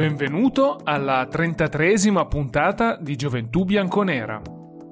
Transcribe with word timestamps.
Benvenuto 0.00 0.80
alla 0.82 1.28
33esima 1.30 2.26
puntata 2.26 2.96
di 2.96 3.16
Gioventù 3.16 3.64
Bianconera. 3.66 4.40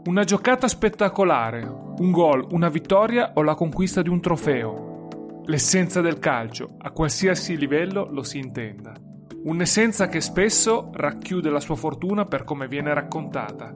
Una 0.04 0.22
giocata 0.22 0.68
spettacolare, 0.68 1.62
un 1.64 2.10
gol, 2.10 2.46
una 2.50 2.68
vittoria 2.68 3.32
o 3.32 3.42
la 3.42 3.54
conquista 3.54 4.02
di 4.02 4.10
un 4.10 4.20
trofeo. 4.20 5.40
L'essenza 5.46 6.02
del 6.02 6.18
calcio, 6.18 6.74
a 6.76 6.90
qualsiasi 6.90 7.56
livello 7.56 8.06
lo 8.10 8.22
si 8.22 8.36
intenda. 8.36 8.92
Un'essenza 9.44 10.08
che 10.08 10.20
spesso 10.20 10.90
racchiude 10.92 11.48
la 11.48 11.60
sua 11.60 11.76
fortuna 11.76 12.26
per 12.26 12.44
come 12.44 12.68
viene 12.68 12.92
raccontata. 12.92 13.74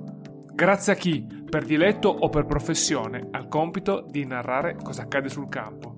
Grazie 0.52 0.92
a 0.92 0.96
chi, 0.96 1.26
per 1.48 1.64
diletto 1.64 2.10
o 2.10 2.28
per 2.28 2.44
professione, 2.44 3.28
ha 3.30 3.38
il 3.38 3.48
compito 3.48 4.04
di 4.06 4.26
narrare 4.26 4.76
cosa 4.82 5.04
accade 5.04 5.30
sul 5.30 5.48
campo. 5.48 5.96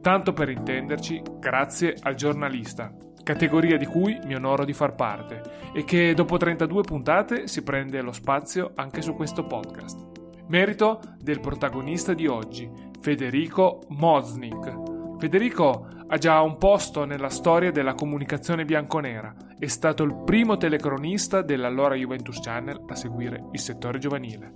Tanto 0.00 0.32
per 0.32 0.48
intenderci, 0.48 1.20
grazie 1.38 1.94
al 2.00 2.14
giornalista, 2.14 2.90
categoria 3.28 3.76
di 3.76 3.84
cui 3.84 4.18
mi 4.24 4.34
onoro 4.34 4.64
di 4.64 4.72
far 4.72 4.94
parte 4.94 5.42
e 5.74 5.84
che 5.84 6.14
dopo 6.14 6.38
32 6.38 6.80
puntate 6.80 7.46
si 7.46 7.62
prende 7.62 8.00
lo 8.00 8.12
spazio 8.12 8.72
anche 8.74 9.02
su 9.02 9.14
questo 9.14 9.46
podcast. 9.46 10.06
Merito 10.46 11.00
del 11.20 11.38
protagonista 11.38 12.14
di 12.14 12.26
oggi, 12.26 12.70
Federico 13.02 13.82
Moznik. 13.88 15.18
Federico 15.18 15.88
ha 16.06 16.16
già 16.16 16.40
un 16.40 16.56
posto 16.56 17.04
nella 17.04 17.28
storia 17.28 17.70
della 17.70 17.92
comunicazione 17.92 18.64
bianconera, 18.64 19.34
è 19.58 19.66
stato 19.66 20.04
il 20.04 20.22
primo 20.24 20.56
telecronista 20.56 21.42
dell'allora 21.42 21.96
Juventus 21.96 22.40
Channel 22.40 22.82
a 22.88 22.94
seguire 22.94 23.44
il 23.52 23.60
settore 23.60 23.98
giovanile. 23.98 24.54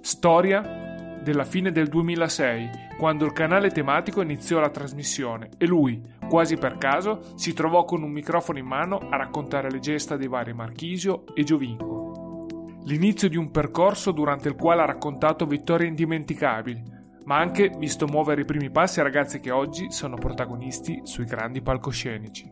Storia 0.00 0.94
della 1.22 1.44
fine 1.44 1.72
del 1.72 1.88
2006, 1.88 2.70
quando 2.96 3.26
il 3.26 3.32
canale 3.32 3.70
tematico 3.70 4.22
iniziò 4.22 4.60
la 4.60 4.70
trasmissione 4.70 5.50
e 5.58 5.66
lui, 5.66 6.00
quasi 6.28 6.56
per 6.56 6.78
caso, 6.78 7.20
si 7.36 7.52
trovò 7.52 7.84
con 7.84 8.02
un 8.02 8.10
microfono 8.10 8.58
in 8.58 8.66
mano 8.66 8.98
a 8.98 9.16
raccontare 9.16 9.70
le 9.70 9.80
gesta 9.80 10.16
dei 10.16 10.28
vari 10.28 10.52
Marchisio 10.52 11.24
e 11.34 11.44
Giovinco. 11.44 12.46
L'inizio 12.84 13.28
di 13.28 13.36
un 13.36 13.50
percorso 13.50 14.12
durante 14.12 14.48
il 14.48 14.56
quale 14.56 14.82
ha 14.82 14.86
raccontato 14.86 15.46
vittorie 15.46 15.88
indimenticabili, 15.88 16.82
ma 17.24 17.38
anche 17.38 17.70
visto 17.78 18.06
muovere 18.06 18.42
i 18.42 18.44
primi 18.44 18.70
passi 18.70 19.00
a 19.00 19.02
ragazzi 19.02 19.40
che 19.40 19.50
oggi 19.50 19.90
sono 19.90 20.16
protagonisti 20.16 21.00
sui 21.04 21.24
grandi 21.24 21.62
palcoscenici. 21.62 22.50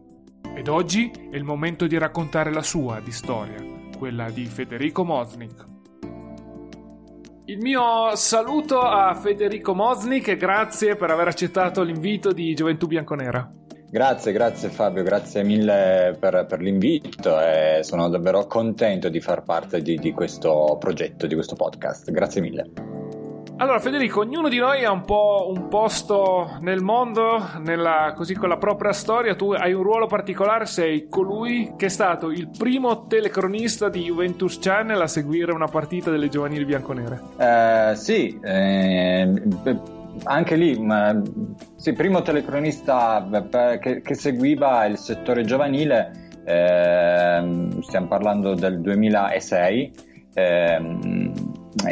Ed 0.54 0.68
oggi 0.68 1.10
è 1.30 1.36
il 1.36 1.44
momento 1.44 1.86
di 1.86 1.98
raccontare 1.98 2.52
la 2.52 2.62
sua 2.62 3.00
di 3.00 3.12
storia, 3.12 3.62
quella 3.98 4.30
di 4.30 4.46
Federico 4.46 5.04
Moznik. 5.04 5.66
Il 7.46 7.58
mio 7.58 8.14
saluto 8.14 8.80
a 8.80 9.14
Federico 9.14 9.74
Moznik 9.74 10.28
e 10.28 10.36
grazie 10.36 10.96
per 10.96 11.10
aver 11.10 11.28
accettato 11.28 11.82
l'invito 11.82 12.32
di 12.32 12.54
Gioventù 12.54 12.86
Bianconera. 12.86 13.61
Grazie, 13.92 14.32
grazie 14.32 14.70
Fabio, 14.70 15.02
grazie 15.02 15.42
mille 15.42 16.16
per, 16.18 16.46
per 16.48 16.62
l'invito 16.62 17.38
e 17.38 17.80
sono 17.82 18.08
davvero 18.08 18.46
contento 18.46 19.10
di 19.10 19.20
far 19.20 19.42
parte 19.42 19.82
di, 19.82 19.98
di 19.98 20.12
questo 20.12 20.78
progetto, 20.80 21.26
di 21.26 21.34
questo 21.34 21.56
podcast. 21.56 22.10
Grazie 22.10 22.40
mille. 22.40 22.70
Allora, 23.58 23.78
Federico, 23.80 24.20
ognuno 24.20 24.48
di 24.48 24.56
noi 24.56 24.82
ha 24.82 24.90
un 24.90 25.04
po' 25.04 25.52
un 25.54 25.68
posto 25.68 26.56
nel 26.62 26.80
mondo, 26.80 27.50
nella, 27.58 28.14
così 28.16 28.34
con 28.34 28.48
la 28.48 28.56
propria 28.56 28.92
storia. 28.92 29.34
Tu 29.34 29.52
hai 29.52 29.74
un 29.74 29.82
ruolo 29.82 30.06
particolare, 30.06 30.64
sei 30.64 31.06
colui 31.10 31.74
che 31.76 31.86
è 31.86 31.90
stato 31.90 32.30
il 32.30 32.48
primo 32.48 33.06
telecronista 33.06 33.90
di 33.90 34.04
Juventus 34.04 34.58
Channel 34.58 35.02
a 35.02 35.06
seguire 35.06 35.52
una 35.52 35.68
partita 35.68 36.10
delle 36.10 36.30
giovanili 36.30 36.64
bianconere. 36.64 37.20
Eh, 37.36 37.92
sì, 37.94 38.40
eh, 38.42 39.30
anche 40.24 40.56
lì, 40.56 40.78
ma, 40.78 41.20
sì, 41.76 41.92
primo 41.92 42.22
telecronista 42.22 43.26
che, 43.80 44.02
che, 44.02 44.14
seguiva 44.14 44.84
il 44.86 44.98
settore 44.98 45.44
giovanile, 45.44 46.30
eh, 46.44 47.68
stiamo 47.80 48.06
parlando 48.06 48.54
del 48.54 48.80
2006. 48.80 49.92
Eh, 50.34 50.80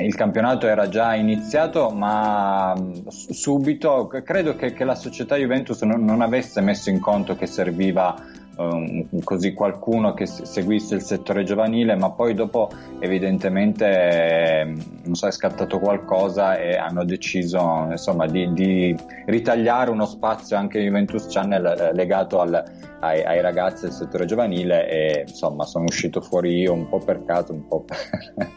il 0.03 0.15
campionato 0.15 0.67
era 0.67 0.89
già 0.89 1.15
iniziato, 1.15 1.91
ma 1.91 2.75
subito 3.09 4.07
credo 4.07 4.55
che, 4.55 4.73
che 4.73 4.85
la 4.85 4.95
società 4.95 5.37
Juventus 5.37 5.83
non, 5.83 6.05
non, 6.05 6.21
avesse 6.21 6.61
messo 6.61 6.91
in 6.91 7.01
conto 7.01 7.35
che 7.35 7.47
serviva 7.47 8.15
um, 8.61 9.23
così 9.25 9.55
qualcuno 9.55 10.13
che 10.13 10.27
seguisse 10.27 10.95
il 10.95 11.03
settore 11.03 11.45
giovanile, 11.45 11.97
ma 11.97 12.11
poi 12.11 12.35
dopo 12.35 12.69
evidentemente 12.99 13.87
eh, 13.87 14.65
non 15.05 15.15
so, 15.15 15.27
è 15.27 15.33
scattato 15.33 15.79
qualcosa 15.79 16.57
e 16.59 16.77
hanno 16.77 17.05
deciso 17.05 17.87
insomma, 17.91 18.27
di, 18.27 18.53
di, 18.53 18.95
ritagliare 19.27 19.91
uno 19.91 20.05
spazio 20.05 20.57
anche 20.57 20.81
Juventus 20.81 21.27
Channel 21.29 21.67
eh, 21.67 21.95
legato 21.95 22.41
al, 22.41 22.63
ai, 23.01 23.23
ai, 23.23 23.41
ragazzi 23.41 23.85
del 23.85 23.93
settore 23.93 24.27
giovanile 24.27 24.89
e 24.89 25.25
insomma 25.27 25.65
sono 25.65 25.85
uscito 25.85 26.21
fuori 26.21 26.59
io 26.59 26.73
un 26.73 26.89
po' 26.89 26.99
per 26.99 27.25
caso, 27.25 27.53
un 27.53 27.67
po' 27.67 27.85
per 27.89 28.49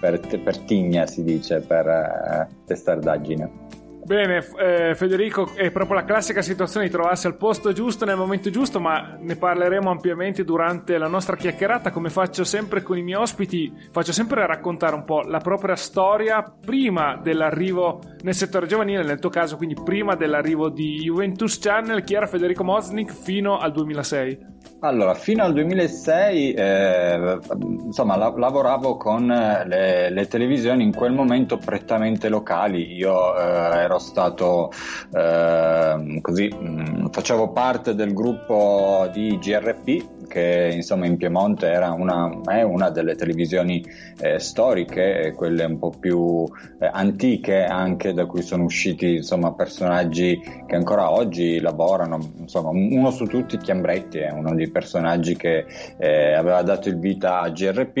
per, 0.00 0.20
per 0.42 0.58
tigna 0.58 1.06
si 1.06 1.22
dice, 1.22 1.60
per 1.60 1.86
eh, 1.86 2.48
testardaggine. 2.64 3.67
Bene, 4.08 4.42
eh, 4.58 4.94
Federico, 4.94 5.54
è 5.54 5.70
proprio 5.70 5.96
la 5.96 6.04
classica 6.04 6.40
situazione 6.40 6.86
di 6.86 6.90
trovarsi 6.90 7.26
al 7.26 7.36
posto 7.36 7.72
giusto 7.72 8.06
nel 8.06 8.16
momento 8.16 8.48
giusto, 8.48 8.80
ma 8.80 9.18
ne 9.20 9.36
parleremo 9.36 9.90
ampiamente 9.90 10.44
durante 10.44 10.96
la 10.96 11.08
nostra 11.08 11.36
chiacchierata. 11.36 11.90
Come 11.90 12.08
faccio 12.08 12.42
sempre 12.42 12.82
con 12.82 12.96
i 12.96 13.02
miei 13.02 13.20
ospiti, 13.20 13.70
faccio 13.90 14.12
sempre 14.12 14.46
raccontare 14.46 14.94
un 14.94 15.04
po' 15.04 15.20
la 15.20 15.40
propria 15.40 15.76
storia 15.76 16.42
prima 16.42 17.20
dell'arrivo 17.22 18.00
nel 18.22 18.34
settore 18.34 18.66
giovanile, 18.66 19.02
nel 19.02 19.18
tuo 19.18 19.28
caso, 19.28 19.58
quindi 19.58 19.74
prima 19.84 20.14
dell'arrivo 20.14 20.70
di 20.70 21.00
Juventus 21.02 21.58
Channel. 21.58 22.02
Chi 22.02 22.14
era 22.14 22.26
Federico 22.26 22.64
Moznik 22.64 23.12
fino 23.12 23.58
al 23.58 23.72
2006? 23.72 24.56
Allora, 24.80 25.14
fino 25.14 25.42
al 25.42 25.54
2006 25.54 26.52
eh, 26.52 27.38
insomma, 27.84 28.16
la- 28.16 28.32
lavoravo 28.36 28.96
con 28.96 29.28
eh, 29.28 29.66
le-, 29.66 30.10
le, 30.10 30.28
televisioni 30.28 30.84
in 30.84 30.94
quel 30.94 31.12
momento 31.12 31.58
prettamente 31.58 32.28
locali. 32.28 32.92
Io 32.94 33.36
eh, 33.36 33.76
ero 33.76 33.98
stato 33.98 34.70
eh, 35.12 36.18
così, 36.20 36.48
mh, 36.48 36.66
mm, 36.66 37.06
facevo 37.10 37.50
parte 37.50 37.96
del 37.96 38.12
gruppo 38.12 39.10
di 39.12 39.36
GRP 39.38 40.17
che 40.28 40.70
insomma 40.74 41.06
in 41.06 41.16
Piemonte 41.16 41.66
era 41.66 41.90
una, 41.92 42.30
è 42.44 42.62
una 42.62 42.90
delle 42.90 43.16
televisioni 43.16 43.84
eh, 44.20 44.38
storiche, 44.38 45.32
quelle 45.34 45.64
un 45.64 45.78
po' 45.78 45.92
più 45.98 46.44
eh, 46.78 46.88
antiche 46.92 47.64
anche 47.64 48.12
da 48.12 48.26
cui 48.26 48.42
sono 48.42 48.64
usciti 48.64 49.16
insomma 49.16 49.54
personaggi 49.54 50.40
che 50.66 50.76
ancora 50.76 51.10
oggi 51.10 51.58
lavorano, 51.60 52.18
insomma 52.38 52.68
uno 52.68 53.10
su 53.10 53.26
tutti 53.26 53.56
Chiambretti 53.56 54.18
è 54.18 54.30
uno 54.30 54.54
dei 54.54 54.70
personaggi 54.70 55.34
che 55.36 55.64
eh, 55.96 56.34
aveva 56.34 56.62
dato 56.62 56.88
il 56.88 56.98
vita 56.98 57.40
a 57.40 57.48
GRP 57.50 57.96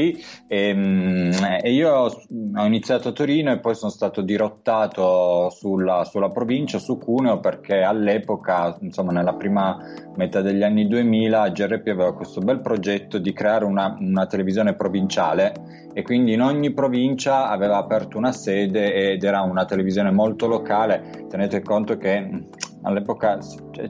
e, 0.46 0.74
mm, 0.74 1.30
e, 1.62 1.72
io 1.72 1.90
ho 1.92 2.64
iniziato 2.64 3.08
a 3.08 3.12
Torino 3.12 3.52
e 3.52 3.58
poi 3.58 3.74
sono 3.74 3.90
stato 3.90 4.20
dirottato 4.20 5.50
sulla, 5.50 6.04
sulla 6.04 6.30
provincia, 6.30 6.78
su 6.78 6.98
Cuneo 6.98 7.40
perché 7.40 7.82
all'epoca 7.82 8.76
insomma 8.80 9.12
nella 9.12 9.34
prima 9.34 9.78
metà 10.16 10.40
degli 10.40 10.62
anni 10.62 10.86
2000 10.86 11.48
GRP 11.50 11.86
aveva 11.88 12.12
questo 12.18 12.40
bel 12.40 12.60
progetto 12.60 13.18
di 13.18 13.32
creare 13.32 13.64
una, 13.64 13.96
una, 13.98 14.26
televisione 14.26 14.74
provinciale 14.74 15.86
e 15.94 16.02
quindi 16.02 16.32
in 16.32 16.42
ogni 16.42 16.72
provincia 16.72 17.48
aveva 17.48 17.76
aperto 17.76 18.18
una 18.18 18.32
sede 18.32 19.12
ed 19.12 19.22
era 19.22 19.40
una 19.42 19.64
televisione 19.64 20.10
molto 20.10 20.48
locale. 20.48 21.26
Tenete 21.28 21.62
conto 21.62 21.96
che 21.96 22.28
all'epoca 22.82 23.38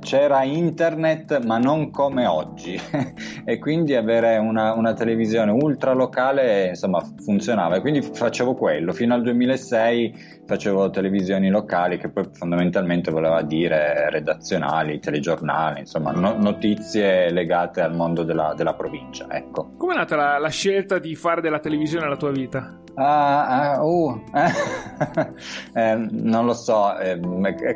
c'era 0.00 0.44
internet 0.44 1.44
ma 1.44 1.58
non 1.58 1.90
come 1.90 2.26
oggi. 2.26 2.78
E 3.48 3.58
quindi 3.58 3.94
avere 3.94 4.36
una, 4.36 4.74
una, 4.74 4.92
televisione 4.92 5.50
ultra 5.50 5.94
locale 5.94 6.68
insomma 6.68 7.02
funzionava. 7.24 7.76
E 7.76 7.80
quindi 7.80 8.02
facevo 8.02 8.54
quello. 8.54 8.92
Fino 8.92 9.14
al 9.14 9.22
2006 9.22 10.37
facevo 10.48 10.88
televisioni 10.88 11.50
locali 11.50 11.98
che 11.98 12.08
poi 12.08 12.26
fondamentalmente 12.32 13.10
voleva 13.10 13.42
dire 13.42 14.08
redazionali, 14.08 14.98
telegiornali, 14.98 15.80
insomma 15.80 16.10
no, 16.12 16.36
notizie 16.38 17.30
legate 17.30 17.82
al 17.82 17.94
mondo 17.94 18.22
della, 18.22 18.54
della 18.56 18.72
provincia. 18.72 19.26
Ecco. 19.28 19.72
Come 19.76 19.92
è 19.92 19.96
nata 19.96 20.16
la, 20.16 20.38
la, 20.38 20.48
scelta 20.48 20.98
di 20.98 21.14
fare 21.14 21.42
della 21.42 21.58
televisione 21.58 22.08
la 22.08 22.16
tua 22.16 22.30
vita? 22.30 22.80
Ah, 22.94 23.78
uh, 23.82 23.84
uh, 23.84 24.22
eh, 25.78 26.06
non 26.10 26.46
lo 26.46 26.54
so, 26.54 26.96
eh, 26.98 27.20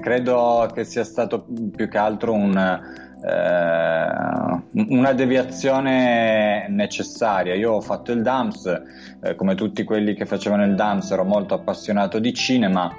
credo 0.00 0.68
che 0.72 0.84
sia 0.84 1.04
stato 1.04 1.44
più 1.76 1.88
che 1.88 1.98
altro 1.98 2.32
un, 2.32 3.11
una 3.24 5.12
deviazione 5.12 6.66
necessaria. 6.68 7.54
Io 7.54 7.72
ho 7.72 7.80
fatto 7.80 8.12
il 8.12 8.22
DAMS, 8.22 8.82
eh, 9.22 9.34
come 9.34 9.54
tutti 9.54 9.84
quelli 9.84 10.14
che 10.14 10.26
facevano 10.26 10.64
il 10.64 10.74
DAMS 10.74 11.10
ero 11.12 11.24
molto 11.24 11.54
appassionato 11.54 12.18
di 12.18 12.34
cinema. 12.34 12.92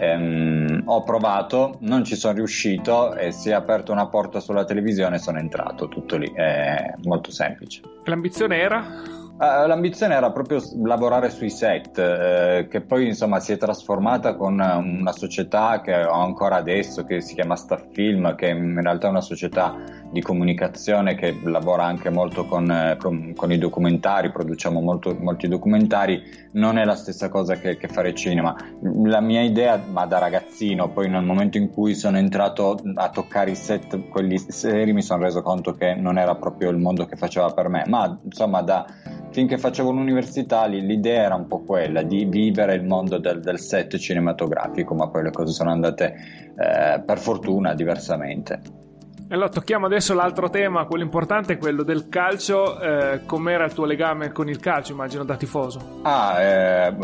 Ehm, 0.00 0.82
ho 0.84 1.02
provato, 1.02 1.78
non 1.80 2.04
ci 2.04 2.14
sono 2.14 2.34
riuscito 2.34 3.14
e 3.14 3.32
si 3.32 3.50
è 3.50 3.52
aperta 3.52 3.90
una 3.90 4.06
porta 4.06 4.38
sulla 4.38 4.64
televisione 4.64 5.16
e 5.16 5.18
sono 5.18 5.38
entrato, 5.38 5.88
tutto 5.88 6.16
lì, 6.16 6.30
è 6.32 6.94
molto 7.04 7.30
semplice. 7.32 7.82
L'ambizione 8.04 8.58
era? 8.58 9.17
Uh, 9.38 9.68
l'ambizione 9.68 10.14
era 10.14 10.32
proprio 10.32 10.60
lavorare 10.82 11.30
sui 11.30 11.48
set, 11.48 11.96
eh, 11.96 12.66
che 12.68 12.80
poi 12.80 13.06
insomma 13.06 13.38
si 13.38 13.52
è 13.52 13.56
trasformata 13.56 14.34
con 14.34 14.54
una 14.54 15.12
società 15.12 15.80
che 15.80 15.94
ho 15.94 16.20
ancora 16.20 16.56
adesso, 16.56 17.04
che 17.04 17.20
si 17.20 17.34
chiama 17.34 17.54
Staff 17.54 17.84
Film, 17.92 18.34
che 18.34 18.48
in 18.48 18.82
realtà 18.82 19.06
è 19.06 19.10
una 19.10 19.20
società 19.20 19.76
di 20.10 20.22
comunicazione 20.22 21.14
che 21.14 21.38
lavora 21.44 21.84
anche 21.84 22.10
molto 22.10 22.46
con, 22.46 22.70
eh, 22.70 22.96
con, 22.98 23.34
con 23.36 23.52
i 23.52 23.58
documentari, 23.58 24.30
produciamo 24.30 24.80
molto, 24.80 25.16
molti 25.18 25.48
documentari, 25.48 26.22
non 26.52 26.78
è 26.78 26.84
la 26.84 26.94
stessa 26.94 27.28
cosa 27.28 27.56
che, 27.56 27.76
che, 27.76 27.88
fare 27.88 28.14
cinema. 28.14 28.56
La 29.04 29.20
mia 29.20 29.42
idea, 29.42 29.80
ma 29.90 30.06
da 30.06 30.18
ragazzino, 30.18 30.90
poi 30.90 31.08
nel 31.08 31.24
momento 31.24 31.58
in 31.58 31.70
cui 31.70 31.94
sono 31.94 32.16
entrato 32.16 32.80
a 32.94 33.10
toccare 33.10 33.50
i 33.50 33.56
set, 33.56 34.08
quelli 34.08 34.38
seri, 34.38 34.92
mi 34.92 35.02
sono 35.02 35.22
reso 35.22 35.42
conto 35.42 35.72
che 35.74 35.94
non 35.94 36.18
era 36.18 36.34
proprio 36.36 36.70
il 36.70 36.78
mondo 36.78 37.04
che 37.04 37.16
faceva 37.16 37.52
per 37.52 37.68
me, 37.68 37.84
ma 37.86 38.18
insomma 38.24 38.62
da 38.62 38.86
finché 39.30 39.58
facevo 39.58 39.90
l'università 39.90 40.64
l'idea 40.64 41.24
era 41.24 41.34
un 41.34 41.46
po' 41.46 41.60
quella 41.60 42.02
di 42.02 42.24
vivere 42.24 42.74
il 42.74 42.84
mondo 42.84 43.18
del, 43.18 43.40
del 43.40 43.60
set 43.60 43.96
cinematografico, 43.98 44.94
ma 44.94 45.08
poi 45.08 45.24
le 45.24 45.30
cose 45.30 45.52
sono 45.52 45.70
andate 45.70 46.14
eh, 46.56 47.00
per 47.00 47.18
fortuna 47.18 47.74
diversamente. 47.74 48.86
Allora 49.30 49.50
tocchiamo 49.50 49.84
adesso 49.84 50.14
l'altro 50.14 50.48
tema, 50.48 50.86
quello 50.86 51.04
importante, 51.04 51.58
quello 51.58 51.82
del 51.82 52.08
calcio. 52.08 52.80
Eh, 52.80 53.26
com'era 53.26 53.66
il 53.66 53.74
tuo 53.74 53.84
legame 53.84 54.32
con 54.32 54.48
il 54.48 54.58
calcio, 54.58 54.92
immagino, 54.92 55.22
da 55.22 55.36
tifoso? 55.36 56.00
Ah, 56.02 56.40
eh, 56.40 56.96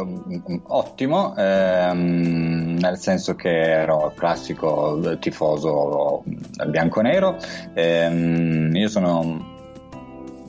ottimo, 0.68 1.34
ehm, 1.36 2.78
nel 2.80 2.96
senso 2.96 3.34
che 3.34 3.50
ero 3.50 4.14
classico 4.16 5.18
tifoso 5.20 6.22
bianco-nero. 6.66 7.36
Ehm, 7.74 8.74
io 8.74 8.88
sono 8.88 9.53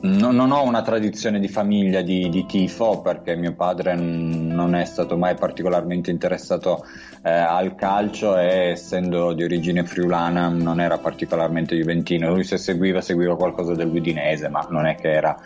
No, 0.06 0.30
non 0.30 0.52
ho 0.52 0.62
una 0.62 0.82
tradizione 0.82 1.40
di 1.40 1.48
famiglia 1.48 2.00
di, 2.00 2.28
di, 2.28 2.46
tifo 2.46 3.00
perché 3.00 3.34
mio 3.34 3.54
padre 3.54 3.96
non 3.96 4.76
è 4.76 4.84
stato 4.84 5.18
mai 5.18 5.34
particolarmente 5.34 6.12
interessato 6.12 6.84
eh, 7.22 7.30
al 7.30 7.74
calcio 7.74 8.38
e 8.38 8.70
essendo 8.70 9.32
di 9.32 9.42
origine 9.42 9.84
friulana 9.84 10.48
non 10.48 10.80
era 10.80 10.98
particolarmente 10.98 11.74
juventino. 11.74 12.32
Lui 12.32 12.44
se 12.44 12.56
seguiva, 12.56 13.00
seguiva 13.00 13.36
qualcosa 13.36 13.74
dell'Udinese, 13.74 14.48
ma 14.48 14.64
non 14.70 14.86
è 14.86 14.94
che 14.94 15.10
era, 15.10 15.36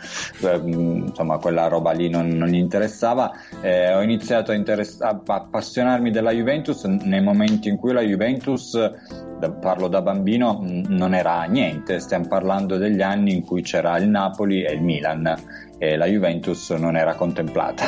eh, 0.43 0.57
insomma, 0.57 1.39
quella 1.39 1.67
roba 1.69 1.93
lì 1.93 2.11
non, 2.11 2.29
non 2.29 2.49
gli 2.49 2.57
interessava. 2.57 3.33
Eh, 3.63 3.95
ho 3.95 4.03
iniziato 4.03 4.51
a, 4.51 4.55
interess- 4.55 5.01
a 5.01 5.21
appassionarmi 5.25 6.11
della 6.11 6.33
Juventus 6.33 6.85
nei 6.85 7.23
momenti 7.23 7.71
in 7.71 7.77
cui 7.77 7.95
la 7.95 8.03
Juventus 8.03 8.77
da, 9.39 9.51
parlo 9.51 9.89
da 9.89 10.03
bambino, 10.03 10.61
non 10.63 11.15
era 11.15 11.43
niente, 11.45 11.99
stiamo 11.99 12.27
parlando 12.29 12.77
degli 12.77 13.01
anni 13.01 13.33
in 13.33 13.43
cui 13.43 13.63
c'era 13.63 13.97
il 13.97 14.09
Napoli 14.09 14.50
e 14.59 14.73
il 14.73 14.83
Milan 14.83 15.69
e 15.83 15.97
la 15.97 16.05
Juventus 16.05 16.71
non 16.73 16.95
era 16.95 17.15
contemplata. 17.15 17.87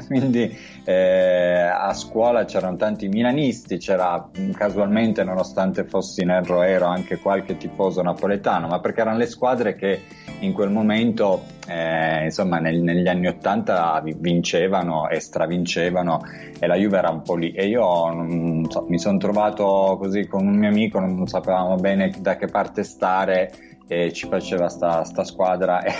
Quindi 0.08 0.56
eh, 0.84 1.68
a 1.70 1.92
scuola 1.92 2.46
c'erano 2.46 2.76
tanti 2.76 3.06
milanisti, 3.08 3.76
c'era 3.76 4.30
casualmente, 4.54 5.24
nonostante 5.24 5.84
fossi 5.84 6.24
nero, 6.24 6.62
ero 6.62 6.86
anche 6.86 7.18
qualche 7.18 7.58
tifoso 7.58 8.00
napoletano, 8.00 8.68
ma 8.68 8.80
perché 8.80 9.02
erano 9.02 9.18
le 9.18 9.26
squadre 9.26 9.74
che 9.74 10.04
in 10.38 10.54
quel 10.54 10.70
momento, 10.70 11.44
eh, 11.68 12.24
insomma, 12.24 12.58
nel, 12.60 12.80
negli 12.80 13.08
anni 13.08 13.26
Ottanta 13.26 14.02
vincevano 14.02 15.10
e 15.10 15.20
stravincevano 15.20 16.22
e 16.58 16.66
la 16.66 16.76
Juve 16.76 16.96
era 16.96 17.10
un 17.10 17.20
po' 17.20 17.36
lì. 17.36 17.52
E 17.52 17.66
io 17.66 17.82
non 18.10 18.66
so, 18.70 18.86
mi 18.88 18.98
sono 18.98 19.18
trovato 19.18 19.98
così 20.00 20.26
con 20.26 20.46
un 20.46 20.54
mio 20.56 20.70
amico, 20.70 20.98
non 20.98 21.26
sapevamo 21.26 21.74
bene 21.76 22.10
da 22.20 22.36
che 22.36 22.46
parte 22.46 22.84
stare 22.84 23.73
e 23.86 24.12
ci 24.12 24.26
faceva 24.28 24.68
sta, 24.68 25.04
sta 25.04 25.24
squadra 25.24 25.82
e, 25.84 25.92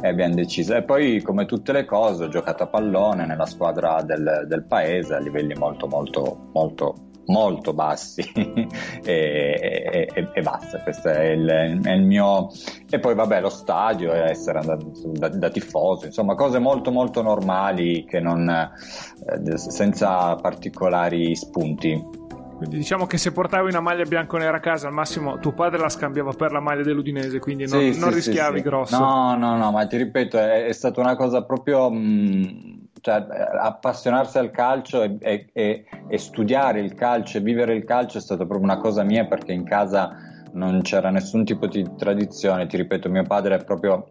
e, 0.00 0.08
abbiamo 0.08 0.34
deciso. 0.34 0.74
E 0.74 0.82
poi, 0.82 1.20
come 1.22 1.46
tutte 1.46 1.72
le 1.72 1.84
cose, 1.84 2.24
ho 2.24 2.28
giocato 2.28 2.62
a 2.62 2.68
pallone 2.68 3.26
nella 3.26 3.46
squadra 3.46 4.02
del, 4.02 4.44
del 4.46 4.64
paese 4.64 5.14
a 5.14 5.18
livelli 5.18 5.54
molto, 5.54 5.86
molto, 5.86 6.48
molto 6.52 7.08
molto 7.30 7.72
bassi 7.72 8.22
e, 8.34 10.08
e, 10.12 10.28
e, 10.32 10.42
basta, 10.42 10.80
questo 10.82 11.08
è 11.08 11.26
il, 11.28 11.46
è 11.48 11.92
il, 11.92 12.02
mio... 12.02 12.48
E 12.88 12.98
poi 12.98 13.14
vabbè 13.14 13.40
lo 13.40 13.48
stadio, 13.48 14.12
essere 14.12 14.58
andato 14.58 14.90
da, 15.12 15.28
da, 15.28 15.48
tifoso, 15.48 16.06
insomma 16.06 16.34
cose 16.34 16.58
molto 16.58 16.90
molto 16.90 17.22
normali 17.22 18.04
che 18.04 18.20
non, 18.20 18.48
eh, 18.48 19.56
senza 19.58 20.34
particolari 20.36 21.34
spunti. 21.34 22.18
Quindi 22.60 22.76
diciamo 22.76 23.06
che 23.06 23.16
se 23.16 23.32
portavi 23.32 23.70
una 23.70 23.80
maglia 23.80 24.04
bianco-nera 24.04 24.58
a 24.58 24.60
casa, 24.60 24.86
al 24.86 24.92
massimo 24.92 25.38
tuo 25.38 25.52
padre 25.52 25.78
la 25.78 25.88
scambiava 25.88 26.34
per 26.34 26.52
la 26.52 26.60
maglia 26.60 26.82
dell'Udinese, 26.82 27.38
quindi 27.38 27.66
non, 27.66 27.80
sì, 27.80 27.98
non 27.98 28.10
sì, 28.10 28.16
rischiavi 28.16 28.58
sì, 28.58 28.62
grosso. 28.62 28.98
No, 28.98 29.34
no, 29.34 29.56
no, 29.56 29.70
ma 29.70 29.86
ti 29.86 29.96
ripeto, 29.96 30.36
è, 30.36 30.66
è 30.66 30.72
stata 30.72 31.00
una 31.00 31.16
cosa 31.16 31.42
proprio... 31.42 31.90
Mh, 31.90 32.88
cioè, 33.00 33.24
appassionarsi 33.62 34.36
al 34.36 34.50
calcio 34.50 35.02
e, 35.02 35.16
e, 35.20 35.48
e, 35.54 35.84
e, 36.06 36.18
studiare 36.18 36.80
il 36.80 36.92
calcio 36.92 37.38
e 37.38 37.40
vivere 37.40 37.74
il 37.74 37.84
calcio 37.84 38.18
è 38.18 38.20
stata 38.20 38.44
proprio 38.44 38.70
una 38.70 38.76
cosa 38.76 39.04
mia 39.04 39.24
perché 39.24 39.52
in 39.52 39.64
casa 39.64 40.14
non 40.52 40.82
c'era 40.82 41.08
nessun 41.08 41.46
tipo 41.46 41.66
di 41.66 41.82
tradizione. 41.96 42.66
Ti 42.66 42.76
ripeto, 42.76 43.08
mio 43.08 43.22
padre 43.22 43.54
è 43.54 43.64
proprio 43.64 44.06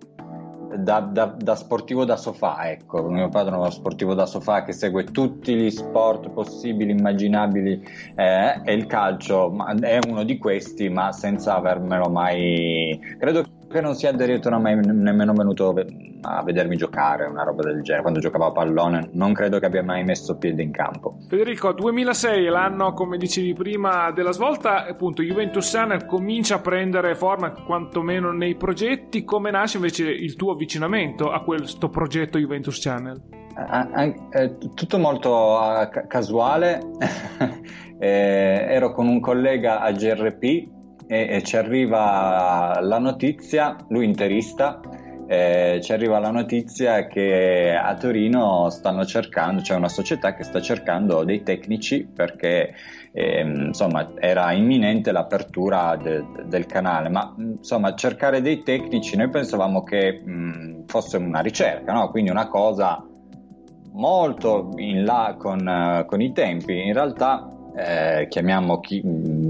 da, 0.78 1.00
da, 1.00 1.26
da, 1.26 1.56
sportivo 1.56 2.06
da 2.06 2.16
sofà, 2.16 2.70
ecco, 2.70 3.08
mio 3.10 3.30
padre 3.30 3.56
è 3.56 3.58
uno 3.58 3.70
sportivo 3.70 4.14
da 4.14 4.26
sofà 4.26 4.64
che 4.64 4.74
segue 4.74 5.06
tutti 5.06 5.56
gli 5.56 5.70
sport 5.70 6.30
possibili, 6.30 6.92
immaginabili 6.92 7.82
eh, 8.16 8.62
e 8.64 8.74
il 8.74 8.86
calcio 8.86 9.56
è 9.80 10.00
uno 10.08 10.24
di 10.24 10.38
questi, 10.38 10.90
ma 10.90 11.12
senza 11.12 11.56
avermelo 11.56 12.10
mai... 12.10 13.00
Credo 13.18 13.42
che 13.42 13.59
non 13.82 13.94
sia 13.94 14.10
addirittura 14.10 14.58
mai 14.58 14.76
nemmeno 14.76 15.34
venuto 15.34 15.76
a 16.22 16.44
vedermi 16.44 16.76
giocare, 16.76 17.26
una 17.26 17.44
roba 17.44 17.64
del 17.64 17.82
genere. 17.82 18.02
Quando 18.02 18.20
giocavo 18.20 18.46
a 18.46 18.52
pallone, 18.52 19.10
non 19.14 19.34
credo 19.34 19.60
che 19.60 19.68
abbia 19.68 19.84
mai 19.84 20.04
messo 20.04 20.38
piede 20.38 20.64
in 20.64 20.72
campo. 20.72 21.18
Federico, 21.28 21.72
2006 21.72 22.46
è 22.46 22.50
l'anno, 22.50 22.94
come 22.94 23.18
dicevi 23.18 23.54
prima, 23.54 24.12
della 24.12 24.32
svolta. 24.32 24.88
Appunto, 24.88 25.22
Juventus 25.22 25.72
Channel 25.72 26.06
comincia 26.06 26.56
a 26.56 26.60
prendere 26.60 27.16
forma, 27.16 27.52
quantomeno 27.52 28.32
nei 28.32 28.56
progetti. 28.56 29.24
Come 29.24 29.52
nasce 29.52 29.78
invece 29.78 30.10
il 30.10 30.36
tuo 30.36 30.54
avvicinamento 30.54 31.32
a 31.32 31.44
questo 31.44 31.90
progetto 31.90 32.40
Juventus 32.40 32.80
Channel? 32.82 33.22
È 34.30 34.58
tutto 34.74 34.98
molto 34.98 35.60
casuale. 36.08 36.82
eh, 38.00 38.66
ero 38.70 38.94
con 38.94 39.08
un 39.08 39.20
collega 39.20 39.82
a 39.82 39.92
GRP 39.92 40.78
e, 41.10 41.28
e 41.36 41.42
ci 41.42 41.58
arriva 41.58 42.80
la 42.82 43.00
notizia, 43.00 43.76
lui 43.90 44.06
interista 44.06 44.80
eh, 45.32 45.80
ci 45.84 45.94
arriva 45.94 46.18
la 46.18 46.32
notizia 46.32 47.06
che 47.06 47.76
a 47.80 47.94
Torino 47.94 48.72
stanno 48.72 49.06
cercando, 49.06 49.60
c'è 49.60 49.68
cioè 49.68 49.78
una 49.78 49.88
società 49.88 50.34
che 50.34 50.44
sta 50.44 50.60
cercando 50.60 51.24
dei 51.24 51.44
tecnici 51.44 52.04
perché 52.04 52.74
eh, 53.12 53.42
insomma 53.42 54.10
era 54.16 54.52
imminente 54.54 55.12
l'apertura 55.12 55.96
de, 55.98 56.26
del 56.46 56.66
canale, 56.66 57.10
ma 57.10 57.36
insomma 57.38 57.94
cercare 57.94 58.42
dei 58.42 58.64
tecnici 58.64 59.16
noi 59.18 59.30
pensavamo 59.30 59.84
che 59.84 60.20
mh, 60.20 60.86
fosse 60.88 61.18
una 61.18 61.42
ricerca, 61.42 61.94
no? 61.94 62.10
quindi 62.10 62.32
una 62.32 62.48
cosa 62.48 63.06
molto 63.92 64.72
in 64.78 65.04
là 65.04 65.36
con, 65.38 66.06
con 66.08 66.22
i 66.22 66.32
tempi, 66.34 66.88
in 66.88 66.94
realtà 66.94 67.48
eh, 67.76 68.28
chiamiamo 68.30 68.80
chi, 68.80 69.02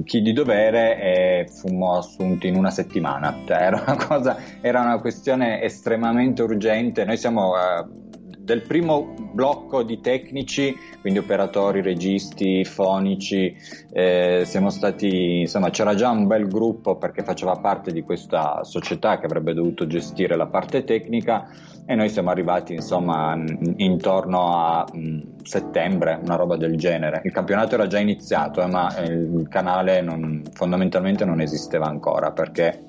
chi, 0.06 0.22
di 0.22 0.34
dovere 0.34 1.00
e 1.00 1.48
fummo 1.50 1.98
assunti 1.98 2.48
in 2.48 2.56
una 2.56 2.72
settimana. 2.72 3.36
Cioè, 3.46 3.58
era, 3.58 3.84
una 3.86 3.96
cosa, 3.96 4.38
era 4.62 4.82
una 4.82 5.00
questione 5.00 5.62
estremamente 5.62 6.42
urgente. 6.42 7.06
Noi 7.06 7.18
siamo 7.18 7.56
eh, 7.56 8.09
del 8.50 8.64
primo 8.64 9.14
blocco 9.32 9.84
di 9.84 10.02
tecnici, 10.02 10.76
quindi 11.02 11.20
operatori, 11.20 11.84
registi, 11.84 12.66
fonici, 12.66 13.56
eh, 13.94 14.42
siamo 14.44 14.72
stati, 14.72 15.42
insomma, 15.42 15.70
c'era 15.70 15.94
già 15.94 16.10
un 16.10 16.26
bel 16.26 16.48
gruppo 16.48 16.96
perché 16.96 17.22
faceva 17.22 17.58
parte 17.58 17.92
di 17.92 18.02
questa 18.02 18.64
società 18.64 19.20
che 19.20 19.28
avrebbe 19.28 19.54
dovuto 19.54 19.86
gestire 19.86 20.36
la 20.36 20.48
parte 20.48 20.84
tecnica 20.84 21.48
e 21.86 21.94
noi 21.94 22.10
siamo 22.10 22.32
arrivati, 22.32 22.74
insomma, 22.74 23.38
intorno 23.76 24.56
a 24.56 24.88
mh, 24.92 25.44
settembre, 25.44 26.20
una 26.24 26.36
roba 26.36 26.58
del 26.58 26.76
genere. 26.76 27.22
Il 27.26 27.32
campionato 27.32 27.76
era 27.76 27.86
già 27.86 28.00
iniziato, 28.00 28.64
eh, 28.64 28.68
ma 28.68 28.92
il 29.04 29.46
canale 29.48 30.02
non, 30.02 30.42
fondamentalmente 30.54 31.24
non 31.24 31.40
esisteva 31.40 31.86
ancora 31.86 32.32
perché 32.32 32.82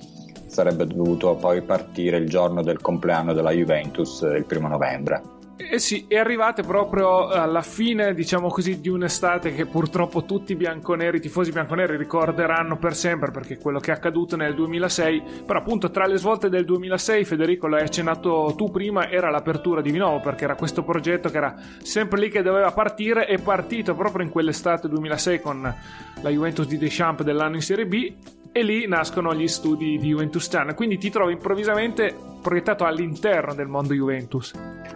sarebbe 0.47 0.87
dovuto 0.87 1.35
poi 1.35 1.61
partire 1.61 2.17
il 2.17 2.31
giorno 2.31 2.62
del 2.62 2.81
compleanno 2.81 3.35
della 3.35 3.50
Juventus, 3.50 4.23
il 4.23 4.47
primo 4.47 4.67
novembre. 4.67 5.38
Eh 5.69 5.79
sì, 5.79 6.07
e 6.09 6.17
arrivate 6.19 6.62
proprio 6.62 7.29
alla 7.29 7.61
fine, 7.61 8.14
diciamo 8.14 8.49
così, 8.49 8.81
di 8.81 8.88
un'estate 8.88 9.55
che 9.55 9.67
purtroppo 9.67 10.25
tutti 10.25 10.52
i 10.52 10.57
bianconeri, 10.57 11.19
i 11.19 11.21
tifosi 11.21 11.52
bianconeri 11.52 11.97
ricorderanno 11.97 12.79
per 12.79 12.97
sempre 12.97 13.31
perché 13.31 13.55
è 13.55 13.59
quello 13.59 13.79
che 13.79 13.90
è 13.90 13.95
accaduto 13.95 14.37
nel 14.37 14.55
2006. 14.55 15.23
Però 15.45 15.59
appunto 15.59 15.90
tra 15.90 16.07
le 16.07 16.17
svolte 16.17 16.49
del 16.49 16.64
2006, 16.64 17.25
Federico 17.25 17.67
l'hai 17.67 17.83
accennato 17.83 18.55
tu 18.57 18.71
prima, 18.71 19.11
era 19.11 19.29
l'apertura 19.29 19.83
di 19.83 19.90
Vinovo 19.90 20.21
perché 20.21 20.45
era 20.45 20.55
questo 20.55 20.83
progetto 20.83 21.29
che 21.29 21.37
era 21.37 21.55
sempre 21.83 22.19
lì 22.19 22.31
che 22.31 22.43
doveva 22.43 22.73
partire 22.73 23.26
è 23.26 23.38
partito 23.38 23.95
proprio 23.95 24.25
in 24.25 24.31
quell'estate 24.31 24.88
2006 24.88 25.40
con 25.40 25.75
la 26.23 26.31
Juventus 26.31 26.67
di 26.67 26.79
Deschamps 26.79 27.23
dell'anno 27.23 27.57
in 27.57 27.62
Serie 27.62 27.87
B 27.87 28.12
e 28.52 28.62
lì 28.62 28.87
nascono 28.87 29.35
gli 29.35 29.47
studi 29.47 29.99
di 29.99 30.09
Juventus 30.09 30.49
Channel, 30.49 30.75
quindi 30.75 30.99
ti 30.99 31.11
trovi 31.11 31.33
improvvisamente 31.33 32.14
proiettato 32.40 32.85
all'interno 32.85 33.54
del 33.54 33.69
mondo 33.69 33.95
Juventus. 33.95 34.52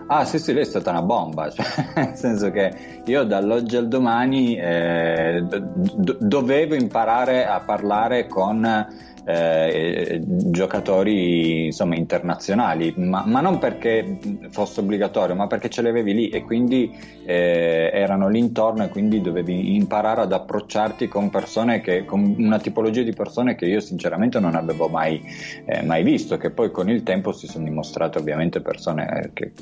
Ah 0.07 0.25
sì 0.25 0.39
sì, 0.39 0.53
lei 0.53 0.63
è 0.63 0.67
stata 0.67 0.91
una 0.91 1.03
bomba, 1.03 1.49
cioè, 1.53 1.65
nel 1.95 2.17
senso 2.17 2.51
che 2.51 3.03
io 3.05 3.25
dall'oggi 3.25 3.77
al 3.77 3.89
domani 3.89 4.57
eh, 4.57 5.43
do- 5.47 6.17
dovevo 6.19 6.75
imparare 6.75 7.47
a 7.47 7.61
parlare 7.61 8.27
con 8.27 9.13
eh, 9.25 10.21
giocatori 10.23 11.67
insomma, 11.67 11.97
internazionali, 11.97 12.93
ma, 12.97 13.25
ma, 13.27 13.41
non 13.41 13.59
perché 13.59 14.19
fosse 14.51 14.81
obbligatorio, 14.81 15.35
ma 15.35 15.47
perché 15.47 15.71
ce 15.71 15.83
li 15.83 15.89
avevi 15.89 16.15
lì 16.15 16.29
e 16.29 16.43
quindi 16.43 16.95
eh, 17.25 17.91
erano 17.93 18.29
lì 18.29 18.39
intorno 18.39 18.85
e 18.85 18.89
quindi 18.89 19.21
dovevi 19.21 19.75
imparare 19.75 20.23
ad 20.23 20.33
approcciarti 20.33 21.09
con 21.09 21.31
persone 21.31 21.81
che, 21.81 22.05
con 22.05 22.35
una 22.39 22.59
tipologia 22.59 23.03
di 23.03 23.13
persone 23.13 23.55
che 23.55 23.67
io 23.67 23.81
sinceramente 23.81 24.39
non 24.41 24.55
avevo 24.55 24.89
mai, 24.89 25.23
eh, 25.65 25.83
mai 25.83 26.03
visto, 26.03 26.37
che 26.37 26.51
poi 26.51 26.71
con 26.71 26.91
il 26.91 27.03
tempo 27.03 27.33
si 27.33 27.47
sono 27.47 27.65
dimostrate 27.65 28.19
ovviamente 28.19 28.61
persone 28.61 29.31
che 29.33 29.53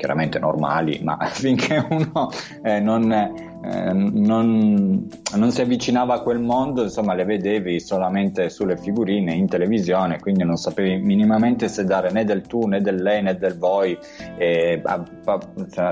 chiaramente 0.00 0.38
normali, 0.38 0.98
ma 1.02 1.18
finché 1.30 1.84
uno 1.88 2.30
eh, 2.62 2.80
non, 2.80 3.12
eh, 3.12 3.92
non, 3.92 5.06
non, 5.36 5.50
si 5.50 5.60
avvicinava 5.60 6.14
a 6.14 6.20
quel 6.22 6.40
mondo, 6.40 6.82
insomma, 6.82 7.12
le 7.12 7.26
vedevi 7.26 7.78
solamente 7.80 8.48
sulle 8.48 8.78
figurine 8.78 9.34
in 9.34 9.46
televisione, 9.46 10.18
quindi 10.18 10.42
non 10.42 10.56
sapevi 10.56 10.96
minimamente 10.96 11.68
se 11.68 11.84
dare 11.84 12.10
né 12.10 12.24
del 12.24 12.40
tu 12.46 12.66
né 12.66 12.80
del 12.80 13.02
lei 13.02 13.22
né 13.22 13.36
del 13.36 13.58
voi. 13.58 13.96
E, 14.38 14.80
a, 14.82 15.04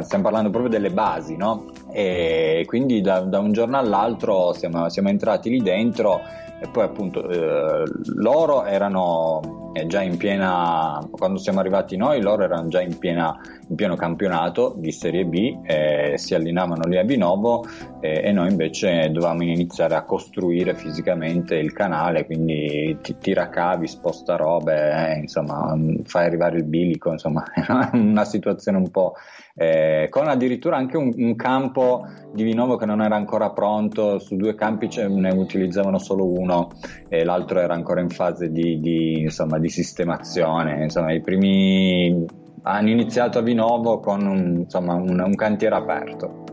stiamo 0.00 0.24
parlando 0.24 0.48
proprio 0.48 0.70
delle 0.70 0.90
basi, 0.90 1.36
no? 1.36 1.66
E 1.92 2.64
quindi 2.66 3.02
da, 3.02 3.20
da 3.20 3.38
un 3.38 3.52
giorno 3.52 3.76
all'altro 3.76 4.54
siamo, 4.54 4.88
siamo 4.88 5.10
entrati 5.10 5.50
lì 5.50 5.60
dentro 5.60 6.22
e 6.60 6.68
poi 6.68 6.84
appunto 6.84 7.28
eh, 7.28 7.84
loro 8.16 8.64
erano 8.64 9.70
eh, 9.74 9.86
già 9.86 10.02
in 10.02 10.16
piena 10.16 11.06
quando 11.10 11.38
siamo 11.38 11.60
arrivati 11.60 11.96
noi 11.96 12.20
loro 12.20 12.42
erano 12.42 12.66
già 12.68 12.80
in, 12.80 12.98
piena, 12.98 13.36
in 13.68 13.74
pieno 13.76 13.96
campionato 13.96 14.74
di 14.76 14.92
Serie 14.92 15.24
B 15.24 15.60
eh, 15.64 16.14
si 16.16 16.34
allenavano 16.34 16.86
lì 16.86 16.98
a 16.98 17.04
Binovo 17.04 17.64
eh, 18.00 18.22
e 18.24 18.32
noi 18.32 18.50
invece 18.50 19.10
dovevamo 19.10 19.42
iniziare 19.42 19.94
a 19.94 20.04
costruire 20.04 20.74
fisicamente 20.74 21.56
il 21.56 21.72
canale 21.72 22.24
quindi 22.24 22.98
ti 23.02 23.16
tira 23.18 23.48
cavi 23.48 23.86
sposta 23.86 24.36
robe 24.36 25.14
eh, 25.14 25.18
insomma 25.20 25.76
fai 26.04 26.26
arrivare 26.26 26.56
il 26.56 26.64
bilico 26.64 27.12
insomma 27.12 27.44
una 27.92 28.24
situazione 28.24 28.78
un 28.78 28.90
po' 28.90 29.14
eh, 29.60 30.06
con 30.08 30.28
addirittura 30.28 30.76
anche 30.76 30.96
un, 30.96 31.12
un, 31.16 31.34
campo 31.34 32.06
di 32.32 32.44
Vinovo 32.44 32.76
che 32.76 32.86
non 32.86 33.02
era 33.02 33.16
ancora 33.16 33.50
pronto, 33.50 34.20
su 34.20 34.36
due 34.36 34.54
campi 34.54 34.88
ne 35.08 35.32
utilizzavano 35.32 35.98
solo 35.98 36.30
uno 36.30 36.70
e 37.08 37.24
l'altro 37.24 37.58
era 37.58 37.74
ancora 37.74 38.00
in 38.00 38.08
fase 38.08 38.52
di, 38.52 38.78
di, 38.78 39.22
insomma, 39.22 39.58
di 39.58 39.68
sistemazione, 39.68 40.84
insomma 40.84 41.12
i 41.12 41.20
primi 41.20 42.24
hanno 42.62 42.88
iniziato 42.88 43.38
a 43.38 43.42
Vinovo 43.42 44.00
con 44.00 44.26
un, 44.26 44.56
insomma, 44.60 44.94
un, 44.94 45.18
un 45.18 45.34
cantiere 45.34 45.74
aperto. 45.74 46.44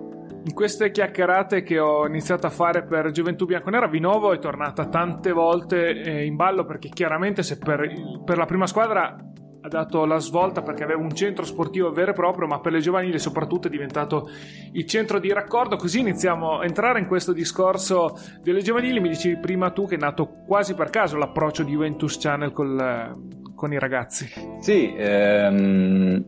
In 0.48 0.54
queste 0.54 0.92
chiacchierate 0.92 1.64
che 1.64 1.80
ho 1.80 2.06
iniziato 2.06 2.46
a 2.46 2.52
fare 2.52 2.84
per 2.84 3.10
Gioventù 3.10 3.46
Bianconera, 3.46 3.88
Vinovo 3.88 4.32
è 4.32 4.38
tornata 4.38 4.86
tante 4.86 5.32
volte 5.32 6.02
eh, 6.02 6.26
in 6.26 6.36
ballo 6.36 6.66
perché 6.66 6.90
chiaramente 6.90 7.42
se 7.42 7.58
per, 7.58 7.92
per 8.24 8.38
la 8.38 8.46
prima 8.46 8.68
squadra 8.68 9.18
ha 9.66 9.68
dato 9.68 10.06
la 10.06 10.20
svolta 10.20 10.62
perché 10.62 10.84
aveva 10.84 11.02
un 11.02 11.16
centro 11.16 11.44
sportivo 11.44 11.92
vero 11.92 12.12
e 12.12 12.14
proprio, 12.14 12.48
ma 12.48 12.60
per 12.60 12.72
le 12.72 12.80
giovanili 12.80 13.18
soprattutto 13.18 13.68
è 13.68 13.72
diventato 13.72 14.30
il 14.74 14.86
centro 14.86 15.18
di 15.18 15.34
raccordo. 15.34 15.78
Così 15.78 16.02
iniziamo 16.02 16.60
a 16.60 16.66
entrare 16.66 17.00
in 17.00 17.08
questo 17.08 17.34
discorso 17.34 18.16
delle 18.44 18.62
giovanili. 18.62 19.00
Mi 19.00 19.10
dicevi 19.10 19.40
prima 19.40 19.72
tu 19.72 19.88
che 19.88 19.96
è 19.96 19.98
nato 19.98 20.28
quasi 20.46 20.76
per 20.76 20.92
caso 20.92 21.18
l'approccio 21.18 21.64
di 21.64 21.72
Juventus 21.72 22.20
Channel 22.20 22.52
col, 22.52 23.16
con 23.56 23.74
i 23.74 23.80
ragazzi. 23.80 24.30
Sì, 24.60 24.94
ehm, 24.96 26.24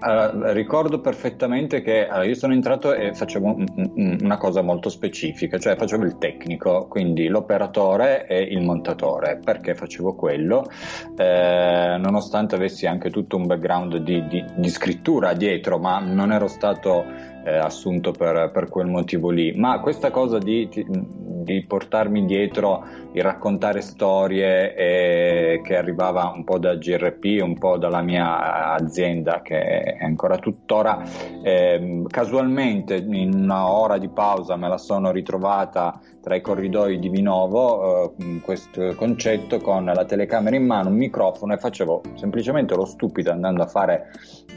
allora, 0.00 0.52
ricordo 0.52 1.00
perfettamente 1.00 1.82
che 1.82 2.06
allora, 2.06 2.24
io 2.24 2.34
sono 2.36 2.52
entrato 2.52 2.94
e 2.94 3.14
facevo 3.14 3.46
un, 3.46 3.66
un, 3.96 4.18
una 4.22 4.36
cosa 4.36 4.62
molto 4.62 4.90
specifica, 4.90 5.58
cioè 5.58 5.76
facevo 5.76 6.04
il 6.04 6.18
tecnico, 6.18 6.86
quindi 6.88 7.26
l'operatore 7.26 8.26
e 8.26 8.40
il 8.42 8.60
montatore. 8.60 9.40
Perché 9.42 9.74
facevo 9.74 10.14
quello? 10.14 10.70
Eh, 11.16 11.96
nonostante 11.98 12.54
avessi 12.54 12.86
anche 12.86 13.10
tutto 13.10 13.36
un 13.36 13.46
background 13.46 13.96
di, 13.96 14.24
di, 14.28 14.44
di 14.54 14.68
scrittura 14.68 15.32
dietro, 15.32 15.78
ma 15.78 15.98
non 15.98 16.30
ero 16.30 16.46
stato 16.46 17.04
eh, 17.48 17.56
assunto 17.56 18.12
per, 18.12 18.50
per, 18.52 18.68
quel 18.68 18.86
motivo 18.86 19.30
lì. 19.30 19.54
Ma 19.54 19.80
questa 19.80 20.10
cosa 20.10 20.38
di, 20.38 20.68
di 20.68 21.64
portarmi 21.64 22.26
dietro 22.26 22.84
il 23.12 23.22
raccontare 23.22 23.80
storie 23.80 24.74
eh, 24.74 25.60
che 25.64 25.76
arrivava 25.76 26.30
un 26.34 26.44
po' 26.44 26.58
da 26.58 26.74
GRP, 26.74 27.40
un 27.42 27.56
po' 27.58 27.78
dalla 27.78 28.02
mia 28.02 28.72
azienda 28.74 29.40
che 29.40 29.58
è 29.58 30.04
ancora 30.04 30.36
tuttora, 30.38 31.02
eh, 31.42 32.02
casualmente 32.08 32.96
in 32.96 33.32
una 33.34 33.70
ora 33.70 33.98
di 33.98 34.08
pausa 34.08 34.56
me 34.56 34.68
la 34.68 34.78
sono 34.78 35.10
ritrovata 35.10 36.00
tra 36.20 36.34
i 36.34 36.40
corridoi 36.40 36.98
di 36.98 37.08
Vinovo 37.08 38.14
eh, 38.18 38.40
questo 38.40 38.94
concetto 38.94 39.58
con 39.58 39.84
la 39.84 40.04
telecamera 40.04 40.56
in 40.56 40.66
mano, 40.66 40.88
un 40.88 40.96
microfono 40.96 41.54
e 41.54 41.58
facevo 41.58 42.02
semplicemente 42.14 42.74
lo 42.74 42.84
stupido 42.84 43.30
andando 43.30 43.62
a 43.62 43.66
fare 43.66 44.10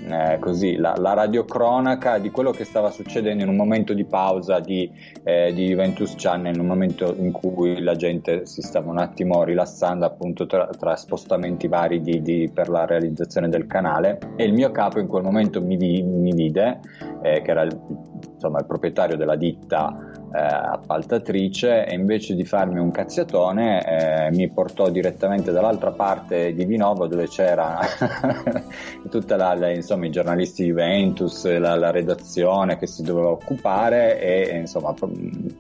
eh, 0.08 0.38
così 0.40 0.76
la, 0.78 0.96
la 0.98 1.14
radiocronaca 1.14 2.18
di 2.18 2.32
quello 2.32 2.52
che 2.52 2.64
stava 2.64 2.90
succedendo 2.90 3.44
in 3.44 3.50
un 3.50 3.56
momento 3.56 3.94
di 3.94 4.06
pausa 4.06 4.60
di, 4.60 4.92
eh, 5.24 5.54
di 5.54 5.68
Juventus 5.68 6.16
Channel, 6.18 6.54
in 6.54 6.60
un 6.60 6.68
momento 6.68 7.14
in 7.18 7.32
cui 7.32 7.80
la 7.82 7.96
gente 7.96 8.46
si 8.46 8.62
stava 8.62 8.90
un 8.90 8.98
attimo 8.98 9.44
rilassando 9.44 10.06
appunto 10.06 10.46
tra, 10.48 10.68
tra 10.68 10.96
spostamenti 10.96 11.68
vari 11.68 12.02
di, 12.02 12.22
di, 12.22 12.50
per 12.54 12.70
la 12.70 12.86
realizzazione 12.86 13.50
del 13.50 13.68
canale. 13.68 14.20
E 14.36 14.44
il 14.44 14.54
mio 14.54 14.72
capo 14.72 15.00
in 15.00 15.08
quel 15.08 15.24
momento 15.24 15.62
mi, 15.62 15.78
mi 15.78 16.34
vide, 16.34 16.80
eh, 17.22 17.42
che 17.42 17.52
era 17.52 17.62
il, 17.62 17.80
insomma, 18.34 18.60
il 18.60 18.66
proprietario 18.66 19.16
della 19.16 19.36
ditta 19.36 20.11
eh, 20.34 20.40
appaltatrice 20.40 21.86
e 21.86 21.94
invece 21.94 22.36
di 22.36 22.46
farmi 22.46 22.80
un 22.80 22.90
cazziatone 22.92 24.28
eh, 24.28 24.32
mi 24.32 24.50
portò 24.50 24.90
direttamente 24.90 25.52
dall'altra 25.52 25.92
parte 25.92 26.54
di 26.54 26.64
Vinovo 26.64 27.08
dove 27.08 27.28
c'era 27.28 27.80
tutta 29.10 29.36
la, 29.36 29.54
la, 29.56 29.70
insomma, 29.70 30.06
i 30.06 30.10
giornalisti 30.10 30.66
Juventus, 30.66 31.46
la, 31.58 31.76
la, 31.76 31.92
redazione 31.92 32.78
che 32.78 32.88
si 32.88 33.04
doveva 33.04 33.30
occupare 33.30 34.22
e, 34.22 34.58
insomma 34.58 34.94
pro- 34.94 35.12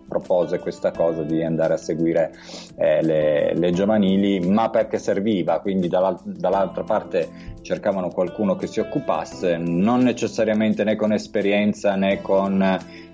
propose 0.07 0.59
questa 0.59 0.91
cosa 0.91 1.23
di 1.23 1.43
andare 1.43 1.73
a 1.73 1.77
seguire 1.77 2.33
eh, 2.77 3.03
le, 3.03 3.53
le, 3.53 3.71
giovanili 3.71 4.39
ma 4.39 4.69
perché 4.69 4.97
serviva 4.99 5.59
quindi 5.59 5.89
dall'al- 5.89 6.21
dall'altra 6.23 6.83
parte 6.83 7.49
cercavano 7.61 8.09
qualcuno 8.09 8.55
che 8.55 8.67
si 8.67 8.79
occupasse 8.79 9.57
non 9.57 9.99
necessariamente 9.99 10.83
né 10.83 10.95
con 10.95 11.11
esperienza 11.11 11.95
né 11.95 12.21
con 12.21 12.61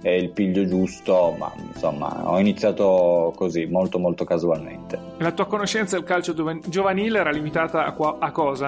eh, 0.01 0.17
il 0.17 0.29
piglio 0.29 0.65
giusto 0.65 1.35
ma 1.37 1.46
insomma 1.55 2.29
ho 2.29 2.39
iniziato 2.39 3.33
così 3.35 3.65
molto 3.65 3.99
molto 3.99 4.23
casualmente. 4.23 4.99
La 5.19 5.31
tua 5.31 5.45
conoscenza 5.45 5.95
del 5.95 6.05
calcio 6.05 6.33
giovanile 6.67 7.19
era 7.19 7.31
limitata 7.31 7.85
a, 7.85 7.93
qua- 7.93 8.17
a 8.19 8.31
cosa? 8.31 8.67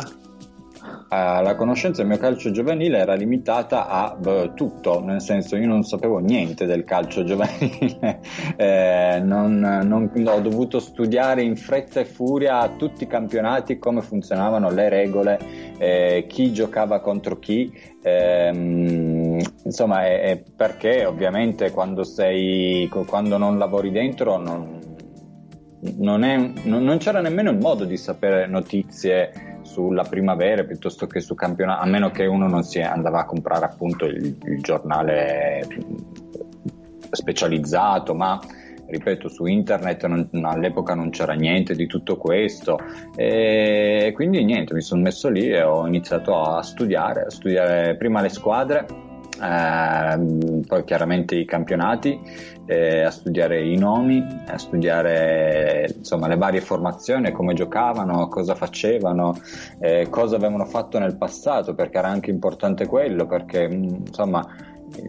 uh, 1.10 1.42
la 1.42 1.56
conoscenza 1.56 2.02
del 2.02 2.12
mio 2.12 2.20
calcio 2.20 2.52
giovanile 2.52 2.98
era 2.98 3.14
limitata 3.14 3.88
a 3.88 4.16
beh, 4.18 4.54
tutto, 4.54 5.04
nel 5.04 5.22
senso 5.22 5.56
io 5.56 5.68
non 5.68 5.84
sapevo 5.84 6.20
niente 6.20 6.66
del 6.66 6.84
calcio 6.84 7.24
giovanile, 7.24 8.20
eh, 8.56 9.20
non, 9.24 9.60
non, 9.60 10.12
ho 10.26 10.40
dovuto 10.40 10.80
studiare 10.80 11.42
in 11.42 11.56
fretta 11.56 12.00
e 12.00 12.06
furia 12.06 12.68
tutti 12.78 13.04
i 13.04 13.08
campionati, 13.08 13.78
come 13.78 14.02
funzionavano 14.02 14.70
le 14.70 14.90
regole, 14.90 15.40
eh, 15.78 16.26
chi 16.28 16.52
giocava 16.52 17.00
contro 17.00 17.40
chi, 17.40 17.72
eh, 18.02 18.52
insomma 19.64 20.06
è, 20.06 20.22
è, 20.22 20.44
perché 20.56 21.06
ovviamente 21.06 21.72
quando, 21.72 22.04
sei, 22.04 22.88
quando 22.88 23.38
non 23.38 23.58
lavori 23.58 23.92
dentro 23.92 24.38
non, 24.38 24.80
non, 25.98 26.24
è, 26.24 26.38
non, 26.64 26.84
non, 26.84 26.98
c'era 26.98 27.22
nemmeno 27.22 27.52
il 27.52 27.58
modo 27.58 27.86
di 27.86 27.98
sapere 27.98 28.48
notizie 28.48 29.58
sulla 29.62 30.04
primavera 30.04 30.64
piuttosto 30.64 31.08
che 31.08 31.20
su 31.20 31.36
campionato, 31.36 31.84
a 31.84 31.86
meno 31.86 32.12
che 32.12 32.26
uno 32.26 32.48
non 32.48 32.64
si 32.64 32.82
andava 32.82 33.20
a 33.20 33.26
comprare 33.26 33.66
appunto 33.66 34.06
il, 34.06 34.38
il 34.44 34.62
giornale 34.62 35.66
specializzato, 37.12 38.14
ma 38.14 38.40
ripeto 38.88 39.30
su 39.30 39.46
internet 39.46 40.06
non, 40.08 40.28
all'epoca 40.44 40.96
non 40.96 41.12
c'era 41.12 41.34
niente 41.34 41.76
di 41.76 41.86
tutto 41.86 42.18
questo. 42.18 42.78
E 43.16 44.12
quindi 44.16 44.44
niente 44.44 44.74
mi 44.74 44.82
sono 44.82 45.02
messo 45.02 45.30
lì 45.30 45.50
e 45.50 45.62
ho 45.62 45.86
iniziato 45.86 46.42
a 46.42 46.62
studiare 46.62 47.26
a 47.26 47.30
studiare 47.30 47.96
prima 47.96 48.22
le 48.22 48.30
squadre 48.30 49.08
eh, 49.42 50.64
poi 50.68 50.84
chiaramente 50.84 51.36
i 51.36 51.46
campionati, 51.46 52.20
eh, 52.66 53.04
a 53.04 53.10
studiare 53.10 53.66
i 53.66 53.78
nomi, 53.78 54.24
a 54.48 54.58
studiare 54.58 55.94
insomma, 55.98 56.28
le 56.28 56.38
varie 56.38 56.62
formazioni, 56.62 57.32
come 57.32 57.54
giocavano, 57.54 58.28
cosa 58.28 58.56
facevano, 58.56 59.36
eh, 59.80 60.08
cosa 60.10 60.36
avevano 60.36 60.66
fatto 60.66 61.00
nel 61.00 61.18
passato, 61.18 61.74
perché 61.74 61.98
era 61.98 62.10
anche 62.10 62.30
importante 62.30 62.86
quello, 62.86 63.26
perché 63.26 63.64
insomma 63.64 64.46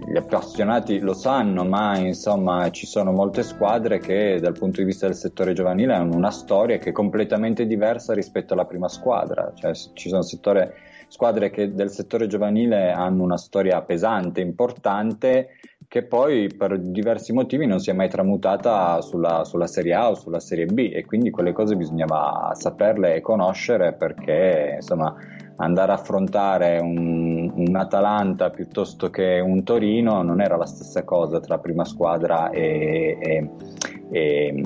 gli 0.06 0.16
appassionati 0.16 0.98
lo 0.98 1.14
sanno, 1.14 1.64
ma 1.64 1.96
insomma 1.96 2.70
ci 2.70 2.86
sono 2.86 3.12
molte 3.12 3.42
squadre 3.42 3.98
che 3.98 4.38
dal 4.40 4.56
punto 4.58 4.80
di 4.80 4.86
vista 4.86 5.06
del 5.06 5.16
settore 5.16 5.52
giovanile 5.52 5.94
hanno 5.94 6.14
una 6.14 6.30
storia 6.30 6.78
che 6.78 6.90
è 6.90 6.92
completamente 6.92 7.66
diversa 7.66 8.12
rispetto 8.12 8.52
alla 8.52 8.66
prima 8.66 8.88
squadra, 8.88 9.52
cioè 9.54 9.72
ci 9.94 10.08
sono 10.08 10.22
settori 10.22 10.68
squadre 11.10 11.50
che 11.50 11.74
del 11.74 11.90
settore 11.90 12.28
giovanile 12.28 12.92
hanno 12.92 13.24
una 13.24 13.36
storia 13.36 13.82
pesante, 13.82 14.40
importante, 14.40 15.48
che 15.88 16.04
poi 16.04 16.46
per 16.56 16.78
diversi 16.78 17.32
motivi 17.32 17.66
non 17.66 17.80
si 17.80 17.90
è 17.90 17.92
mai 17.92 18.08
tramutata 18.08 19.00
sulla, 19.00 19.42
sulla, 19.44 19.66
Serie 19.66 19.94
A 19.94 20.10
o 20.10 20.14
sulla 20.14 20.38
Serie 20.38 20.66
B 20.66 20.90
e 20.92 21.04
quindi 21.04 21.30
quelle 21.30 21.50
cose 21.52 21.74
bisognava 21.74 22.52
saperle 22.54 23.16
e 23.16 23.20
conoscere 23.20 23.94
perché 23.94 24.74
insomma 24.76 25.12
andare 25.56 25.90
a 25.90 25.96
affrontare 25.96 26.78
un, 26.78 27.50
un, 27.56 27.74
Atalanta 27.74 28.50
piuttosto 28.50 29.10
che 29.10 29.40
un 29.40 29.64
Torino 29.64 30.22
non 30.22 30.40
era 30.40 30.56
la 30.56 30.66
stessa 30.66 31.02
cosa 31.02 31.40
tra 31.40 31.58
prima 31.58 31.84
squadra 31.84 32.50
e, 32.50 33.18
e, 33.20 33.50
e, 34.12 34.64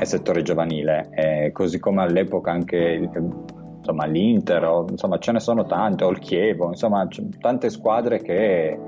e 0.00 0.04
settore 0.06 0.40
giovanile, 0.40 1.10
eh, 1.12 1.52
così 1.52 1.78
come 1.78 2.00
all'epoca 2.00 2.50
anche 2.50 3.10
insomma, 3.86 4.06
l'Inter, 4.06 4.64
o, 4.64 4.86
insomma 4.90 5.18
ce 5.18 5.32
ne 5.32 5.40
sono 5.40 5.64
tante, 5.64 6.04
o 6.04 6.10
il 6.10 6.18
Chievo, 6.18 6.68
insomma 6.68 7.06
tante 7.40 7.70
squadre 7.70 8.20
che 8.20 8.78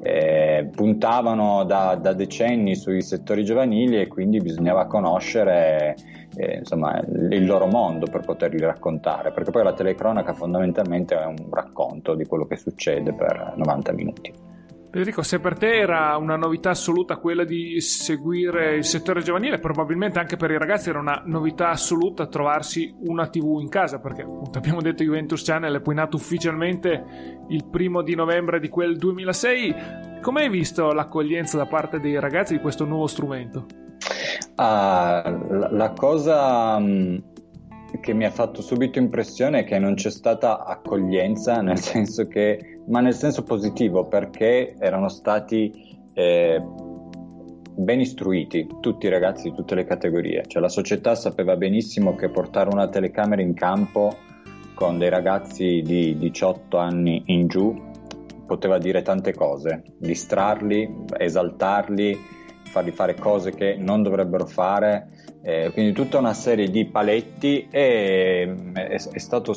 eh, 0.00 0.68
puntavano 0.74 1.64
da, 1.64 1.96
da, 2.00 2.12
decenni 2.14 2.74
sui 2.76 3.02
settori 3.02 3.44
giovanili 3.44 4.00
e 4.00 4.06
quindi 4.06 4.40
bisognava 4.40 4.86
conoscere 4.86 5.96
eh, 6.36 6.58
insomma, 6.58 6.98
il 6.98 7.44
loro 7.44 7.66
mondo 7.66 8.06
per 8.06 8.20
poterli 8.20 8.60
raccontare, 8.60 9.32
perché 9.32 9.50
poi 9.50 9.64
la 9.64 9.74
telecronaca 9.74 10.32
fondamentalmente 10.32 11.14
è 11.14 11.26
un 11.26 11.48
racconto 11.50 12.14
di 12.14 12.24
quello 12.24 12.46
che 12.46 12.56
succede 12.56 13.12
per 13.12 13.54
90 13.56 13.92
minuti. 13.92 14.47
Federico, 14.90 15.22
se 15.22 15.38
per 15.38 15.58
te 15.58 15.76
era 15.76 16.16
una 16.16 16.36
novità 16.36 16.70
assoluta 16.70 17.18
quella 17.18 17.44
di 17.44 17.78
seguire 17.80 18.76
il 18.76 18.84
settore 18.84 19.20
giovanile, 19.20 19.58
probabilmente 19.58 20.18
anche 20.18 20.36
per 20.36 20.50
i 20.50 20.56
ragazzi 20.56 20.88
era 20.88 20.98
una 20.98 21.22
novità 21.26 21.68
assoluta 21.68 22.26
trovarsi 22.26 22.94
una 23.00 23.28
TV 23.28 23.58
in 23.60 23.68
casa, 23.68 23.98
perché 23.98 24.22
appunto, 24.22 24.56
abbiamo 24.56 24.80
detto 24.80 25.04
Juventus 25.04 25.44
Channel 25.44 25.76
è 25.76 25.80
poi 25.80 25.94
nato 25.94 26.16
ufficialmente 26.16 27.04
il 27.48 27.66
primo 27.66 28.02
di 28.02 28.14
novembre 28.14 28.60
di 28.60 28.70
quel 28.70 28.96
2006. 28.96 29.74
Come 30.22 30.42
hai 30.42 30.48
visto 30.48 30.92
l'accoglienza 30.92 31.58
da 31.58 31.66
parte 31.66 32.00
dei 32.00 32.18
ragazzi 32.18 32.54
di 32.54 32.60
questo 32.60 32.86
nuovo 32.86 33.06
strumento? 33.06 33.66
Ah, 34.54 35.22
la, 35.50 35.70
la 35.70 35.92
cosa 35.92 36.78
mm, 36.78 37.16
che 38.00 38.12
mi 38.12 38.24
ha 38.24 38.30
fatto 38.30 38.62
subito 38.62 38.98
impressione 38.98 39.60
è 39.60 39.64
che 39.64 39.78
non 39.78 39.94
c'è 39.94 40.10
stata 40.10 40.64
accoglienza, 40.64 41.60
nel 41.62 41.78
senso 41.78 42.26
che, 42.26 42.80
ma 42.86 43.00
nel 43.00 43.14
senso 43.14 43.42
positivo, 43.42 44.06
perché 44.06 44.74
erano 44.78 45.08
stati 45.08 45.98
eh, 46.14 46.60
ben 47.74 48.00
istruiti 48.00 48.66
tutti 48.80 49.06
i 49.06 49.10
ragazzi 49.10 49.50
di 49.50 49.54
tutte 49.54 49.74
le 49.74 49.84
categorie. 49.84 50.44
Cioè 50.46 50.60
la 50.60 50.68
società 50.68 51.14
sapeva 51.14 51.56
benissimo 51.56 52.14
che 52.14 52.28
portare 52.28 52.70
una 52.70 52.88
telecamera 52.88 53.40
in 53.40 53.54
campo 53.54 54.16
con 54.74 54.98
dei 54.98 55.08
ragazzi 55.08 55.82
di 55.82 56.16
18 56.18 56.76
anni 56.76 57.22
in 57.26 57.48
giù 57.48 57.86
poteva 58.46 58.78
dire 58.78 59.02
tante 59.02 59.34
cose, 59.34 59.82
distrarli, 59.98 61.04
esaltarli, 61.18 62.18
farli 62.62 62.90
fare 62.90 63.14
cose 63.14 63.52
che 63.52 63.76
non 63.78 64.02
dovrebbero 64.02 64.46
fare 64.46 65.10
eh, 65.42 65.70
quindi 65.72 65.92
tutta 65.92 66.18
una 66.18 66.34
serie 66.34 66.70
di 66.70 66.86
paletti 66.86 67.68
e 67.70 68.46
mm, 68.46 68.74
è, 68.74 68.96
è 68.96 69.18
stato 69.18 69.54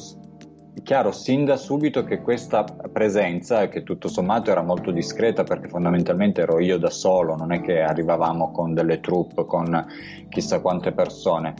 chiaro 0.83 1.11
sin 1.11 1.45
da 1.45 1.57
subito 1.57 2.03
che 2.03 2.21
questa 2.21 2.63
presenza, 2.63 3.67
che 3.67 3.83
tutto 3.83 4.07
sommato 4.07 4.51
era 4.51 4.63
molto 4.63 4.91
discreta 4.91 5.43
perché 5.43 5.67
fondamentalmente 5.67 6.41
ero 6.41 6.59
io 6.59 6.77
da 6.77 6.89
solo, 6.89 7.35
non 7.35 7.51
è 7.51 7.61
che 7.61 7.81
arrivavamo 7.81 8.51
con 8.51 8.73
delle 8.73 8.99
troupe, 8.99 9.45
con 9.45 9.85
chissà 10.29 10.61
quante 10.61 10.91
persone, 10.91 11.53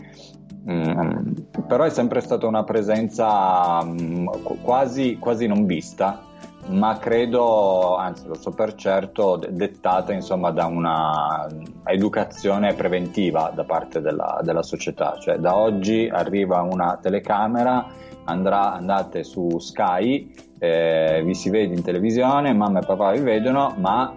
mm, 0.70 1.32
però 1.68 1.84
è 1.84 1.90
sempre 1.90 2.22
stata 2.22 2.48
una 2.48 2.64
presenza 2.64 3.84
mm, 3.84 4.28
quasi, 4.64 5.18
quasi 5.20 5.48
non 5.48 5.66
vista 5.66 6.30
ma 6.68 6.98
credo, 6.98 7.96
anzi 7.96 8.28
lo 8.28 8.36
so 8.36 8.52
per 8.52 8.76
certo, 8.76 9.40
dettata 9.50 10.14
insomma 10.14 10.52
da 10.52 10.66
una 10.66 11.48
educazione 11.86 12.74
preventiva 12.74 13.52
da 13.54 13.64
parte 13.64 14.02
della, 14.02 14.40
della 14.44 14.64
società, 14.64 15.18
cioè 15.20 15.38
da 15.38 15.56
oggi 15.56 16.10
arriva 16.12 16.62
una 16.62 16.98
telecamera, 17.02 17.88
andrà, 18.26 18.74
andate 18.74 19.24
su 19.24 19.60
Sky, 19.60 20.34
eh, 20.60 21.22
vi 21.26 21.34
si 21.34 21.50
vede 21.50 21.74
in 21.74 21.84
televisione, 21.84 22.54
mamma 22.54 22.80
e 22.80 22.86
papà 22.86 23.12
vi 23.12 23.22
vedono, 23.22 23.74
ma 23.78 24.14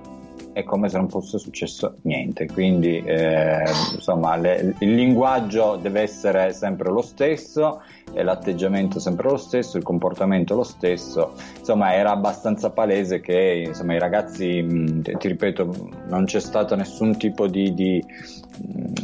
è 0.55 0.63
come 0.63 0.89
se 0.89 0.97
non 0.97 1.09
fosse 1.09 1.39
successo 1.39 1.97
niente. 2.03 2.47
Quindi, 2.47 3.03
eh, 3.05 3.65
insomma, 3.95 4.37
le, 4.37 4.75
il 4.79 4.95
linguaggio 4.95 5.77
deve 5.77 6.03
essere 6.03 6.53
sempre 6.53 6.91
lo 6.91 7.03
stesso, 7.03 7.83
l'atteggiamento 8.13 9.01
sempre 9.01 9.29
lo 9.29 9.37
stesso, 9.37 9.77
il 9.77 9.83
comportamento 9.83 10.55
lo 10.55 10.63
stesso. 10.63 11.33
Insomma, 11.59 11.95
era 11.95 12.13
abbastanza 12.13 12.71
palese 12.71 13.21
che 13.21 13.65
insomma, 13.67 13.95
i 13.95 13.99
ragazzi, 13.99 15.03
ti 15.03 15.29
ripeto, 15.29 15.91
non 16.09 16.25
c'è 16.25 16.41
stato 16.41 16.77
nessun 16.77 17.17
tipo 17.17 17.49
di, 17.49 17.75
di, 17.75 18.05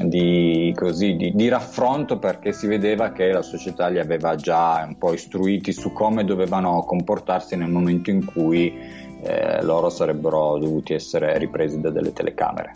di, 0.05 0.73
così, 0.77 1.33
di 1.35 1.49
raffronto 1.49 2.19
perché 2.19 2.53
si 2.53 2.69
vedeva 2.69 3.11
che 3.11 3.33
la 3.33 3.43
società 3.43 3.88
li 3.88 3.99
aveva 3.99 4.37
già 4.37 4.85
un 4.87 4.97
po' 4.97 5.12
istruiti 5.12 5.73
su 5.73 5.93
come 5.93 6.25
dovevano 6.25 6.85
comportarsi 6.85 7.57
nel 7.57 7.71
momento 7.71 8.11
in 8.11 8.25
cui 8.25 9.09
eh, 9.22 9.62
loro 9.62 9.90
sarebbero 9.90 10.59
dovuti 10.59 10.94
essere 10.94 11.37
ripresi 11.38 11.80
da 11.80 11.90
delle 11.90 12.12
telecamere. 12.12 12.72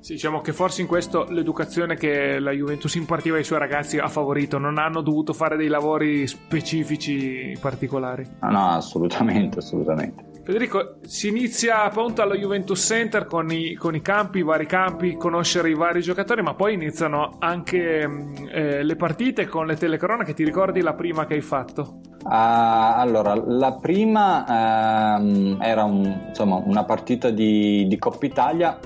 Sì, 0.00 0.14
diciamo 0.14 0.40
che 0.40 0.52
forse 0.52 0.80
in 0.80 0.86
questo 0.86 1.26
l'educazione 1.28 1.96
che 1.96 2.38
la 2.38 2.52
Juventus 2.52 2.94
impartiva 2.94 3.36
ai 3.36 3.44
suoi 3.44 3.58
ragazzi 3.58 3.98
ha 3.98 4.08
favorito, 4.08 4.56
non 4.56 4.78
hanno 4.78 5.02
dovuto 5.02 5.32
fare 5.32 5.56
dei 5.56 5.68
lavori 5.68 6.26
specifici 6.26 7.56
particolari. 7.60 8.26
No, 8.40 8.50
no, 8.50 8.68
assolutamente, 8.70 9.58
assolutamente. 9.58 10.27
Federico, 10.48 10.94
si 11.02 11.28
inizia 11.28 11.82
appunto 11.82 12.22
allo 12.22 12.34
Juventus 12.34 12.82
Center 12.82 13.26
con 13.26 13.50
i, 13.50 13.74
con 13.74 13.94
i, 13.94 14.00
campi, 14.00 14.38
i 14.38 14.42
vari 14.42 14.64
campi, 14.64 15.14
conoscere 15.14 15.68
i 15.68 15.74
vari 15.74 16.00
giocatori, 16.00 16.40
ma 16.40 16.54
poi 16.54 16.72
iniziano 16.72 17.36
anche 17.38 18.08
mm, 18.08 18.34
eh, 18.50 18.82
le 18.82 18.96
partite 18.96 19.46
con 19.46 19.66
le 19.66 19.76
telecronache. 19.76 20.32
Ti 20.32 20.44
ricordi 20.44 20.80
la 20.80 20.94
prima 20.94 21.26
che 21.26 21.34
hai 21.34 21.42
fatto? 21.42 22.00
Uh, 22.24 22.30
allora, 22.30 23.34
la 23.34 23.74
prima 23.74 25.18
uh, 25.18 25.58
era 25.60 25.84
un, 25.84 26.18
insomma, 26.28 26.62
una 26.64 26.84
partita 26.84 27.28
di, 27.28 27.86
di 27.86 27.98
Coppa 27.98 28.24
Italia 28.24 28.78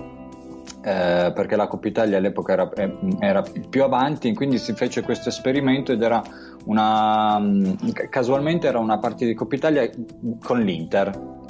eh, 0.84 1.30
perché 1.32 1.54
la 1.54 1.68
Coppa 1.68 1.86
Italia 1.86 2.16
all'epoca 2.16 2.54
era, 2.54 2.68
eh, 2.72 2.92
era, 3.20 3.44
più 3.70 3.84
avanti, 3.84 4.34
quindi 4.34 4.58
si 4.58 4.72
fece 4.72 5.02
questo 5.02 5.28
esperimento 5.28 5.92
ed 5.92 6.02
era 6.02 6.20
una 6.64 7.38
mm, 7.38 7.74
casualmente 8.10 8.66
era 8.66 8.80
una 8.80 8.98
partita 8.98 9.26
di 9.26 9.34
Coppa 9.34 9.54
Italia 9.54 9.88
con 10.42 10.60
l'Inter 10.60 11.40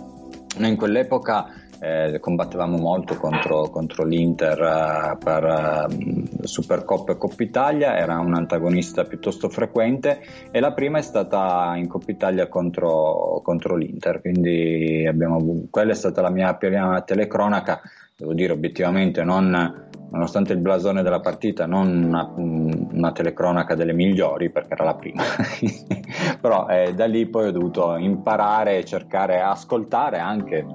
noi 0.59 0.71
in 0.71 0.77
quell'epoca 0.77 1.47
eh, 1.83 2.21
combattevamo 2.21 2.77
molto 2.77 3.17
contro, 3.17 3.69
contro 3.71 4.05
l'Inter 4.05 4.61
uh, 4.61 5.19
per 5.19 5.89
uh, 5.89 6.47
Supercoppa 6.47 7.13
e 7.13 7.17
Coppa 7.17 7.43
Italia, 7.43 7.97
era 7.97 8.21
un 8.21 8.35
antagonista 8.35 9.03
piuttosto 9.03 9.49
frequente 9.49 10.23
e 10.53 10.61
la 10.61 10.73
prima 10.73 10.99
è 10.99 11.03
stata 11.03 11.73
in 11.75 11.89
Coppa 11.89 12.13
Italia 12.13 12.47
contro, 12.47 13.41
contro 13.43 13.75
l'Inter, 13.75 14.21
quindi 14.21 15.05
abbiamo, 15.09 15.65
quella 15.71 15.91
è 15.91 15.97
stata 15.97 16.21
la 16.21 16.31
mia 16.31 16.55
prima 16.55 17.03
telecronaca, 17.03 17.81
devo 18.17 18.33
dire 18.33 18.53
obiettivamente 18.53 19.25
non 19.25 19.91
nonostante 20.13 20.53
il 20.53 20.59
blasone 20.59 21.03
della 21.03 21.21
partita, 21.21 21.67
non 21.67 22.05
una, 22.05 22.31
una 22.37 23.13
telecronaca 23.13 23.75
delle 23.75 23.95
migliori 23.95 24.51
perché 24.51 24.75
era 24.75 24.85
la 24.85 24.95
prima, 24.95 25.23
però 26.41 26.69
eh, 26.69 26.95
da 26.95 27.07
lì 27.07 27.27
poi 27.27 27.49
ho 27.49 27.51
dovuto 27.51 27.97
imparare 27.97 28.79
e 28.79 28.85
cercare, 28.85 29.41
ascoltare 29.41 30.19
anche, 30.19 30.67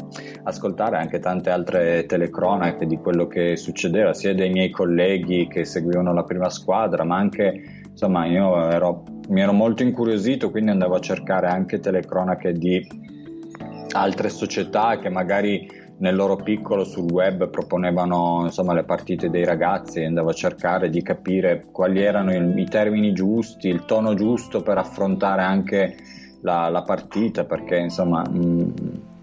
ascoltare 0.43 0.97
anche 0.97 1.19
tante 1.19 1.51
altre 1.51 2.05
telecronache 2.07 2.87
di 2.87 2.97
quello 2.97 3.27
che 3.27 3.55
succedeva, 3.55 4.13
sia 4.13 4.33
dei 4.33 4.49
miei 4.49 4.71
colleghi 4.71 5.47
che 5.47 5.65
seguivano 5.65 6.13
la 6.13 6.23
prima 6.23 6.49
squadra, 6.49 7.03
ma 7.03 7.17
anche 7.17 7.83
insomma 7.89 8.25
io 8.25 8.69
ero, 8.69 9.03
mi 9.29 9.41
ero 9.41 9.53
molto 9.53 9.83
incuriosito, 9.83 10.49
quindi 10.49 10.71
andavo 10.71 10.95
a 10.95 10.99
cercare 10.99 11.47
anche 11.47 11.79
telecronache 11.79 12.53
di 12.53 12.85
altre 13.91 14.29
società 14.29 14.97
che 14.97 15.09
magari 15.09 15.76
nel 15.99 16.15
loro 16.15 16.35
piccolo 16.35 16.83
sul 16.83 17.11
web 17.11 17.49
proponevano 17.49 18.43
insomma, 18.45 18.73
le 18.73 18.83
partite 18.83 19.29
dei 19.29 19.43
ragazzi 19.43 19.99
e 19.99 20.05
andavo 20.05 20.29
a 20.29 20.33
cercare 20.33 20.89
di 20.89 21.01
capire 21.01 21.65
quali 21.71 22.01
erano 22.01 22.33
i, 22.33 22.61
i 22.61 22.65
termini 22.65 23.13
giusti, 23.13 23.67
il 23.67 23.85
tono 23.85 24.13
giusto 24.13 24.61
per 24.61 24.77
affrontare 24.77 25.41
anche 25.41 25.95
la, 26.41 26.69
la 26.69 26.83
partita 26.83 27.45
perché 27.45 27.77
insomma 27.77 28.21
mh, 28.21 28.73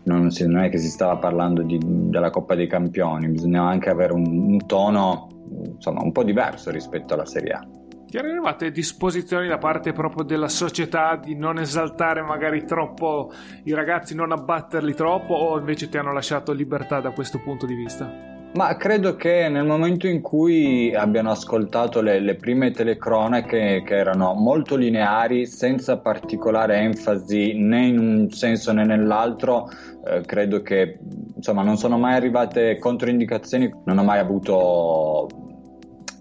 non, 0.05 0.31
si, 0.31 0.47
non, 0.47 0.65
è 0.65 0.71
che 0.71 0.79
si 0.79 0.89
stava 0.89 1.17
parlando 1.17 1.63
di, 1.63 1.79
della 1.83 2.31
Coppa 2.31 2.55
dei 2.55 2.67
Campioni, 2.67 3.29
bisognava 3.29 3.71
anche 3.71 3.91
avere 3.91 4.13
un, 4.13 4.27
un 4.27 4.67
tono 4.67 5.29
insomma, 5.75 6.03
un 6.03 6.13
po' 6.13 6.25
diverso 6.25 6.71
rispetto 6.71 7.15
alla 7.15 7.27
Serie 7.27 7.53
A. 7.53 7.67
Ti 8.07 8.19
arrivate 8.19 8.71
disposizioni 8.71 9.49
da 9.49 9.59
parte 9.59 9.93
proprio 9.93 10.25
della 10.25 10.49
società 10.49 11.17
di 11.17 11.35
non 11.35 11.59
esaltare 11.59 12.23
magari 12.23 12.64
troppo 12.64 13.33
i 13.64 13.75
ragazzi, 13.75 14.14
non 14.14 14.31
abbatterli 14.31 14.95
troppo 14.95 15.35
o 15.35 15.59
invece 15.59 15.88
ti 15.88 15.97
hanno 15.97 16.12
lasciato 16.12 16.53
libertà 16.53 17.01
da 17.01 17.11
questo 17.11 17.40
punto 17.40 17.67
di 17.67 17.75
vista? 17.75 18.33
Ma 18.55 18.77
credo 18.77 19.17
che 19.17 19.49
nel 19.49 19.67
momento 19.67 20.07
in 20.07 20.21
cui 20.21 20.95
abbiano 20.95 21.33
ascoltato 21.33 22.01
le, 22.01 22.21
le 22.21 22.37
prime 22.37 22.71
telecronache 22.71 23.83
che 23.85 23.97
erano 23.97 24.35
molto 24.35 24.77
lineari, 24.77 25.45
senza 25.45 25.99
particolare 25.99 26.77
enfasi 26.77 27.55
né 27.55 27.87
in 27.87 27.99
un 27.99 28.31
senso 28.31 28.73
né 28.73 28.85
nell'altro, 28.85 29.69
eh, 30.07 30.21
credo 30.21 30.62
che 30.62 31.01
insomma 31.35 31.64
non 31.64 31.77
sono 31.77 31.99
mai 31.99 32.14
arrivate 32.14 32.79
controindicazioni, 32.79 33.69
non 33.87 33.99
ho 33.99 34.05
mai 34.05 34.21
avuto 34.21 35.54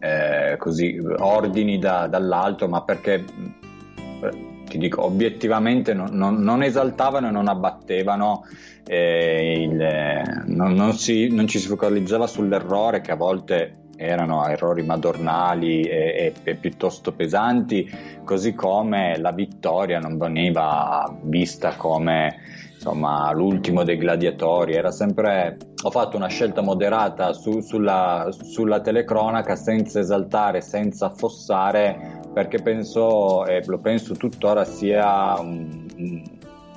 eh, 0.03 0.57
così, 0.57 0.99
ordini 1.19 1.79
da, 1.79 2.07
dall'alto, 2.07 2.67
ma 2.67 2.81
perché 2.81 3.23
eh, 3.23 4.63
ti 4.67 4.77
dico 4.77 5.05
obiettivamente 5.05 5.93
non, 5.93 6.09
non, 6.11 6.41
non 6.41 6.61
esaltavano 6.61 7.29
e 7.29 7.31
non 7.31 7.47
abbattevano, 7.47 8.45
eh, 8.85 9.61
il, 9.61 10.43
non, 10.47 10.73
non, 10.73 10.91
si, 10.93 11.29
non 11.29 11.47
ci 11.47 11.57
si 11.57 11.67
focalizzava 11.67 12.27
sull'errore 12.27 12.99
che 12.99 13.13
a 13.13 13.15
volte 13.15 13.75
erano 13.95 14.45
errori 14.45 14.83
madornali 14.83 15.83
e, 15.83 15.95
e, 15.95 16.33
e, 16.43 16.55
piuttosto 16.55 17.13
pesanti, 17.13 17.89
così 18.25 18.53
come 18.53 19.17
la 19.19 19.31
vittoria 19.31 19.99
non 19.99 20.17
veniva 20.17 21.15
vista 21.21 21.75
come 21.77 22.39
insomma, 22.83 23.31
l'ultimo 23.31 23.85
dei 23.85 23.97
gladiatori, 23.97 24.73
era 24.73 24.91
sempre 24.91 25.57
ho 25.83 25.89
fatto 25.89 26.17
una 26.17 26.27
scelta 26.27 26.61
moderata 26.61 27.31
su, 27.31 27.61
sulla, 27.61 28.27
sulla, 28.29 28.81
telecronaca 28.81 29.55
senza 29.55 29.99
esaltare, 29.99 30.59
senza 30.59 31.05
affossare, 31.07 32.19
perché 32.33 32.61
penso, 32.61 33.45
e 33.45 33.63
lo 33.65 33.79
penso 33.79 34.15
tuttora, 34.15 34.65
sia 34.65 35.39
un, 35.39 35.85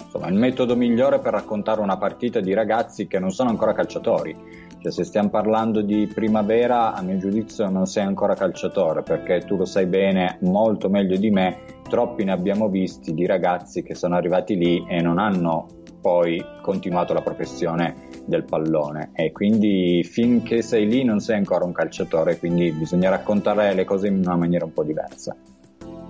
insomma, 0.01 0.29
il 0.29 0.35
metodo 0.35 0.77
migliore 0.77 1.19
per 1.19 1.33
raccontare 1.33 1.81
una 1.81 1.97
partita 1.97 2.39
di 2.39 2.55
ragazzi 2.55 3.09
che 3.09 3.19
non 3.19 3.33
sono 3.33 3.51
ancora 3.51 3.73
calciatori. 3.73 4.65
Cioè, 4.79 4.93
se 4.93 5.05
stiamo 5.05 5.31
parlando 5.31 5.81
di 5.81 6.11
primavera, 6.13 6.95
a 6.95 7.03
mio 7.03 7.17
giudizio 7.17 7.69
non 7.69 7.87
sei 7.87 8.05
ancora 8.05 8.35
calciatore, 8.35 9.03
perché 9.03 9.41
tu 9.41 9.57
lo 9.57 9.65
sai 9.65 9.87
bene, 9.87 10.39
molto 10.43 10.89
meglio 10.89 11.17
di 11.17 11.31
me, 11.31 11.59
troppi 11.89 12.25
ne 12.25 12.33
abbiamo 12.33 12.69
visti 12.69 13.15
di 13.15 13.27
ragazzi 13.27 13.83
che 13.83 13.95
sono 13.95 14.15
arrivati 14.17 14.57
lì 14.57 14.85
e 14.89 15.01
non 15.01 15.19
hanno 15.19 15.67
poi 16.01 16.41
continuato 16.63 17.13
la 17.13 17.21
professione 17.21 18.07
del 18.27 18.45
pallone 18.45 19.11
e 19.13 19.33
quindi 19.33 20.05
finché 20.05 20.63
sei 20.63 20.87
lì 20.87 21.03
non 21.03 21.19
sei 21.19 21.37
ancora 21.37 21.65
un 21.65 21.73
calciatore, 21.73 22.39
quindi 22.39 22.71
bisogna 22.71 23.11
raccontare 23.11 23.75
le 23.75 23.85
cose 23.85 24.07
in 24.07 24.19
una 24.19 24.37
maniera 24.37 24.65
un 24.65 24.73
po' 24.73 24.85
diversa. 24.85 25.35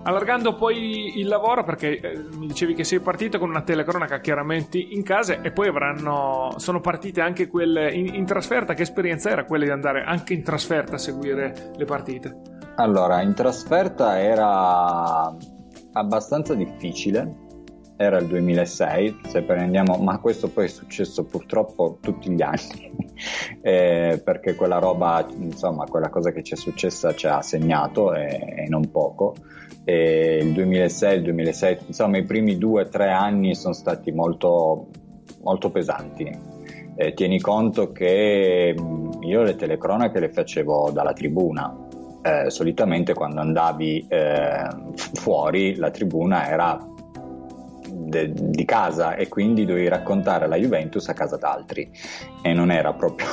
Allargando 0.06 0.54
poi 0.54 1.18
il 1.18 1.26
lavoro, 1.26 1.64
perché 1.64 1.98
eh, 1.98 2.24
mi 2.36 2.46
dicevi 2.46 2.74
che 2.74 2.84
sei 2.84 3.00
partito 3.00 3.40
con 3.40 3.48
una 3.48 3.62
telecronaca 3.62 4.20
chiaramente 4.20 4.78
in 4.78 5.02
casa 5.02 5.40
e 5.40 5.50
poi 5.50 5.66
avranno, 5.66 6.54
sono 6.58 6.80
partite 6.80 7.20
anche 7.20 7.48
quelle 7.48 7.92
in, 7.92 8.14
in 8.14 8.24
trasferta. 8.24 8.72
Che 8.72 8.82
esperienza 8.82 9.30
era 9.30 9.44
quella 9.44 9.64
di 9.64 9.70
andare 9.70 10.04
anche 10.04 10.32
in 10.32 10.44
trasferta 10.44 10.94
a 10.94 10.98
seguire 10.98 11.72
le 11.74 11.84
partite? 11.84 12.40
Allora, 12.76 13.20
in 13.20 13.34
trasferta 13.34 14.20
era 14.20 15.34
abbastanza 15.92 16.54
difficile 16.54 17.45
era 17.96 18.18
il 18.18 18.26
2006, 18.26 19.20
se 19.26 19.42
prendiamo, 19.42 19.96
ma 19.96 20.18
questo 20.18 20.48
poi 20.48 20.66
è 20.66 20.68
successo 20.68 21.24
purtroppo 21.24 21.96
tutti 22.00 22.30
gli 22.30 22.42
anni, 22.42 22.92
eh, 23.62 24.20
perché 24.22 24.54
quella 24.54 24.78
roba, 24.78 25.26
insomma, 25.38 25.86
quella 25.86 26.10
cosa 26.10 26.30
che 26.30 26.42
ci 26.42 26.52
è 26.52 26.56
successa 26.56 27.14
ci 27.14 27.26
ha 27.26 27.40
segnato 27.40 28.14
e, 28.14 28.64
e 28.64 28.68
non 28.68 28.90
poco. 28.90 29.34
E 29.84 30.40
il 30.42 30.52
2006, 30.52 31.16
il 31.16 31.22
2006, 31.22 31.78
insomma, 31.86 32.18
i 32.18 32.24
primi 32.24 32.58
due 32.58 32.82
o 32.82 32.88
tre 32.88 33.10
anni 33.10 33.54
sono 33.54 33.72
stati 33.72 34.12
molto, 34.12 34.88
molto 35.42 35.70
pesanti. 35.70 36.54
Eh, 36.98 37.14
tieni 37.14 37.40
conto 37.40 37.92
che 37.92 38.74
io 39.20 39.42
le 39.42 39.56
telecronache 39.56 40.18
le 40.18 40.30
facevo 40.30 40.90
dalla 40.92 41.12
tribuna, 41.12 41.74
eh, 42.22 42.50
solitamente 42.50 43.14
quando 43.14 43.40
andavi 43.40 44.06
eh, 44.08 44.68
fuori 45.14 45.76
la 45.76 45.90
tribuna 45.90 46.48
era 46.48 46.94
de, 47.96 48.32
di 48.32 48.64
casa 48.64 49.14
e 49.14 49.28
quindi 49.28 49.64
dovevi 49.64 49.88
raccontare 49.88 50.46
la 50.46 50.56
Juventus 50.56 51.08
a 51.08 51.14
casa 51.14 51.36
d'altri. 51.36 51.90
E 52.42 52.52
non 52.52 52.70
era 52.70 52.92
proprio 52.92 53.26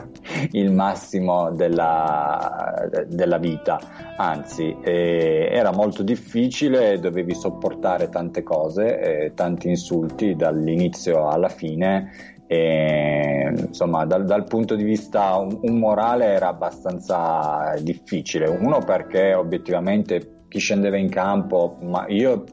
il 0.52 0.72
massimo 0.72 1.52
della, 1.52 2.88
della 3.06 3.38
vita, 3.38 3.78
anzi 4.16 4.76
eh, 4.82 5.48
era 5.50 5.72
molto 5.72 6.02
difficile, 6.02 6.98
dovevi 6.98 7.34
sopportare 7.34 8.08
tante 8.08 8.42
cose, 8.42 8.98
eh, 9.00 9.34
tanti 9.34 9.68
insulti 9.68 10.34
dall'inizio 10.34 11.28
alla 11.28 11.48
fine. 11.48 12.34
E, 12.48 13.52
insomma 13.56 14.04
dal, 14.04 14.24
dal, 14.24 14.44
punto 14.44 14.76
di 14.76 14.84
vista 14.84 15.34
un, 15.34 15.78
morale 15.78 16.26
era 16.26 16.48
abbastanza 16.48 17.74
difficile. 17.80 18.46
Uno 18.46 18.78
perché 18.78 19.34
obiettivamente 19.34 20.44
chi 20.48 20.58
scendeva 20.60 20.96
in 20.96 21.08
campo 21.08 21.76
ma 21.82 22.06
io 22.08 22.44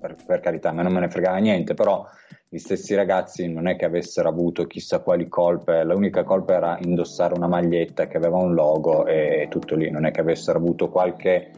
per, 0.00 0.16
per 0.24 0.40
carità, 0.40 0.70
a 0.70 0.72
me 0.72 0.82
non 0.82 0.92
me 0.92 1.00
ne 1.00 1.08
fregava 1.08 1.36
niente, 1.36 1.74
però 1.74 2.04
gli 2.48 2.58
stessi 2.58 2.94
ragazzi 2.94 3.46
non 3.48 3.68
è 3.68 3.76
che 3.76 3.84
avessero 3.84 4.28
avuto 4.28 4.66
chissà 4.66 5.00
quali 5.00 5.28
colpe, 5.28 5.84
l'unica 5.84 6.24
colpa 6.24 6.54
era 6.54 6.78
indossare 6.82 7.34
una 7.34 7.46
maglietta 7.46 8.08
che 8.08 8.16
aveva 8.16 8.38
un 8.38 8.54
logo 8.54 9.06
e 9.06 9.46
tutto 9.48 9.76
lì, 9.76 9.90
non 9.90 10.04
è 10.04 10.10
che 10.10 10.20
avessero 10.20 10.58
avuto 10.58 10.88
qualche 10.88 11.52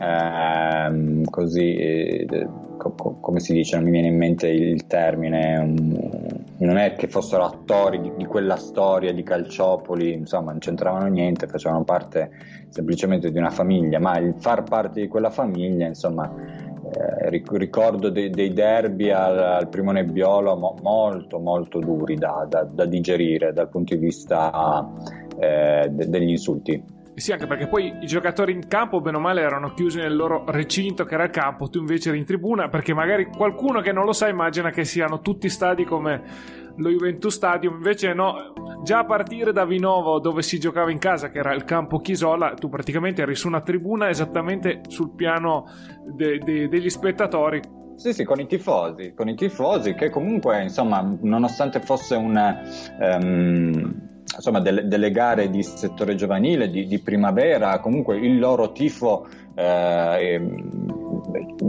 ehm, 0.00 1.24
così, 1.24 1.76
eh, 1.76 2.26
co- 2.76 2.92
co- 2.92 3.16
come 3.20 3.40
si 3.40 3.52
dice, 3.52 3.76
non 3.76 3.86
mi 3.86 3.90
viene 3.92 4.08
in 4.08 4.16
mente 4.16 4.48
il 4.48 4.86
termine, 4.86 5.64
non 6.58 6.76
è 6.76 6.94
che 6.94 7.08
fossero 7.08 7.44
attori 7.44 8.00
di, 8.00 8.12
di, 8.16 8.24
quella 8.24 8.56
storia 8.56 9.12
di 9.12 9.22
Calciopoli, 9.22 10.12
insomma 10.12 10.50
non 10.50 10.60
c'entravano 10.60 11.06
niente, 11.06 11.46
facevano 11.46 11.84
parte 11.84 12.30
semplicemente 12.68 13.30
di 13.30 13.38
una 13.38 13.50
famiglia, 13.50 13.98
ma 13.98 14.18
il 14.18 14.34
far 14.38 14.62
parte 14.64 15.00
di 15.00 15.08
quella 15.08 15.30
famiglia, 15.30 15.86
insomma 15.86 16.66
eh, 16.90 17.28
ricordo 17.30 18.10
dei, 18.10 18.30
dei 18.30 18.52
derby 18.52 19.10
al, 19.10 19.38
al, 19.38 19.68
primo 19.68 19.92
nebbiolo 19.92 20.56
mo, 20.56 20.76
molto 20.82 21.38
molto 21.38 21.78
duri 21.78 22.16
da, 22.16 22.46
da, 22.48 22.64
da, 22.64 22.84
digerire 22.84 23.52
dal 23.52 23.68
punto 23.68 23.94
di 23.94 24.00
vista 24.00 24.86
eh, 25.38 25.88
de, 25.90 26.08
degli 26.08 26.30
insulti. 26.30 26.96
Sì, 27.14 27.32
anche 27.32 27.46
perché 27.48 27.66
poi 27.66 27.92
i 28.00 28.06
giocatori 28.06 28.52
in 28.52 28.68
campo, 28.68 29.00
bene 29.00 29.16
o 29.16 29.20
male, 29.20 29.40
erano 29.40 29.74
chiusi 29.74 29.98
nel 29.98 30.14
loro 30.14 30.44
recinto 30.46 31.04
che 31.04 31.14
era 31.14 31.24
il 31.24 31.30
campo, 31.30 31.68
tu 31.68 31.80
invece 31.80 32.10
eri 32.10 32.18
in 32.18 32.24
tribuna, 32.24 32.68
perché 32.68 32.94
magari 32.94 33.26
qualcuno 33.26 33.80
che 33.80 33.90
non 33.90 34.04
lo 34.04 34.12
sa 34.12 34.28
immagina 34.28 34.70
che 34.70 34.84
siano 34.84 35.20
tutti 35.20 35.48
stadi 35.48 35.84
come 35.84 36.22
lo 36.78 36.90
Juventus 36.90 37.34
Stadium, 37.34 37.74
invece 37.74 38.12
no, 38.14 38.52
già 38.82 39.00
a 39.00 39.04
partire 39.04 39.52
da 39.52 39.64
Vinovo 39.64 40.18
dove 40.18 40.42
si 40.42 40.58
giocava 40.58 40.90
in 40.90 40.98
casa, 40.98 41.30
che 41.30 41.38
era 41.38 41.52
il 41.52 41.64
campo 41.64 42.00
Chisola, 42.00 42.54
tu 42.54 42.68
praticamente 42.68 43.22
eri 43.22 43.34
su 43.34 43.46
una 43.46 43.60
tribuna 43.60 44.08
esattamente 44.08 44.80
sul 44.88 45.10
piano 45.14 45.66
de- 46.04 46.38
de- 46.38 46.68
degli 46.68 46.90
spettatori. 46.90 47.60
Sì, 47.96 48.12
sì, 48.12 48.24
con 48.24 48.38
i 48.38 48.46
tifosi, 48.46 49.12
con 49.14 49.28
i 49.28 49.34
tifosi 49.34 49.94
che 49.94 50.08
comunque, 50.08 50.62
insomma, 50.62 51.16
nonostante 51.20 51.80
fosse 51.80 52.14
un... 52.14 52.56
Um, 53.00 54.06
insomma, 54.36 54.60
delle, 54.60 54.86
delle, 54.86 55.10
gare 55.10 55.50
di 55.50 55.64
settore 55.64 56.14
giovanile, 56.14 56.70
di, 56.70 56.86
di 56.86 57.00
primavera, 57.00 57.80
comunque 57.80 58.18
il 58.18 58.38
loro 58.38 58.70
tifo 58.70 59.26
eh, 59.58 60.40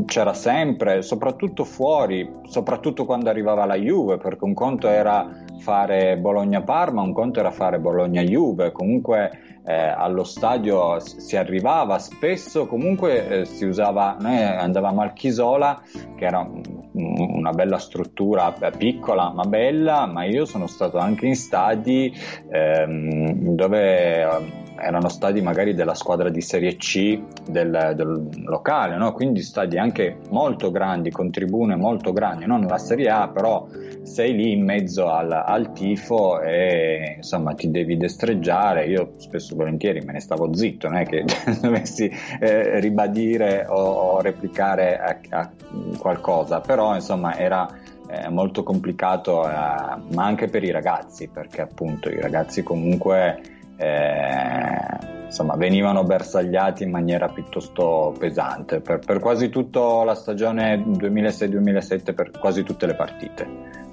c'era 0.06 0.34
sempre, 0.34 1.02
soprattutto 1.02 1.64
fuori, 1.64 2.30
soprattutto 2.44 3.06
quando 3.06 3.30
arrivava 3.30 3.66
la 3.66 3.76
Juve, 3.76 4.18
perché 4.18 4.44
un 4.44 4.54
conto 4.54 4.88
era 4.88 5.28
fare 5.60 6.18
Bologna-Parma, 6.18 7.02
un 7.02 7.14
conto 7.14 7.40
era 7.40 7.52
fare 7.52 7.80
Bologna-Juve, 7.80 8.72
comunque 8.72 9.32
eh, 9.66 9.74
allo 9.74 10.24
stadio 10.24 11.00
si 11.00 11.36
arrivava 11.36 11.98
spesso, 12.00 12.68
comunque 12.68 13.28
eh, 13.28 13.46
si 13.46 13.66
usava, 13.66 14.18
noi 14.20 14.42
andavamo 14.42 15.02
al 15.02 15.14
Chisola, 15.14 15.82
che 16.16 16.26
era 16.26 16.48
una 16.94 17.52
bella 17.52 17.78
struttura 17.78 18.54
eh, 18.60 18.72
piccola 18.72 19.32
ma 19.32 19.44
bella, 19.44 20.06
ma 20.06 20.26
io 20.26 20.46
sono 20.46 20.68
stato 20.68 20.98
anche 20.98 21.28
in 21.28 21.36
stadi 21.36 22.14
ehm, 22.52 23.56
dove 23.56 24.22
ehm, 24.22 24.59
erano 24.82 25.10
stadi 25.10 25.42
magari 25.42 25.74
della 25.74 25.94
squadra 25.94 26.30
di 26.30 26.42
Serie 26.42 26.76
C 26.76 27.22
del, 27.50 27.94
del 27.96 28.30
locale, 28.46 28.98
no? 28.98 29.14
quindi 29.14 29.42
stadi 29.42 29.78
anche 29.78 30.18
molto 30.30 30.72
grandi, 30.72 31.12
con 31.12 31.32
tribune 31.32 31.76
molto 31.76 32.14
grandi, 32.14 32.46
non 32.46 32.66
la 32.66 32.78
Serie 32.78 33.10
A, 33.10 33.28
però 33.30 33.68
sei 34.04 34.34
lì 34.34 34.52
in 34.52 34.64
mezzo 34.64 35.10
al, 35.10 35.32
al 35.32 35.72
tifo 35.72 36.42
e 36.42 37.16
insomma 37.18 37.54
ti 37.54 37.70
devi 37.70 37.98
destreggiare. 37.98 38.86
Io 38.88 39.14
spesso 39.18 39.54
e 39.54 39.56
volentieri 39.56 40.02
me 40.02 40.14
ne 40.14 40.20
stavo 40.20 40.54
zitto, 40.54 40.88
non 40.88 40.98
è 40.98 41.06
che 41.06 41.26
dovessi 41.62 42.12
eh, 42.40 42.80
ribadire 42.80 43.66
o, 43.68 43.76
o 43.76 44.22
replicare 44.22 44.98
a, 44.98 45.20
a 45.30 45.52
qualcosa, 45.98 46.60
però 46.60 46.96
insomma 46.96 47.38
era 47.38 47.68
eh, 48.10 48.30
molto 48.30 48.64
complicato, 48.64 49.48
eh, 49.48 49.54
ma 49.54 50.26
anche 50.26 50.48
per 50.48 50.64
i 50.64 50.72
ragazzi, 50.72 51.28
perché 51.28 51.62
appunto 51.62 52.10
i 52.10 52.20
ragazzi 52.20 52.64
comunque 52.64 53.58
eh, 53.80 55.26
insomma, 55.26 55.56
venivano 55.56 56.04
bersagliati 56.04 56.84
in 56.84 56.92
maniera 56.92 57.30
piuttosto 57.30 58.14
pesante 58.20 58.82
per, 58.82 59.00
per 59.00 59.20
quasi 59.20 59.50
tutta 59.50 60.04
la 60.04 60.16
stagione 60.16 60.76
2006-2007, 60.84 62.14
per 62.14 62.32
quasi 62.32 62.64
tutte 62.64 62.86
le 62.86 62.96
partite. 62.96 63.48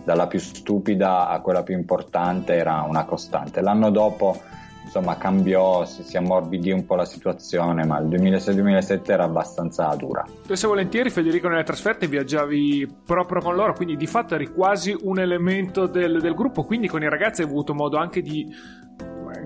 Dalla 0.04 0.26
più 0.26 0.40
stupida 0.40 1.28
a 1.28 1.40
quella 1.40 1.62
più 1.62 1.76
importante 1.76 2.54
era 2.54 2.84
una 2.88 3.04
costante. 3.04 3.60
L'anno 3.60 3.90
dopo 3.90 4.40
insomma 4.86 5.16
cambiò, 5.16 5.84
si, 5.84 6.02
si, 6.04 6.16
ammorbidì 6.16 6.70
un 6.70 6.86
po' 6.86 6.94
la 6.94 7.04
situazione, 7.04 7.84
ma 7.84 7.98
il 7.98 8.06
2006-2007 8.06 9.10
era 9.10 9.24
abbastanza 9.24 9.86
dura. 9.96 10.24
Spesso 10.42 10.66
e 10.66 10.68
volentieri 10.68 11.10
Federico 11.10 11.48
nelle 11.48 11.64
trasferte 11.64 12.06
viaggiavi 12.06 12.88
proprio 13.04 13.40
con 13.40 13.54
loro, 13.54 13.72
quindi 13.74 13.96
di 13.96 14.06
fatto 14.06 14.34
eri 14.34 14.46
quasi 14.52 14.96
un 15.02 15.18
elemento 15.18 15.86
del, 15.86 16.20
del 16.20 16.34
gruppo, 16.34 16.64
quindi 16.64 16.86
con 16.86 17.02
i 17.02 17.08
ragazzi 17.08 17.42
hai 17.42 17.48
avuto 17.48 17.74
modo 17.74 17.96
anche 17.98 18.22
di 18.22 18.48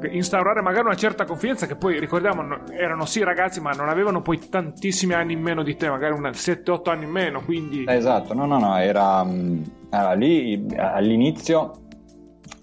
instaurare 0.09 0.63
magari 0.63 0.87
una 0.87 0.97
certa 0.97 1.25
confidenza 1.25 1.67
che 1.67 1.77
poi 1.77 1.99
ricordiamo 1.99 2.67
erano 2.71 3.05
sì 3.05 3.23
ragazzi 3.23 3.61
ma 3.61 3.71
non 3.73 3.89
avevano 3.89 4.23
poi 4.23 4.39
tantissimi 4.49 5.15
anni 5.15 5.33
in 5.33 5.41
meno 5.41 5.63
di 5.63 5.77
te 5.77 5.89
magari 5.89 6.15
7-8 6.15 6.91
anni 6.91 7.05
in 7.05 7.11
meno 7.11 7.43
quindi 7.43 7.85
esatto 7.87 8.35
no 8.35 8.47
no 8.47 8.59
no 8.59 8.77
era, 8.79 9.25
mm, 9.25 9.63
era 9.91 10.13
lì 10.13 10.67
all'inizio 10.77 11.81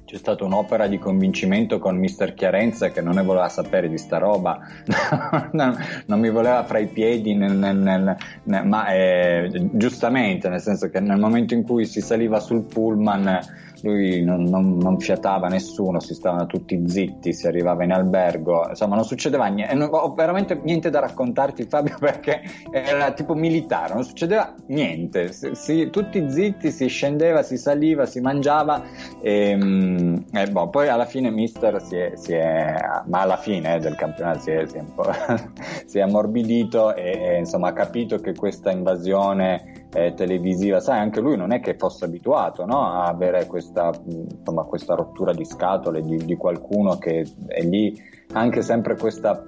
c'è 0.08 0.16
stata 0.16 0.46
un'opera 0.46 0.88
di 0.88 1.00
convincimento 1.00 1.80
con 1.80 1.98
Mister 1.98 2.34
Chiarenza 2.34 2.92
che 2.92 3.02
non 3.02 3.16
ne 3.16 3.24
voleva 3.24 3.50
sapere 3.50 3.90
di 3.90 3.98
sta 3.98 4.18
roba, 4.18 4.58
non, 5.52 5.78
non, 6.06 6.20
mi 6.22 6.30
voleva 6.30 6.64
fra 6.64 6.80
i 6.80 6.88
piedi, 6.88 7.36
nel, 7.36 7.58
nel, 7.58 7.76
nel, 7.76 8.66
ma 8.66 8.88
eh, 8.88 9.50
giustamente, 9.74 10.48
nel 10.48 10.62
senso 10.62 10.90
che 10.90 11.02
nel 11.02 11.20
momento 11.20 11.56
in 11.56 11.64
cui 11.64 11.86
si 11.86 12.00
saliva 12.00 12.40
sul 12.40 12.64
pullman 12.64 13.42
lui 13.84 14.24
non, 14.24 14.44
non, 14.44 14.78
non, 14.78 15.00
fiatava 15.00 15.48
nessuno, 15.48 16.00
si 16.00 16.14
stavano 16.14 16.46
tutti 16.46 16.82
zitti, 16.88 17.34
si 17.34 17.48
arrivava 17.48 17.84
in 17.84 17.92
albergo, 17.92 18.68
insomma 18.70 18.96
non 18.96 19.04
succedeva 19.04 19.46
niente, 19.48 19.76
non, 19.76 19.90
ho 19.92 20.14
veramente 20.14 20.60
niente 20.64 20.90
da 20.90 21.00
raccontarti 21.00 21.64
Fabio 21.64 21.98
perché 22.00 22.42
era 22.72 23.12
tipo 23.12 23.34
militare, 23.34 23.94
non 23.94 24.04
succedeva 24.04 24.54
niente, 24.68 25.32
si, 25.32 25.52
si, 25.54 25.90
tutti 25.90 26.30
zitti, 26.30 26.72
si 26.72 26.88
scendeva, 26.88 27.44
si 27.44 27.58
saliva, 27.58 28.06
si 28.06 28.20
mangiava 28.20 28.84
e, 29.22 29.50
ehm, 29.50 30.26
e 30.32 30.48
boh, 30.48 30.70
poi 30.70 30.88
alla 30.88 31.06
fine 31.06 31.30
mister 31.30 31.82
si 31.82 31.96
è, 31.96 32.12
si 32.16 32.34
è 32.34 32.76
ma 33.06 33.22
alla 33.22 33.38
fine 33.38 33.76
eh, 33.76 33.80
del 33.80 33.96
campionato 33.96 34.40
si 34.40 34.52
è, 34.52 34.66
si 34.66 34.78
è, 34.78 34.80
un 34.80 34.94
po' 34.94 35.12
si 35.86 35.98
è 36.00 36.02
ammorbidito 36.02 36.96
e, 36.96 37.12
e 37.12 37.38
insomma 37.38 37.70
ha 37.70 37.74
capito 37.74 38.18
che 38.20 38.34
questa 38.34 38.72
invasione 38.72 39.87
eh, 39.94 40.14
televisiva, 40.14 40.80
sai, 40.80 41.00
anche 41.00 41.22
lui 41.22 41.38
non 41.38 41.52
è 41.52 41.60
che 41.60 41.76
fosse 41.76 42.06
abituato 42.06 42.66
no? 42.66 42.86
a 42.86 43.06
avere 43.06 43.46
questa, 43.46 43.92
insomma, 44.06 44.64
questa 44.64 44.96
rottura 44.96 45.34
di 45.34 45.46
scatole 45.46 46.02
di, 46.02 46.18
di, 46.18 46.36
qualcuno 46.36 46.98
che 46.98 47.26
è 47.48 47.62
lì, 47.62 47.96
anche 48.34 48.62
sempre 48.62 48.98
questa 48.98 49.46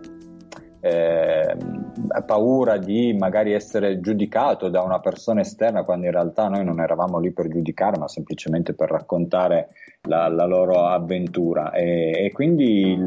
eh, 0.81 1.57
paura 2.25 2.77
di 2.77 3.13
magari 3.13 3.51
essere 3.51 3.99
giudicato 3.99 4.69
da 4.69 4.81
una 4.81 4.99
persona 4.99 5.41
esterna 5.41 5.83
quando 5.83 6.05
in 6.05 6.13
realtà 6.13 6.47
noi 6.47 6.63
non 6.63 6.79
eravamo 6.79 7.19
lì 7.19 7.33
per 7.33 7.49
giudicare 7.49 7.97
ma 7.97 8.07
semplicemente 8.07 8.73
per 8.73 8.89
raccontare 8.89 9.69
la, 10.03 10.29
la 10.29 10.45
loro 10.45 10.85
avventura 10.85 11.71
e, 11.71 12.25
e 12.25 12.31
quindi 12.31 12.97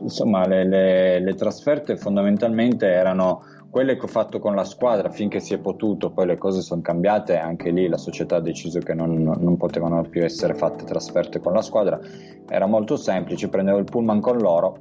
insomma 0.00 0.46
le, 0.46 0.64
le, 0.64 1.18
le 1.18 1.34
trasferte 1.34 1.96
fondamentalmente 1.96 2.86
erano 2.86 3.42
quelle 3.78 3.96
che 3.96 4.06
ho 4.06 4.08
fatto 4.08 4.40
con 4.40 4.56
la 4.56 4.64
squadra 4.64 5.08
finché 5.08 5.38
si 5.38 5.54
è 5.54 5.58
potuto, 5.58 6.10
poi 6.10 6.26
le 6.26 6.36
cose 6.36 6.62
sono 6.62 6.80
cambiate, 6.80 7.36
anche 7.36 7.70
lì 7.70 7.86
la 7.86 7.96
società 7.96 8.34
ha 8.34 8.40
deciso 8.40 8.80
che 8.80 8.92
non, 8.92 9.22
non 9.22 9.56
potevano 9.56 10.02
più 10.02 10.24
essere 10.24 10.54
fatte 10.54 10.82
trasferte 10.84 11.38
con 11.38 11.52
la 11.52 11.62
squadra, 11.62 12.00
era 12.48 12.66
molto 12.66 12.96
semplice, 12.96 13.48
prendevo 13.48 13.78
il 13.78 13.84
pullman 13.84 14.20
con 14.20 14.38
loro 14.38 14.78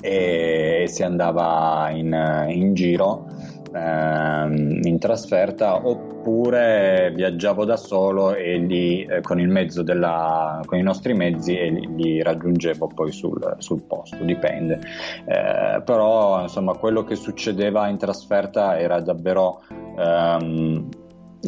e 0.00 0.84
si 0.86 1.02
andava 1.02 1.90
in, 1.90 2.46
in 2.50 2.74
giro 2.74 3.26
ehm, 3.72 4.80
in 4.82 4.98
trasferta 4.98 5.86
oppure 5.86 7.12
viaggiavo 7.14 7.64
da 7.64 7.76
solo 7.76 8.34
e 8.34 8.58
lì 8.58 9.04
eh, 9.04 9.20
con 9.20 9.38
della, 9.82 10.60
con 10.64 10.78
i 10.78 10.82
nostri 10.82 11.14
mezzi 11.14 11.56
e 11.56 11.70
li, 11.70 11.88
li 11.96 12.22
raggiungevo 12.22 12.88
poi 12.88 13.12
sul, 13.12 13.56
sul 13.58 13.82
posto, 13.82 14.16
dipende. 14.22 14.80
Eh, 15.24 15.82
però 15.82 16.42
insomma 16.42 16.74
quello 16.74 17.04
che 17.04 17.14
succedeva 17.14 17.88
in 17.88 17.98
trasferta 17.98 18.78
era 18.78 19.00
davvero 19.00 19.62
ehm, 19.96 20.88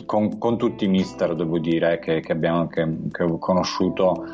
con, 0.06 0.38
con, 0.38 0.56
tutti 0.56 0.84
i 0.84 0.88
mister, 0.88 1.34
devo 1.34 1.58
dire, 1.58 1.98
che, 1.98 2.20
che, 2.20 2.32
abbiamo, 2.32 2.68
che, 2.68 2.88
che 3.10 3.22
ho 3.24 3.38
conosciuto, 3.38 4.24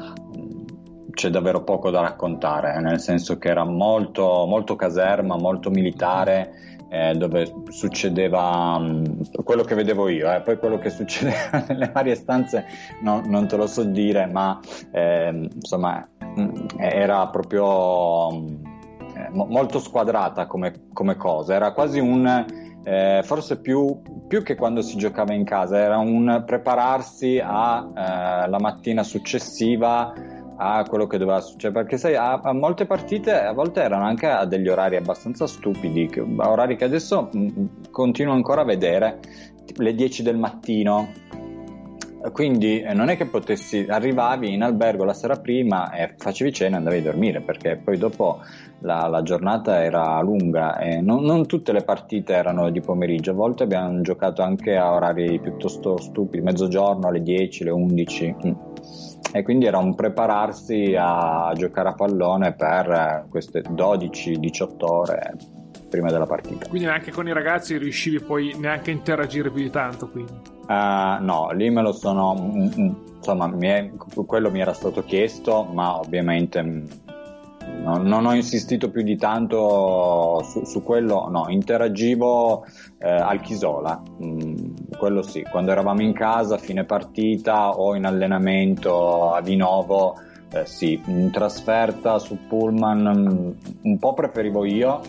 c'è 1.10 1.30
davvero 1.30 1.64
poco 1.64 1.90
da 1.90 2.02
raccontare, 2.02 2.78
nel 2.80 3.00
senso 3.00 3.38
che 3.38 3.48
era 3.48 3.64
molto, 3.64 4.44
molto 4.46 4.76
caserma, 4.76 5.36
molto 5.36 5.70
militare 5.70 6.75
eh, 6.88 7.14
dove 7.14 7.52
succedeva 7.68 8.76
um, 8.78 9.22
quello 9.42 9.62
che 9.62 9.74
vedevo 9.74 10.08
io, 10.08 10.32
eh. 10.32 10.40
poi 10.40 10.58
quello 10.58 10.78
che 10.78 10.90
succedeva 10.90 11.64
nelle 11.68 11.90
varie 11.92 12.14
stanze 12.14 12.64
no, 13.02 13.22
non 13.24 13.48
te 13.48 13.56
lo 13.56 13.66
so 13.66 13.84
dire, 13.84 14.26
ma 14.26 14.60
eh, 14.92 15.48
insomma 15.54 16.06
mm, 16.24 16.66
era 16.78 17.26
proprio 17.28 18.28
um, 18.28 18.62
molto 19.32 19.78
squadrata 19.78 20.46
come, 20.46 20.88
come, 20.92 21.16
cosa, 21.16 21.54
era 21.54 21.72
quasi 21.72 21.98
un... 21.98 22.64
Eh, 22.88 23.22
forse 23.24 23.60
più, 23.60 24.00
più, 24.28 24.44
che 24.44 24.54
quando 24.54 24.80
si 24.80 24.96
giocava 24.96 25.34
in 25.34 25.42
casa, 25.42 25.76
era 25.76 25.98
un 25.98 26.44
prepararsi 26.46 27.42
alla 27.42 28.46
eh, 28.46 28.60
mattina 28.60 29.02
successiva 29.02 30.12
a 30.56 30.84
quello 30.88 31.06
che 31.06 31.18
doveva 31.18 31.40
succedere 31.40 31.82
perché 31.82 31.98
sai 31.98 32.14
a, 32.14 32.40
a, 32.40 32.52
molte 32.52 32.86
partite 32.86 33.32
a 33.32 33.52
volte 33.52 33.82
erano 33.82 34.04
anche 34.04 34.26
a 34.26 34.44
degli 34.46 34.68
orari 34.68 34.96
abbastanza 34.96 35.46
stupidi 35.46 36.06
che, 36.06 36.20
orari 36.20 36.76
che 36.76 36.84
adesso 36.84 37.28
mh, 37.32 37.38
mm, 37.38 37.66
continuo 37.90 38.34
ancora 38.34 38.62
a 38.62 38.64
vedere 38.64 39.20
tipo 39.64 39.82
le 39.82 39.94
10 39.94 40.22
del 40.22 40.38
mattino 40.38 41.12
quindi 42.32 42.80
eh, 42.80 42.92
non 42.92 43.08
è 43.08 43.16
che 43.16 43.26
potessi 43.26 43.86
arrivavi 43.88 44.52
in 44.52 44.62
albergo 44.62 45.04
la 45.04 45.12
sera 45.12 45.36
prima 45.36 45.92
e 45.92 46.14
facevi 46.16 46.52
cena 46.52 46.76
e 46.76 46.78
andavi 46.78 46.98
a 46.98 47.02
dormire 47.02 47.40
perché 47.40 47.76
poi 47.82 47.98
dopo 47.98 48.40
la, 48.80 49.06
la 49.06 49.22
giornata 49.22 49.82
era 49.82 50.20
lunga 50.20 50.78
e 50.78 51.00
non, 51.00 51.24
non, 51.24 51.46
tutte 51.46 51.72
le 51.72 51.82
partite 51.82 52.34
erano 52.34 52.70
di 52.70 52.80
pomeriggio. 52.80 53.30
A 53.30 53.34
volte 53.34 53.62
abbiamo 53.62 54.00
giocato 54.00 54.42
anche 54.42 54.76
a 54.76 54.92
orari 54.92 55.38
piuttosto 55.40 55.98
stupidi 55.98 56.42
mezzogiorno 56.42 57.08
alle 57.08 57.22
10 57.22 57.62
alle 57.62 57.72
11 57.72 58.36
mm. 58.46 58.52
E 59.32 59.42
quindi 59.42 59.66
era 59.66 59.78
un 59.78 59.94
prepararsi 59.94 60.94
a 60.98 61.52
giocare 61.54 61.90
a 61.90 61.94
pallone 61.94 62.54
per 62.54 63.26
queste 63.28 63.60
12-18 63.60 64.68
ore 64.80 65.32
prima 65.88 66.10
della 66.10 66.26
partita. 66.26 66.68
Quindi 66.68 66.86
neanche 66.86 67.10
con 67.10 67.26
i 67.26 67.32
ragazzi 67.32 67.76
riuscivi 67.76 68.20
poi 68.20 68.54
neanche 68.58 68.90
a 68.90 68.94
interagire 68.94 69.50
più 69.50 69.62
di 69.62 69.70
tanto? 69.70 70.10
Uh, 70.14 71.22
no, 71.22 71.50
lì 71.52 71.70
me 71.70 71.82
lo 71.82 71.92
sono... 71.92 72.34
Mm, 72.34 72.68
mm, 72.78 72.94
insomma, 73.16 73.46
mi 73.46 73.66
è, 73.66 73.90
quello 74.26 74.50
mi 74.50 74.60
era 74.60 74.72
stato 74.72 75.02
chiesto, 75.02 75.64
ma 75.64 75.98
ovviamente 75.98 76.62
mm, 76.62 76.86
non, 77.82 78.02
non 78.02 78.26
ho 78.26 78.34
insistito 78.34 78.90
più 78.90 79.02
di 79.02 79.16
tanto 79.16 80.42
su, 80.44 80.64
su 80.64 80.82
quello, 80.82 81.28
no, 81.28 81.46
interagivo 81.48 82.64
eh, 82.98 83.08
al 83.08 83.40
Chisola, 83.40 84.00
mm, 84.22 84.54
quello 84.98 85.22
sì, 85.22 85.42
quando 85.42 85.70
eravamo 85.72 86.02
in 86.02 86.12
casa, 86.12 86.58
fine 86.58 86.84
partita 86.84 87.70
o 87.70 87.94
in 87.94 88.04
allenamento 88.04 89.32
a 89.32 89.40
Vinovo, 89.40 90.16
eh, 90.52 90.66
sì, 90.66 91.00
in 91.06 91.30
trasferta 91.30 92.18
su 92.18 92.38
Pullman 92.48 93.56
un 93.82 93.98
po' 93.98 94.14
preferivo 94.14 94.64
io, 94.64 95.00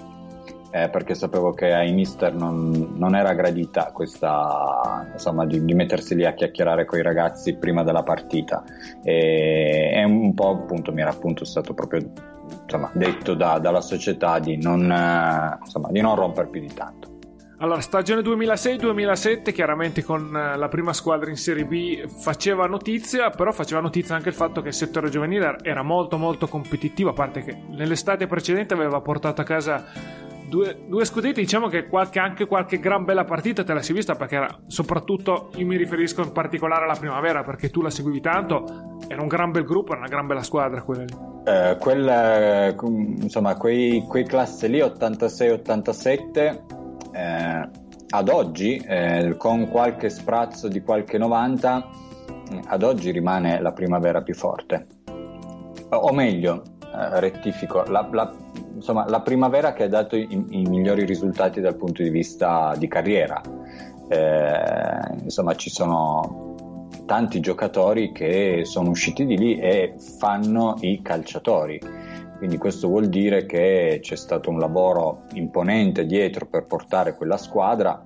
eh, 0.83 0.89
perché 0.89 1.15
sapevo 1.15 1.53
che 1.53 1.73
ai 1.73 1.91
mister 1.93 2.33
non, 2.33 2.93
non 2.95 3.15
era 3.15 3.33
gradita 3.33 3.91
questa, 3.93 5.09
insomma, 5.13 5.45
di, 5.45 5.63
di, 5.63 5.73
mettersi 5.73 6.15
lì 6.15 6.25
a 6.25 6.33
chiacchierare 6.33 6.85
con 6.85 6.99
i 6.99 7.01
ragazzi 7.01 7.55
prima 7.55 7.83
della 7.83 8.03
partita. 8.03 8.63
E, 9.03 9.91
e 9.93 10.03
un 10.03 10.33
po' 10.33 10.49
appunto 10.49 10.91
mi 10.91 11.01
era 11.01 11.11
appunto 11.11 11.45
stato 11.45 11.73
proprio 11.73 12.01
insomma, 12.63 12.89
detto 12.93 13.33
da, 13.33 13.59
dalla 13.59 13.81
società 13.81 14.39
di 14.39 14.57
non, 14.61 14.91
eh, 14.91 15.57
insomma, 15.61 15.89
di 15.91 16.01
non 16.01 16.15
romper 16.15 16.47
più 16.49 16.61
di 16.61 16.73
tanto. 16.73 17.16
Allora, 17.59 17.81
stagione 17.81 18.21
2006-2007, 18.21 19.51
chiaramente 19.51 20.03
con 20.03 20.31
eh, 20.35 20.55
la 20.55 20.67
prima 20.67 20.93
squadra 20.93 21.31
in 21.31 21.37
Serie 21.37 21.65
B 21.65 22.05
faceva 22.05 22.67
notizia, 22.67 23.31
però 23.31 23.51
faceva 23.51 23.81
notizia 23.81 24.13
anche 24.13 24.29
il 24.29 24.35
fatto 24.35 24.61
che 24.61 24.67
il 24.67 24.75
settore 24.75 25.09
giovanile 25.09 25.55
era 25.63 25.81
molto 25.81 26.19
molto 26.19 26.47
competitivo, 26.47 27.09
a 27.09 27.13
parte 27.13 27.41
che 27.41 27.59
nell'estate 27.69 28.27
precedente 28.27 28.75
aveva 28.75 29.01
portato 29.01 29.41
a 29.41 29.43
casa 29.43 29.85
due, 30.47 30.81
due 30.87 31.03
scudetti, 31.03 31.41
diciamo 31.41 31.67
che 31.67 31.87
qualche, 31.87 32.19
anche 32.19 32.45
qualche 32.45 32.79
gran 32.79 33.05
bella 33.05 33.23
partita 33.23 33.63
te 33.63 33.73
la 33.73 33.81
sei 33.81 33.95
vista 33.95 34.13
perché 34.13 34.35
era, 34.35 34.59
soprattutto 34.67 35.49
io 35.55 35.65
mi 35.65 35.77
riferisco 35.77 36.21
in 36.21 36.31
particolare 36.31 36.83
alla 36.83 36.93
primavera 36.93 37.41
perché 37.41 37.71
tu 37.71 37.81
la 37.81 37.89
seguivi 37.89 38.21
tanto, 38.21 38.99
era 39.07 39.23
un 39.23 39.27
gran 39.27 39.49
bel 39.49 39.63
gruppo, 39.63 39.93
era 39.93 40.01
una 40.01 40.09
gran 40.09 40.27
bella 40.27 40.43
squadra 40.43 40.83
quella 40.83 41.05
lì. 41.05 41.15
Eh, 41.43 41.75
quel, 41.79 42.07
eh, 42.07 42.75
insomma, 43.19 43.55
quei, 43.55 44.05
quei 44.07 44.25
classe 44.25 44.67
lì 44.67 44.77
86-87 44.77 46.76
eh, 47.13 47.69
ad 48.09 48.29
oggi, 48.29 48.77
eh, 48.77 49.35
con 49.37 49.69
qualche 49.69 50.09
sprazzo 50.09 50.67
di 50.67 50.81
qualche 50.81 51.17
90, 51.17 51.89
ad 52.67 52.83
oggi 52.83 53.11
rimane 53.11 53.59
la 53.61 53.73
primavera 53.73 54.21
più 54.21 54.33
forte. 54.33 54.87
O 55.89 56.11
meglio, 56.11 56.63
eh, 56.81 57.19
rettifico, 57.19 57.83
la, 57.83 58.07
la, 58.11 58.33
insomma, 58.73 59.07
la, 59.07 59.21
primavera 59.21 59.73
che 59.73 59.83
ha 59.83 59.87
dato 59.87 60.15
i, 60.15 60.27
i, 60.31 60.61
migliori 60.63 61.05
risultati 61.05 61.61
dal 61.61 61.75
punto 61.75 62.01
di 62.01 62.09
vista 62.09 62.73
di 62.77 62.87
carriera. 62.87 63.41
Eh, 64.07 65.21
insomma, 65.23 65.55
ci 65.55 65.69
sono 65.69 66.87
tanti 67.05 67.39
giocatori 67.39 68.11
che 68.11 68.61
sono 68.63 68.89
usciti 68.89 69.25
di 69.25 69.37
lì 69.37 69.57
e 69.57 69.95
fanno 70.17 70.75
i 70.81 71.01
calciatori. 71.01 71.79
Quindi 72.37 72.57
questo 72.57 72.87
vuol 72.87 73.07
dire 73.07 73.45
che 73.45 73.99
c'è 74.01 74.15
stato 74.15 74.49
un 74.49 74.59
lavoro 74.59 75.23
imponente 75.33 76.05
dietro 76.05 76.45
per 76.45 76.65
portare 76.65 77.15
quella 77.15 77.37
squadra 77.37 78.05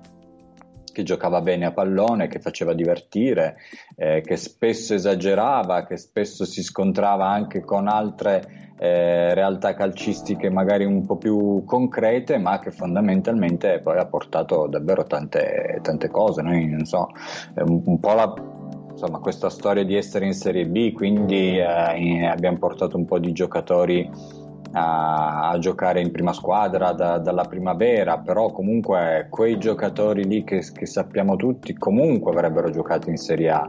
che 0.92 1.02
giocava 1.02 1.40
bene 1.40 1.66
a 1.66 1.72
pallone, 1.72 2.28
che 2.28 2.38
faceva 2.38 2.74
divertire, 2.74 3.56
eh, 3.96 4.20
che 4.20 4.36
spesso 4.36 4.94
esagerava, 4.94 5.84
che 5.84 5.96
spesso 5.96 6.44
si 6.44 6.62
scontrava 6.62 7.26
anche 7.26 7.60
con 7.62 7.88
altre 7.88 8.74
eh, 8.78 9.32
realtà 9.34 9.74
calcistiche 9.74 10.50
magari 10.50 10.84
un 10.84 11.06
po' 11.06 11.16
più 11.16 11.64
concrete, 11.64 12.38
ma 12.38 12.58
che 12.58 12.70
fondamentalmente 12.70 13.80
poi 13.80 13.98
ha 13.98 14.06
portato 14.06 14.66
davvero 14.66 15.04
tante, 15.04 15.78
tante 15.82 16.08
cose. 16.08 16.42
Noi, 16.42 16.66
non 16.66 16.84
so, 16.84 17.08
un, 17.56 17.82
un 17.84 17.98
po' 17.98 18.12
la, 18.12 18.32
insomma, 18.92 19.18
questa 19.18 19.50
storia 19.50 19.84
di 19.84 19.96
essere 19.96 20.26
in 20.26 20.34
Serie 20.34 20.66
B, 20.66 20.92
quindi 20.92 21.58
eh, 21.58 22.26
abbiamo 22.26 22.58
portato 22.58 22.96
un 22.96 23.04
po' 23.04 23.18
di 23.18 23.32
giocatori 23.32 24.08
a, 24.72 25.50
a 25.50 25.58
giocare 25.58 26.00
in 26.00 26.10
prima 26.10 26.32
squadra 26.32 26.92
da, 26.92 27.18
dalla 27.18 27.44
primavera, 27.44 28.18
però 28.18 28.50
comunque 28.50 29.26
quei 29.30 29.58
giocatori 29.58 30.24
lì 30.24 30.44
che, 30.44 30.64
che, 30.72 30.86
sappiamo 30.86 31.36
tutti 31.36 31.74
comunque 31.74 32.32
avrebbero 32.32 32.70
giocato 32.70 33.10
in 33.10 33.16
Serie 33.16 33.50
A. 33.50 33.68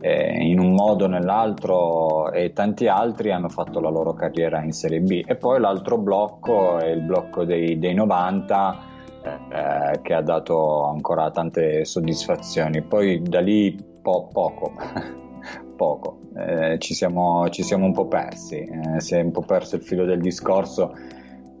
Eh, 0.00 0.44
in 0.46 0.60
un 0.60 0.74
modo 0.74 1.06
o 1.06 1.08
nell'altro 1.08 2.30
e 2.30 2.52
tanti 2.52 2.86
altri 2.86 3.32
hanno 3.32 3.48
fatto 3.48 3.80
la 3.80 3.90
loro 3.90 4.12
carriera 4.12 4.62
in 4.62 4.70
Serie 4.70 5.00
B 5.00 5.24
e 5.26 5.34
poi 5.34 5.58
l'altro 5.58 5.98
blocco 5.98 6.78
è 6.78 6.86
il 6.86 7.02
blocco 7.02 7.44
dei, 7.44 7.80
dei 7.80 7.94
90 7.94 8.78
eh, 9.24 10.00
che 10.00 10.14
ha 10.14 10.22
dato 10.22 10.84
ancora 10.84 11.32
tante 11.32 11.84
soddisfazioni 11.84 12.82
poi 12.82 13.20
da 13.22 13.40
lì 13.40 13.87
po- 14.00 14.28
poco 14.32 14.74
poco, 15.78 16.18
eh, 16.36 16.76
ci, 16.78 16.92
siamo, 16.92 17.48
ci, 17.48 17.62
siamo, 17.62 17.86
un 17.86 17.92
po' 17.92 18.06
persi, 18.06 18.56
eh, 18.56 19.00
si 19.00 19.14
è 19.14 19.20
un 19.20 19.30
po' 19.30 19.42
perso 19.42 19.76
il 19.76 19.82
filo 19.82 20.04
del 20.04 20.20
discorso, 20.20 20.92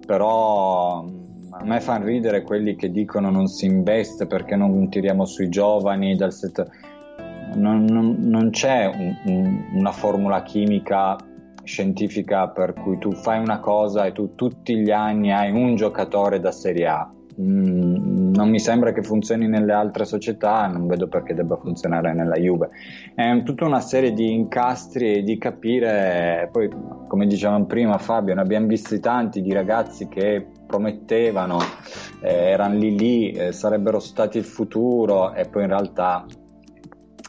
però 0.04 1.04
mm, 1.04 1.52
a 1.52 1.64
me 1.64 1.80
fanno 1.80 2.06
ridere 2.06 2.42
quelli 2.42 2.74
che 2.74 2.90
dicono 2.90 3.30
non 3.30 3.46
si 3.46 3.66
investe 3.66 4.26
perché 4.26 4.56
non 4.56 4.88
tiriamo 4.90 5.24
sui 5.24 5.48
giovani 5.48 6.16
dal 6.16 6.32
settore. 6.32 6.70
Non, 7.54 7.84
non, 7.84 8.16
non 8.18 8.50
c'è 8.50 8.84
un, 8.84 9.16
un, 9.24 9.64
una 9.72 9.92
formula 9.92 10.42
chimica 10.42 11.16
scientifica 11.62 12.48
per 12.48 12.74
cui 12.74 12.98
tu 12.98 13.12
fai 13.12 13.38
una 13.38 13.58
cosa 13.58 14.04
e 14.04 14.12
tu 14.12 14.34
tutti 14.34 14.76
gli 14.76 14.90
anni 14.90 15.32
hai 15.32 15.50
un 15.50 15.74
giocatore 15.74 16.40
da 16.40 16.52
Serie 16.52 16.86
A 16.86 17.10
Mm, 17.40 18.32
non 18.34 18.50
mi 18.50 18.58
sembra 18.58 18.92
che 18.92 19.02
funzioni 19.02 19.46
nelle 19.46 19.72
altre 19.72 20.04
società, 20.04 20.66
non 20.66 20.88
vedo 20.88 21.06
perché 21.06 21.34
debba 21.34 21.56
funzionare 21.56 22.12
nella 22.12 22.34
Juve. 22.34 22.70
È 23.14 23.42
tutta 23.44 23.64
una 23.64 23.80
serie 23.80 24.12
di 24.12 24.32
incastri 24.32 25.14
e 25.14 25.22
di 25.22 25.38
capire, 25.38 26.48
poi 26.50 26.68
come 27.06 27.26
dicevamo 27.26 27.66
prima 27.66 27.96
Fabio, 27.98 28.34
ne 28.34 28.40
abbiamo 28.40 28.66
visti 28.66 28.98
tanti 28.98 29.40
di 29.40 29.52
ragazzi 29.52 30.08
che 30.08 30.46
promettevano, 30.66 31.58
eh, 32.20 32.50
erano 32.50 32.74
lì 32.74 32.98
lì, 32.98 33.30
eh, 33.30 33.52
sarebbero 33.52 34.00
stati 34.00 34.38
il 34.38 34.44
futuro 34.44 35.32
e 35.32 35.48
poi 35.48 35.62
in 35.62 35.68
realtà 35.68 36.26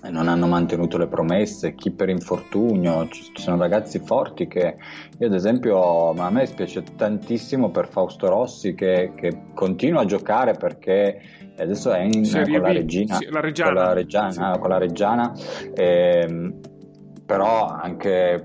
non 0.09 0.27
hanno 0.27 0.47
mantenuto 0.47 0.97
le 0.97 1.07
promesse, 1.07 1.75
chi 1.75 1.91
per 1.91 2.09
infortunio, 2.09 3.07
ci 3.09 3.31
sono 3.33 3.57
ragazzi 3.57 3.99
forti 3.99 4.47
che 4.47 4.77
io 5.17 5.27
ad 5.27 5.33
esempio 5.33 6.11
a 6.11 6.29
me 6.29 6.45
spiace 6.45 6.83
tantissimo 6.95 7.69
per 7.69 7.89
Fausto 7.89 8.29
Rossi 8.29 8.73
che, 8.73 9.11
che 9.15 9.41
continua 9.53 10.01
a 10.01 10.05
giocare 10.05 10.53
perché 10.53 11.21
adesso 11.57 11.91
è 11.91 12.01
in, 12.01 12.23
eh, 12.23 12.43
con, 12.49 12.61
la 12.61 12.71
regina, 12.71 13.15
sì, 13.15 13.25
la 13.25 13.41
con 13.41 13.73
la 13.73 13.93
Reggiana, 13.93 14.31
sì. 14.53 14.59
con 14.59 14.69
la 14.69 14.77
Reggiana 14.77 15.33
eh, 15.73 16.53
però 17.25 17.67
anche 17.67 18.43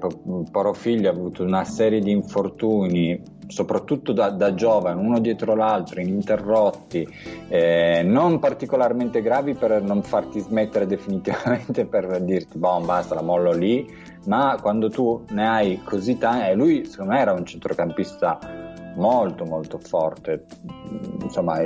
Poro 0.51 0.75
Figlio 0.75 1.09
ha 1.09 1.13
avuto 1.13 1.43
una 1.43 1.65
serie 1.65 2.01
di 2.01 2.11
infortuni 2.11 3.19
soprattutto 3.49 4.13
da, 4.13 4.31
da, 4.31 4.55
giovane, 4.55 5.01
uno 5.01 5.19
dietro 5.21 5.55
l'altro, 5.55 6.01
ininterrotti, 6.01 7.07
eh, 7.49 8.03
non 8.05 8.39
particolarmente 8.39 9.23
gravi 9.23 9.55
per 9.55 9.83
non 9.83 10.03
farti 10.03 10.41
smettere 10.41 10.87
definitivamente, 10.87 11.87
per 11.87 12.21
dirti, 12.21 12.59
boh, 12.59 12.81
basta, 12.81 13.15
la 13.15 13.23
mollo 13.23 13.53
lì, 13.53 13.87
ma 14.27 14.59
quando 14.61 14.89
tu 14.89 15.25
ne 15.31 15.49
hai 15.49 15.81
così 15.83 16.19
tanti, 16.19 16.51
e 16.51 16.55
lui 16.55 16.85
secondo 16.85 17.13
me 17.13 17.21
era 17.21 17.33
un 17.33 17.45
centrocampista 17.45 18.73
molto 18.95 19.45
molto 19.45 19.79
forte, 19.79 20.45
insomma 21.23 21.59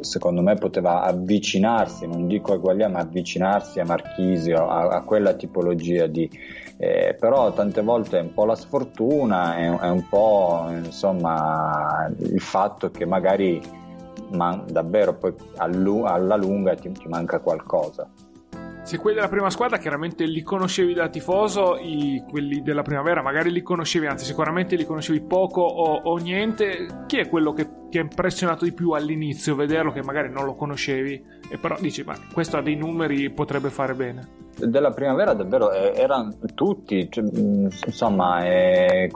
secondo 0.00 0.42
me 0.42 0.54
poteva 0.56 1.02
avvicinarsi, 1.02 2.06
non 2.06 2.26
dico 2.26 2.52
a 2.52 2.56
Guaglia, 2.56 2.88
ma 2.88 3.00
avvicinarsi 3.00 3.80
a 3.80 3.84
Marchisio, 3.84 4.68
a, 4.68 4.88
a 4.88 5.02
quella 5.02 5.34
tipologia 5.34 6.06
di, 6.06 6.28
eh, 6.76 7.16
però 7.18 7.52
tante 7.52 7.82
volte 7.82 8.18
è 8.18 8.22
un 8.22 8.32
po' 8.34 8.44
la 8.44 8.56
sfortuna, 8.56 9.56
è, 9.56 9.70
è 9.70 9.90
un 9.90 10.08
po' 10.08 10.66
insomma 10.70 12.10
il 12.18 12.40
fatto 12.40 12.90
che 12.90 13.06
magari 13.06 13.60
man- 14.30 14.64
davvero 14.68 15.14
poi 15.14 15.34
alla 15.56 16.36
lunga 16.36 16.74
ti, 16.74 16.90
ti 16.92 17.08
manca 17.08 17.38
qualcosa. 17.40 18.08
Se 18.84 18.98
quelli 18.98 19.16
della 19.16 19.28
prima 19.28 19.48
squadra 19.48 19.78
chiaramente 19.78 20.24
li 20.24 20.42
conoscevi 20.42 20.92
da 20.92 21.08
tifoso, 21.08 21.76
i, 21.76 22.22
quelli 22.28 22.62
della 22.62 22.82
primavera 22.82 23.22
magari 23.22 23.52
li 23.52 23.62
conoscevi, 23.62 24.06
anzi 24.06 24.24
sicuramente 24.24 24.74
li 24.74 24.84
conoscevi 24.84 25.22
poco 25.22 25.62
o, 25.62 26.00
o 26.02 26.16
niente. 26.16 27.04
Chi 27.06 27.18
è 27.18 27.28
quello 27.28 27.52
che 27.52 27.68
ti 27.88 27.98
ha 27.98 28.00
impressionato 28.00 28.64
di 28.64 28.72
più 28.72 28.90
all'inizio, 28.90 29.54
vederlo 29.54 29.92
che 29.92 30.02
magari 30.02 30.30
non 30.30 30.44
lo 30.44 30.54
conoscevi 30.54 31.24
e 31.48 31.58
però 31.58 31.76
dici 31.78 32.02
ma 32.02 32.16
questo 32.32 32.56
ha 32.56 32.62
dei 32.62 32.74
numeri, 32.74 33.30
potrebbe 33.30 33.70
fare 33.70 33.94
bene? 33.94 34.28
Della 34.56 34.90
primavera 34.90 35.32
davvero 35.32 35.70
eh, 35.70 35.92
erano 35.94 36.34
tutti, 36.54 37.08
cioè, 37.08 37.24
insomma 37.24 38.44
eh, 38.44 39.10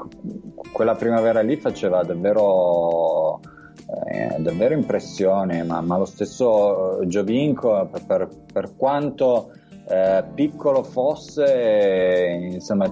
quella 0.72 0.94
primavera 0.94 1.40
lì 1.40 1.56
faceva 1.56 2.02
davvero... 2.04 3.40
Eh, 3.86 4.40
davvero 4.40 4.74
impressione, 4.74 5.62
ma, 5.62 5.80
ma 5.80 5.96
lo 5.96 6.04
stesso 6.04 7.00
Giovinco, 7.06 7.88
per, 7.90 8.04
per, 8.04 8.28
per 8.52 8.76
quanto 8.76 9.52
eh, 9.88 10.24
piccolo 10.34 10.82
fosse, 10.82 12.50
insomma, 12.52 12.90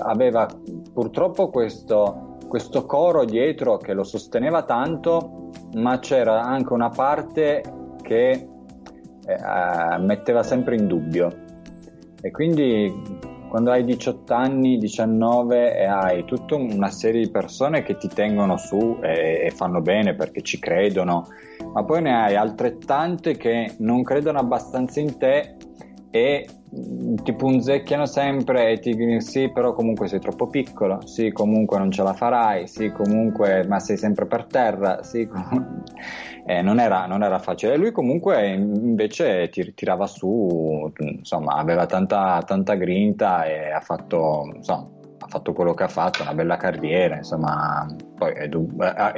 aveva 0.00 0.46
purtroppo 0.92 1.48
questo, 1.48 2.36
questo 2.46 2.84
coro 2.84 3.24
dietro 3.24 3.78
che 3.78 3.94
lo 3.94 4.04
sosteneva 4.04 4.64
tanto, 4.64 5.50
ma 5.76 5.98
c'era 5.98 6.42
anche 6.42 6.72
una 6.74 6.90
parte 6.90 7.62
che 8.02 8.30
eh, 8.30 9.98
metteva 9.98 10.42
sempre 10.42 10.76
in 10.76 10.86
dubbio. 10.86 11.46
E 12.20 12.30
quindi 12.30 12.92
quando 13.48 13.70
hai 13.70 13.84
18 13.84 14.34
anni, 14.34 14.78
19 14.78 15.76
e 15.76 15.84
hai 15.84 16.24
tutta 16.24 16.54
una 16.54 16.90
serie 16.90 17.22
di 17.22 17.30
persone 17.30 17.82
che 17.82 17.96
ti 17.96 18.08
tengono 18.08 18.56
su 18.56 18.98
e, 19.02 19.46
e 19.46 19.50
fanno 19.50 19.80
bene 19.80 20.14
perché 20.14 20.42
ci 20.42 20.58
credono, 20.58 21.26
ma 21.72 21.84
poi 21.84 22.02
ne 22.02 22.14
hai 22.14 22.36
altrettante 22.36 23.36
che 23.36 23.74
non 23.78 24.02
credono 24.02 24.38
abbastanza 24.38 25.00
in 25.00 25.16
te 25.18 25.56
e 26.10 26.46
ti 27.22 27.32
punzecchiano 27.32 28.04
sempre 28.06 28.72
e 28.72 28.78
ti 28.78 28.94
dicono 28.94 29.20
sì 29.20 29.50
però 29.50 29.72
comunque 29.72 30.06
sei 30.06 30.20
troppo 30.20 30.48
piccolo 30.48 31.06
sì 31.06 31.32
comunque 31.32 31.78
non 31.78 31.90
ce 31.90 32.02
la 32.02 32.12
farai 32.12 32.66
sì 32.68 32.90
comunque 32.90 33.64
ma 33.66 33.80
sei 33.80 33.96
sempre 33.96 34.26
per 34.26 34.44
terra 34.44 35.02
sì 35.02 35.26
eh, 36.44 36.62
non, 36.62 36.80
era, 36.80 37.06
non, 37.06 37.22
era, 37.22 37.38
facile. 37.38 37.76
Lui 37.76 37.92
comunque 37.92 38.48
invece 38.48 39.48
tir- 39.50 39.74
tirava 39.74 40.06
su 40.06 40.90
insomma 40.98 41.54
aveva 41.54 41.84
tanta, 41.86 42.42
tanta 42.46 42.74
grinta 42.74 43.44
e 43.44 43.70
ha 43.70 43.80
fatto 43.80 44.50
insomma 44.54 44.96
ha 45.20 45.26
fatto 45.28 45.52
quello 45.52 45.74
che 45.74 45.82
ha 45.82 45.88
fatto, 45.88 46.22
una 46.22 46.32
bella 46.32 46.56
carriera, 46.56 47.16
insomma, 47.16 47.86
poi 48.16 48.32
è, 48.32 48.48
ha, 48.78 49.12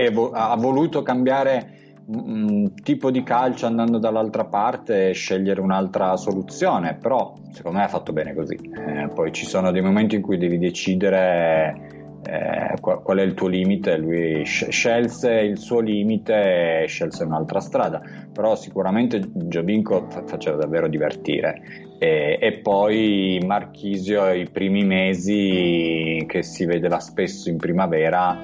ha 0.51 0.57
voluto 0.57 1.03
cambiare 1.03 1.90
un 2.13 2.73
tipo 2.83 3.11
di 3.11 3.23
calcio 3.23 3.67
andando 3.67 3.99
dall'altra 3.99 4.45
parte 4.45 5.11
e 5.11 5.13
scegliere 5.13 5.61
un'altra 5.61 6.17
soluzione, 6.17 6.97
però 7.01 7.35
secondo 7.53 7.79
me 7.79 7.85
ha 7.85 7.89
fatto 7.89 8.13
bene 8.13 8.35
così. 8.35 8.55
Eh, 8.55 9.09
poi 9.15 9.33
ci 9.33 9.47
sono 9.47 9.71
dei 9.71 9.83
momenti 9.83 10.17
in 10.17 10.23
cui 10.23 10.39
devi 10.39 10.59
decidere 10.59 11.99
eh, 12.25 12.75
qual, 12.81 13.19
è 13.19 13.23
il 13.23 13.35
tuo 13.35 13.49
limite, 13.49 13.97
lui 13.97 14.45
scelse 14.45 15.33
il 15.33 15.59
suo 15.59 15.81
limite 15.81 16.83
e 16.83 16.87
scelse 16.87 17.25
un'altra 17.25 17.61
strada, 17.61 18.03
però 18.33 18.55
sicuramente 18.57 19.23
Giovinco 19.33 20.07
fa- 20.11 20.25
faceva 20.27 20.57
davvero 20.57 20.87
divertire 20.89 21.89
e, 21.99 22.39
e, 22.41 22.59
poi 22.59 23.43
Marchisio 23.45 24.33
i 24.33 24.49
primi 24.51 24.85
mesi 24.85 26.25
che 26.27 26.43
si 26.43 26.65
vedeva 26.67 26.99
spesso 27.01 27.49
in 27.49 27.57
primavera 27.57 28.39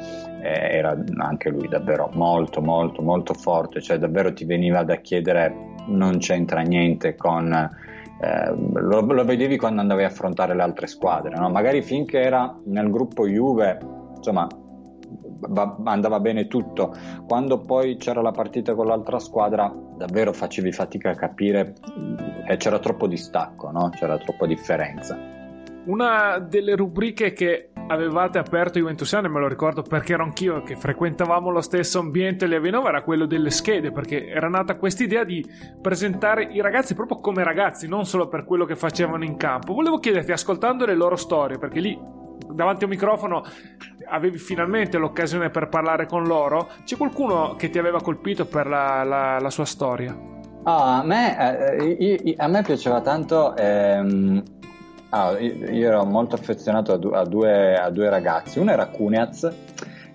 era 0.46 0.96
anche 1.18 1.50
lui 1.50 1.68
davvero 1.68 2.10
molto 2.12 2.60
molto 2.60 3.02
molto 3.02 3.34
forte, 3.34 3.80
cioè 3.80 3.98
davvero 3.98 4.32
ti 4.32 4.44
veniva 4.44 4.82
da 4.82 4.96
chiedere 4.96 5.74
non 5.86 6.18
c'entra 6.18 6.60
niente 6.60 7.14
con 7.14 7.52
eh, 8.18 8.54
lo, 8.54 9.00
lo, 9.00 9.24
vedevi 9.24 9.56
quando 9.58 9.82
andavi 9.82 10.02
a 10.02 10.06
affrontare 10.06 10.54
le 10.54 10.62
altre 10.62 10.86
squadre, 10.86 11.36
no? 11.36 11.50
magari 11.50 11.82
finché 11.82 12.20
era 12.20 12.58
nel 12.64 12.90
gruppo 12.90 13.26
Juve, 13.26 13.78
insomma, 14.16 14.48
va, 15.48 15.76
andava 15.84 16.18
bene 16.20 16.46
tutto. 16.46 16.94
Quando 17.26 17.60
poi 17.60 17.96
c'era 17.96 18.22
la 18.22 18.30
partita 18.30 18.74
con 18.74 18.86
l'altra 18.86 19.18
squadra, 19.18 19.70
davvero 19.96 20.32
facevi 20.32 20.72
fatica 20.72 21.10
a 21.10 21.14
capire 21.14 21.74
e 22.46 22.52
eh, 22.52 22.56
c'era 22.56 22.78
troppo 22.78 23.06
distacco, 23.06 23.70
no? 23.70 23.90
c'era 23.90 24.16
troppa 24.18 24.46
differenza. 24.46 25.18
Una 25.84 26.38
delle 26.38 26.74
rubriche 26.74 27.32
che 27.32 27.70
avevate 27.88 28.38
aperto 28.38 28.78
Juventusiano, 28.78 29.28
me 29.28 29.40
lo 29.40 29.48
ricordo 29.48 29.82
perché 29.82 30.14
ero 30.14 30.24
anch'io 30.24 30.62
che 30.62 30.76
frequentavamo 30.76 31.50
lo 31.50 31.60
stesso 31.60 31.98
ambiente 31.98 32.46
lì 32.46 32.54
a 32.54 32.60
Venova, 32.60 32.88
era 32.88 33.02
quello 33.02 33.26
delle 33.26 33.50
schede, 33.50 33.92
perché 33.92 34.26
era 34.26 34.48
nata 34.48 34.76
questa 34.76 35.04
idea 35.04 35.24
di 35.24 35.44
presentare 35.80 36.44
i 36.44 36.60
ragazzi 36.60 36.94
proprio 36.94 37.18
come 37.18 37.44
ragazzi, 37.44 37.86
non 37.88 38.04
solo 38.04 38.28
per 38.28 38.44
quello 38.44 38.64
che 38.64 38.76
facevano 38.76 39.24
in 39.24 39.36
campo. 39.36 39.74
Volevo 39.74 39.98
chiederti, 39.98 40.32
ascoltando 40.32 40.84
le 40.84 40.94
loro 40.94 41.16
storie, 41.16 41.58
perché 41.58 41.80
lì 41.80 41.98
davanti 42.52 42.84
a 42.84 42.86
un 42.86 42.92
microfono 42.92 43.44
avevi 44.08 44.38
finalmente 44.38 44.98
l'occasione 44.98 45.50
per 45.50 45.68
parlare 45.68 46.06
con 46.06 46.24
loro, 46.24 46.68
c'è 46.84 46.96
qualcuno 46.96 47.54
che 47.56 47.70
ti 47.70 47.78
aveva 47.78 48.00
colpito 48.00 48.46
per 48.46 48.66
la, 48.66 49.02
la, 49.04 49.38
la 49.38 49.50
sua 49.50 49.64
storia? 49.64 50.34
Oh, 50.68 50.82
a, 50.82 51.04
me, 51.04 51.76
eh, 51.78 52.34
a 52.36 52.48
me 52.48 52.62
piaceva 52.62 53.00
tanto 53.00 53.54
ehm, 53.56 54.42
Ah, 55.18 55.38
io 55.38 55.88
ero 55.88 56.04
molto 56.04 56.34
affezionato 56.34 56.92
a, 56.92 56.98
du- 56.98 57.12
a, 57.12 57.24
due, 57.24 57.74
a 57.74 57.88
due, 57.88 58.10
ragazzi. 58.10 58.58
Uno 58.58 58.70
era 58.70 58.88
Cunez, 58.88 59.50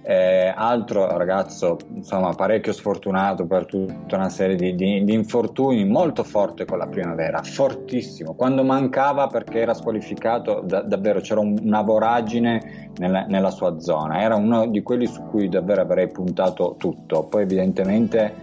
eh, 0.04 0.54
altro 0.56 1.18
ragazzo 1.18 1.80
insomma 1.92 2.34
parecchio 2.34 2.72
sfortunato 2.72 3.48
per 3.48 3.66
tutta 3.66 4.16
una 4.16 4.30
serie 4.30 4.56
di, 4.56 4.76
di, 4.76 5.04
di, 5.04 5.14
infortuni, 5.14 5.86
molto 5.86 6.24
forte 6.24 6.66
con 6.66 6.78
la 6.78 6.86
primavera, 6.86 7.42
fortissimo. 7.42 8.36
Quando 8.36 8.64
mancava 8.64 9.26
perché 9.26 9.62
era 9.62 9.74
squalificato, 9.74 10.62
da, 10.64 10.82
davvero 10.82 11.20
c'era 11.20 11.40
un, 11.40 11.58
una 11.60 11.82
voragine 11.82 12.92
nella, 12.98 13.26
nella, 13.26 13.50
sua 13.50 13.80
zona. 13.80 14.22
Era 14.22 14.36
uno 14.36 14.68
di 14.68 14.84
quelli 14.84 15.08
su 15.08 15.24
cui 15.24 15.50
davvero 15.50 15.82
avrei 15.82 16.10
puntato 16.10 16.76
tutto. 16.78 17.24
Poi, 17.24 17.42
evidentemente, 17.42 18.36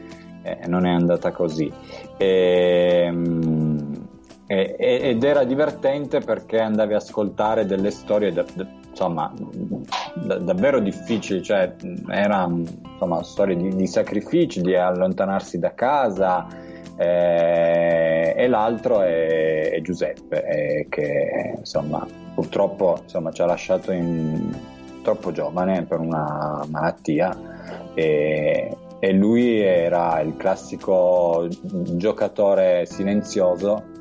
eh, 0.42 0.66
non 0.66 0.86
è 0.86 0.90
andata 0.90 1.30
così. 1.30 1.72
E, 2.16 3.04
ehm, 3.06 3.67
ed 4.50 5.22
era 5.24 5.44
divertente 5.44 6.20
perché 6.20 6.58
andavi 6.58 6.94
a 6.94 6.96
ascoltare 6.96 7.66
delle 7.66 7.90
storie 7.90 8.32
da, 8.32 8.46
da, 8.54 8.66
insomma 8.88 9.30
da, 10.14 10.38
davvero 10.38 10.80
difficili 10.80 11.42
cioè 11.42 11.74
erano 12.08 12.64
storie 13.24 13.56
di, 13.56 13.76
di, 13.76 13.86
sacrifici 13.86 14.62
di 14.62 14.74
allontanarsi 14.74 15.58
da 15.58 15.74
casa 15.74 16.46
eh, 16.96 18.32
e 18.34 18.48
l'altro 18.48 19.02
è, 19.02 19.70
è 19.70 19.82
Giuseppe 19.82 20.42
eh, 20.46 20.86
che 20.88 21.56
insomma 21.58 22.06
purtroppo 22.34 23.00
insomma, 23.02 23.30
ci 23.32 23.42
ha 23.42 23.46
lasciato 23.46 23.92
in, 23.92 24.50
troppo 25.02 25.30
giovane 25.30 25.84
per 25.84 26.00
una 26.00 26.64
malattia 26.70 27.36
e, 27.92 28.74
e 28.98 29.12
lui 29.12 29.60
era 29.60 30.20
il 30.20 30.38
classico 30.38 31.48
giocatore 31.50 32.86
silenzioso 32.86 33.96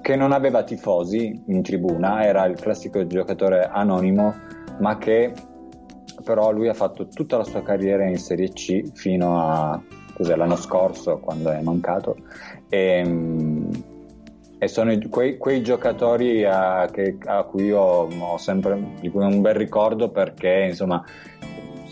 che 0.00 0.16
non 0.16 0.32
aveva 0.32 0.62
tifosi 0.62 1.42
in 1.46 1.62
tribuna, 1.62 2.24
era 2.24 2.46
il 2.46 2.58
classico 2.58 3.06
giocatore 3.06 3.68
anonimo, 3.70 4.34
ma 4.80 4.96
che 4.98 5.32
però 6.24 6.50
lui 6.50 6.68
ha 6.68 6.74
fatto 6.74 7.08
tutta 7.08 7.36
la 7.36 7.44
sua 7.44 7.62
carriera 7.62 8.04
in 8.04 8.18
Serie 8.18 8.50
C 8.50 8.92
fino 8.92 9.40
a 9.40 9.80
l'anno 10.18 10.56
scorso 10.56 11.18
quando 11.18 11.50
è 11.50 11.60
mancato. 11.60 12.16
E, 12.68 12.78
ehm, 12.78 13.70
e 14.58 14.66
sono 14.66 14.92
quei, 15.08 15.36
quei 15.38 15.62
giocatori 15.62 16.44
a, 16.44 16.88
che, 16.90 17.16
a, 17.26 17.44
cui 17.44 17.66
io 17.66 17.80
ho 17.80 18.38
sempre 18.38 18.72
un 18.72 19.40
bel 19.40 19.54
ricordo 19.54 20.10
perché 20.10 20.66
insomma 20.70 21.04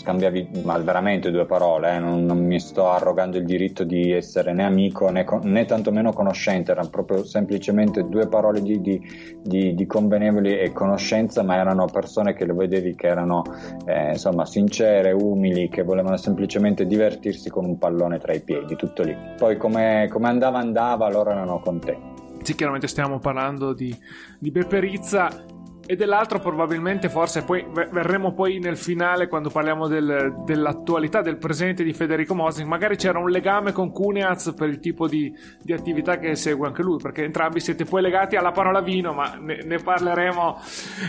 scambiavi 0.07 0.63
ma 0.63 0.79
veramente 0.79 1.33
due 1.33 1.47
parole, 1.47 1.97
eh? 1.97 1.99
non, 1.99 2.25
non, 2.25 2.39
mi 2.39 2.61
sto 2.61 2.89
arrogando 2.89 3.39
il 3.39 3.45
diritto 3.45 3.83
di 3.83 4.13
essere 4.13 4.53
né 4.53 4.63
amico 4.63 5.11
né, 5.11 5.27
né 5.43 5.65
tantomeno 5.65 6.13
conoscente, 6.13 6.71
erano 6.71 6.91
proprio 6.91 7.25
semplicemente 7.25 8.05
due 8.05 8.29
parole 8.29 8.63
di, 8.63 8.81
di, 8.81 9.01
di, 9.43 9.75
di, 9.75 9.87
convenevoli 9.87 10.61
e 10.61 10.73
conoscenza, 10.73 11.43
ma 11.43 11.57
erano 11.57 11.87
persone 11.87 12.35
che 12.35 12.45
lo 12.45 12.55
vedevi 12.55 12.95
che 12.95 13.09
erano 13.09 13.43
eh, 13.85 14.11
insomma 14.11 14.47
sincere, 14.47 15.11
umili, 15.11 15.69
che 15.69 15.83
volevano 15.83 16.17
semplicemente 16.17 16.87
divertirsi 16.87 17.51
con 17.51 17.65
un 17.65 17.77
pallone 17.77 18.19
tra 18.19 18.33
i 18.33 18.41
piedi, 18.41 18.77
tutto 18.77 19.03
lì. 19.03 19.17
Poi 19.37 19.57
come, 19.57 20.09
come 20.09 20.29
andava 20.29 20.59
andava, 20.59 21.11
loro 21.11 21.31
erano 21.31 21.59
contenti. 21.59 22.15
Sì, 22.43 22.55
chiaramente 22.55 22.87
stiamo 22.87 23.19
parlando 23.19 23.73
di, 23.73 23.93
di 24.39 24.53
Beppe 24.53 24.79
Rizza 24.79 25.55
e 25.87 25.95
dell'altro 25.95 26.41
probabilmente 26.41 27.09
forse 27.09 27.45
poi 27.45 27.65
verremo 27.73 28.33
poi 28.33 28.59
nel 28.59 28.77
finale 28.77 29.29
quando 29.29 29.51
parliamo 29.51 29.87
del, 29.87 30.43
dell'attualità 30.45 31.23
del 31.23 31.39
presente 31.39 31.85
di 31.85 31.93
Federico 31.93 32.35
Mosing 32.35 32.69
magari 32.69 32.97
c'era 32.97 33.19
un 33.19 33.31
legame 33.31 33.73
con 33.73 33.93
Cunez 33.93 34.53
per 34.57 34.69
il 34.69 34.81
tipo 34.81 35.07
di, 35.07 35.33
di, 35.63 35.73
attività 35.73 36.19
che 36.19 36.35
segue 36.35 36.67
anche 36.67 36.83
lui 36.83 36.99
perché 37.01 37.25
entrambi 37.25 37.61
siete 37.61 37.85
poi 37.85 38.03
legati 38.03 38.37
alla 38.37 38.51
parola 38.51 38.81
vino 38.81 39.13
ma 39.13 39.37
ne, 39.41 39.63
ne, 39.63 39.79
parleremo, 39.79 40.61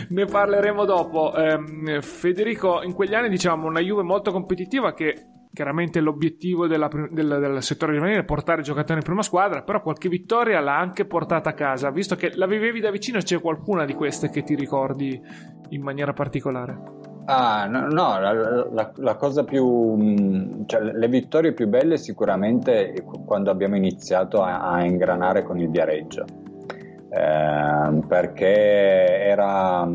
ne 0.08 0.24
parleremo 0.24 0.84
dopo. 0.84 1.34
Eh, 1.34 2.00
Federico 2.00 2.82
in 2.82 2.92
quegli 2.92 3.14
anni 3.14 3.28
diciamo 3.28 3.66
una 3.66 3.80
Juve 3.80 4.02
molto 4.02 4.30
competitiva 4.30 4.94
che 4.94 5.26
chiaramente 5.58 5.98
l'obiettivo 5.98 6.68
della, 6.68 6.88
del, 7.10 7.38
del, 7.40 7.62
settore 7.64 7.92
giovanile 7.92 8.20
è 8.20 8.24
portare 8.24 8.62
giocatori 8.62 9.00
in 9.00 9.04
prima 9.04 9.22
squadra, 9.22 9.62
però 9.62 9.82
qualche 9.82 10.08
vittoria 10.08 10.60
l'ha 10.60 10.78
anche 10.78 11.04
portata 11.04 11.50
a 11.50 11.52
casa. 11.52 11.90
Visto 11.90 12.14
che 12.14 12.30
la 12.36 12.46
vivevi 12.46 12.78
da 12.78 12.92
vicino, 12.92 13.18
c'è 13.18 13.40
qualcuna 13.40 13.84
di 13.84 13.92
queste 13.94 14.30
che 14.30 14.44
ti 14.44 14.54
ricordi 14.54 15.20
in 15.70 15.82
maniera 15.82 16.12
particolare? 16.12 16.80
Ah, 17.24 17.66
no, 17.66 17.88
no 17.88 18.20
la, 18.20 18.32
la, 18.70 18.92
la, 18.94 19.16
cosa 19.16 19.42
più. 19.42 19.96
Mm, 19.96 20.66
cioè, 20.66 20.80
le 20.80 21.08
vittorie 21.08 21.52
più 21.52 21.66
belle 21.66 21.96
sicuramente 21.96 22.94
quando 23.26 23.50
abbiamo 23.50 23.74
iniziato 23.74 24.42
a, 24.42 24.60
a 24.60 24.84
ingranare 24.84 25.42
con 25.42 25.58
il 25.58 25.70
Viareggio. 25.70 26.24
Eh, 27.10 28.06
perché 28.06 29.24
era 29.24 29.90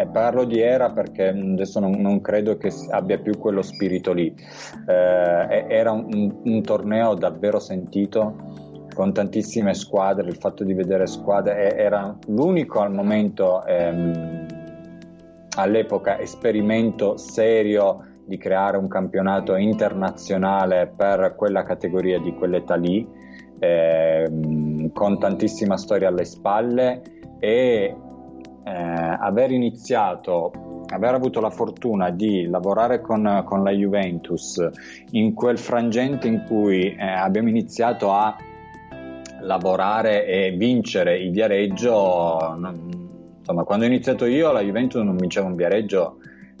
e 0.00 0.06
parlo 0.06 0.44
di 0.44 0.60
era 0.60 0.90
perché 0.90 1.26
adesso 1.26 1.80
non, 1.80 1.90
non, 2.00 2.20
credo 2.20 2.56
che 2.56 2.70
abbia 2.90 3.18
più 3.18 3.36
quello 3.36 3.62
spirito 3.62 4.12
lì. 4.12 4.32
Eh, 4.86 5.66
era 5.68 5.90
un, 5.90 6.36
un, 6.44 6.62
torneo 6.62 7.14
davvero 7.14 7.58
sentito 7.58 8.36
con 8.94 9.12
tantissime 9.12 9.74
squadre, 9.74 10.28
il 10.28 10.36
fatto 10.36 10.62
di 10.62 10.72
vedere 10.72 11.08
squadre 11.08 11.76
era 11.76 12.16
l'unico 12.28 12.78
al 12.78 12.92
momento, 12.92 13.64
ehm, 13.66 14.46
all'epoca, 15.56 16.20
esperimento 16.20 17.16
serio 17.16 18.06
di 18.24 18.36
creare 18.36 18.76
un 18.76 18.86
campionato 18.86 19.56
internazionale 19.56 20.92
per 20.94 21.34
quella 21.36 21.64
categoria 21.64 22.20
di 22.20 22.32
quell'età 22.34 22.76
lì. 22.76 23.26
Eh, 23.58 24.90
con 24.92 25.18
tantissima 25.18 25.76
storia 25.76 26.06
alle 26.06 26.24
spalle 26.24 27.02
e 27.40 27.96
eh, 28.68 29.16
aver 29.18 29.50
iniziato, 29.50 30.84
aver 30.88 31.14
avuto 31.14 31.40
la 31.40 31.50
fortuna 31.50 32.10
di 32.10 32.46
lavorare 32.46 33.00
con, 33.00 33.42
con 33.46 33.62
la 33.62 33.70
Juventus 33.70 34.62
in 35.12 35.32
quel 35.32 35.58
frangente 35.58 36.28
in 36.28 36.44
cui 36.46 36.94
eh, 36.94 37.02
abbiamo 37.02 37.48
iniziato 37.48 38.12
a 38.12 38.36
lavorare 39.40 40.26
e 40.26 40.50
vincere 40.50 41.18
il 41.18 41.30
Viareggio, 41.30 42.58
insomma, 43.38 43.64
quando 43.64 43.84
ho 43.84 43.88
iniziato 43.88 44.26
io 44.26 44.52
la 44.52 44.60
Juventus 44.60 45.02
non 45.02 45.16
vinceva 45.16 45.46
un 45.46 45.54
Viareggio 45.54 46.17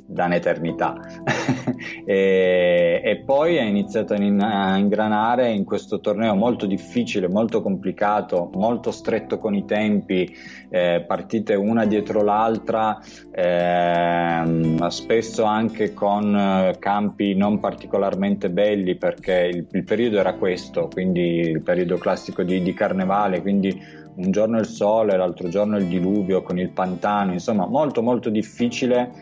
da 0.08 0.24
un'eternità. 0.24 0.96
E, 2.04 3.00
e, 3.04 3.22
poi 3.24 3.58
ha 3.58 3.62
iniziato 3.62 4.14
a 4.14 4.76
ingranare 4.76 5.52
in 5.52 5.64
questo 5.64 6.00
torneo 6.00 6.34
molto 6.34 6.66
difficile, 6.66 7.28
molto 7.28 7.60
complicato, 7.60 8.50
molto 8.54 8.90
stretto 8.90 9.38
con 9.38 9.54
i 9.54 9.64
tempi, 9.64 10.34
eh, 10.70 11.04
partite 11.06 11.54
una 11.54 11.84
dietro 11.84 12.22
l'altra, 12.22 12.98
eh, 13.30 14.76
spesso 14.88 15.44
anche 15.44 15.92
con 15.92 16.34
eh, 16.34 16.76
campi 16.78 17.34
non 17.34 17.60
particolarmente 17.60 18.50
belli 18.50 18.96
perché 18.96 19.50
il, 19.52 19.66
il, 19.70 19.84
periodo 19.84 20.18
era 20.18 20.34
questo, 20.34 20.88
quindi 20.90 21.40
il 21.40 21.62
periodo 21.62 21.98
classico 21.98 22.42
di, 22.42 22.62
di 22.62 22.72
carnevale, 22.72 23.40
quindi 23.42 24.06
un 24.18 24.32
giorno 24.32 24.58
il 24.58 24.66
sole, 24.66 25.16
l'altro 25.16 25.48
giorno 25.48 25.76
il 25.76 25.86
diluvio 25.86 26.42
con 26.42 26.58
il 26.58 26.70
pantano, 26.70 27.32
insomma 27.32 27.66
molto 27.66 28.02
molto 28.02 28.30
difficile, 28.30 29.12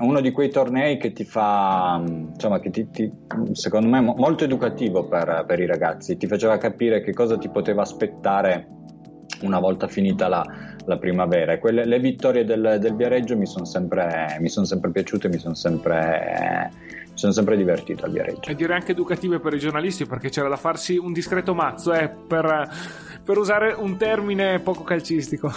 uno 0.00 0.20
di 0.20 0.30
quei 0.30 0.50
tornei 0.50 0.98
che 0.98 1.12
ti 1.12 1.24
fa, 1.24 2.02
insomma 2.04 2.60
che 2.60 2.70
ti, 2.70 2.90
ti, 2.90 3.10
secondo 3.52 3.88
me 3.88 4.00
molto 4.00 4.44
educativo 4.44 5.04
per, 5.04 5.44
per, 5.46 5.58
i 5.58 5.66
ragazzi, 5.66 6.18
ti 6.18 6.26
faceva 6.26 6.58
capire 6.58 7.02
che 7.02 7.14
cosa 7.14 7.38
ti 7.38 7.48
poteva 7.48 7.82
aspettare 7.82 8.66
una 9.40 9.58
volta 9.58 9.88
finita 9.88 10.28
la, 10.28 10.44
la 10.84 10.98
primavera. 10.98 11.58
Quelle, 11.58 11.86
le 11.86 11.98
vittorie 11.98 12.44
del, 12.44 12.76
del 12.78 12.94
Viareggio 12.94 13.36
mi 13.36 13.46
sono 13.46 13.64
sempre, 13.64 14.38
son 14.44 14.66
sempre 14.66 14.90
piaciute, 14.90 15.28
mi 15.28 15.38
sono 15.38 15.54
sempre... 15.54 16.70
mi 17.10 17.18
sono 17.18 17.32
sempre 17.32 17.56
divertito 17.56 18.04
al 18.04 18.12
Viareggio. 18.12 18.50
E 18.50 18.54
direi 18.54 18.76
anche 18.76 18.92
educative 18.92 19.40
per 19.40 19.54
i 19.54 19.58
giornalisti 19.58 20.06
perché 20.06 20.28
c'era 20.28 20.48
da 20.48 20.56
farsi 20.56 20.96
un 20.96 21.12
discreto 21.12 21.54
mazzo 21.54 21.92
eh, 21.92 22.08
per 22.08 22.70
per 23.24 23.38
usare 23.38 23.72
un 23.72 23.96
termine 23.96 24.58
poco 24.60 24.82
calcistico. 24.82 25.52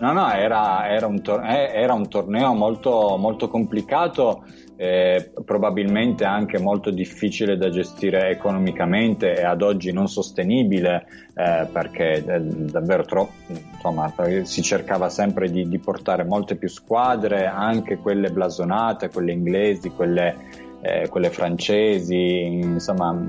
No, 0.00 0.12
no, 0.12 0.32
era, 0.32 0.88
era, 0.88 1.06
un, 1.06 1.20
tor- 1.22 1.44
eh, 1.44 1.72
era 1.72 1.92
un, 1.92 2.08
torneo 2.08 2.54
molto, 2.54 3.16
molto 3.18 3.48
complicato, 3.48 4.44
eh, 4.76 5.32
probabilmente 5.44 6.24
anche 6.24 6.60
molto 6.60 6.90
difficile 6.90 7.56
da 7.56 7.68
gestire 7.68 8.30
economicamente 8.30 9.34
e 9.34 9.42
ad 9.42 9.60
oggi 9.60 9.90
non 9.90 10.06
sostenibile 10.06 11.04
eh, 11.34 11.66
perché 11.72 12.24
eh, 12.24 12.40
davvero 12.40 13.04
troppo, 13.04 13.32
insomma, 13.48 14.12
si 14.42 14.62
cercava 14.62 15.08
sempre 15.08 15.50
di, 15.50 15.68
di, 15.68 15.78
portare 15.80 16.22
molte 16.22 16.54
più 16.54 16.68
squadre, 16.68 17.46
anche 17.46 17.96
quelle 17.96 18.30
blasonate, 18.30 19.10
quelle 19.10 19.32
inglesi, 19.32 19.90
quelle, 19.90 20.36
eh, 20.80 21.08
quelle 21.08 21.30
francesi, 21.30 22.44
insomma 22.44 23.20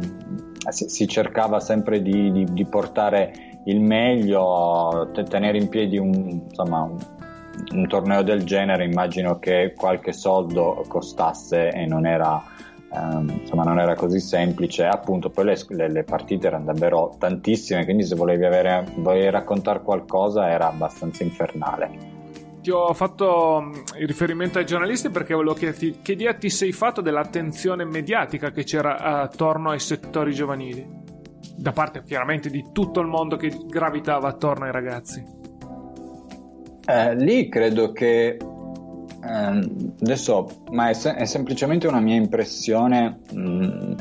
si, 0.70 0.89
si 0.89 1.07
cercava 1.07 1.60
sempre 1.60 2.01
di, 2.01 2.32
di, 2.32 2.45
di, 2.45 2.66
portare 2.66 3.62
il 3.66 3.80
meglio, 3.80 5.10
tenere 5.28 5.57
in 5.57 5.70
piedi 5.70 5.97
un, 5.97 6.41
insomma, 6.49 6.82
un, 6.82 6.97
un, 7.74 7.88
torneo 7.88 8.24
del 8.24 8.43
genere, 8.43 8.86
immagino 8.86 9.39
che 9.39 9.74
qualche 9.76 10.12
soldo 10.12 10.84
costasse 10.88 11.70
e 11.70 11.86
non 11.86 12.05
era, 12.05 12.41
ehm, 12.93 13.39
insomma, 13.41 13.64
non 13.64 13.80
era 13.80 13.95
così 13.95 14.20
semplice. 14.20 14.86
Appunto, 14.86 15.30
poi 15.30 15.45
le, 15.45 15.57
le, 15.70 15.89
le, 15.89 16.03
partite 16.03 16.47
erano 16.47 16.66
davvero 16.66 17.16
tantissime, 17.18 17.86
quindi 17.86 18.03
se 18.03 18.16
volevi, 18.16 18.45
avere, 18.45 18.86
volevi 18.97 19.30
raccontare 19.30 19.82
qualcosa 19.82 20.49
era 20.49 20.68
abbastanza 20.68 21.24
infernale. 21.24 22.09
Ti 22.62 22.72
ho 22.72 22.93
fatto 22.93 23.62
mm, 23.62 23.74
il 23.99 24.07
riferimento 24.07 24.57
ai 24.60 24.66
giornalisti 24.66 25.10
perché 25.10 25.34
volevo 25.34 25.53
chiederti 25.53 25.99
che 26.01 26.12
idea 26.14 26.34
ti 26.34 26.49
sei 26.49 26.72
fatto 26.72 27.01
dell'attenzione 27.01 27.86
mediatica 27.86 28.51
che 28.51 28.64
c'era 28.64 28.97
attorno 29.22 29.72
ai 29.72 29.80
settori 29.80 30.34
giovanili, 30.34 30.86
da 31.55 31.72
parte 31.72 32.03
chiaramente 32.03 32.49
di 32.49 32.66
tutto 32.72 32.99
il 32.99 33.07
mondo 33.07 33.38
che 33.38 33.55
gravitava 33.66 34.28
attorno 34.28 34.66
ai 34.66 34.72
ragazzi. 34.72 35.24
Eh, 36.86 37.16
lì 37.16 37.47
credo 37.49 37.91
che 37.91 38.38
eh, 39.22 39.70
adesso, 40.01 40.64
ma 40.72 40.89
è, 40.89 40.93
se- 40.93 41.16
è, 41.16 41.26
semplicemente 41.26 41.88
una 41.88 41.99
mia 41.99 42.16
impressione. 42.16 43.20
Mh, 43.32 43.39
mm, 43.39 43.93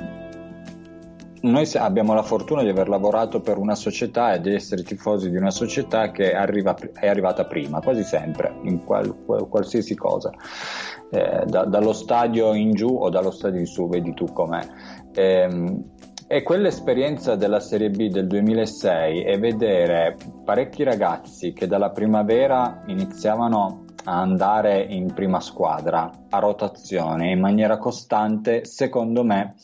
noi 1.43 1.70
abbiamo 1.74 2.14
la 2.14 2.22
fortuna 2.22 2.62
di 2.62 2.68
aver 2.68 2.89
lavorato 2.89 3.41
per 3.41 3.59
una 3.59 3.74
società 3.74 4.34
e 4.34 4.41
di 4.41 4.55
essere 4.55 4.82
tifosi 4.82 5.30
di 5.30 5.36
una 5.36 5.51
società 5.51 6.11
che 6.11 6.32
arriva, 6.34 6.76
è 6.95 7.09
arrivata 7.09 7.45
prima, 7.45 7.80
quasi 7.80 8.03
sempre, 8.03 8.55
in 8.62 8.84
qual, 8.84 9.14
qualsiasi 9.24 9.95
cosa, 9.95 10.30
eh, 11.11 11.45
da, 11.47 11.64
dallo 11.64 11.93
stadio 11.93 12.55
in 12.55 12.72
giù 12.72 12.89
o 12.89 13.09
dallo 13.09 13.30
stadio 13.30 13.61
in 13.61 13.66
su, 13.66 13.89
vedi 13.89 14.14
tu 14.14 14.26
com'è. 14.32 14.66
Eh, 15.12 15.76
e 16.30 16.43
quell'esperienza 16.43 17.36
della 17.36 17.59
Serie 17.59 17.89
B 17.89 18.11
del 18.11 18.26
2006 18.26 19.24
e 19.24 19.39
vedere 19.39 20.14
parecchi 20.45 20.82
ragazzi 20.82 21.55
che 21.55 21.66
dalla 21.66 21.89
primavera 21.89 22.82
iniziavano 22.86 23.84
a 24.05 24.20
andare 24.20 24.82
in 24.82 25.14
prima 25.14 25.41
squadra 25.41 26.11
a 26.28 26.39
rotazione 26.39 27.30
in 27.30 27.41
maniera 27.41 27.78
costante, 27.78 28.66
secondo 28.66 29.24
me 29.24 29.55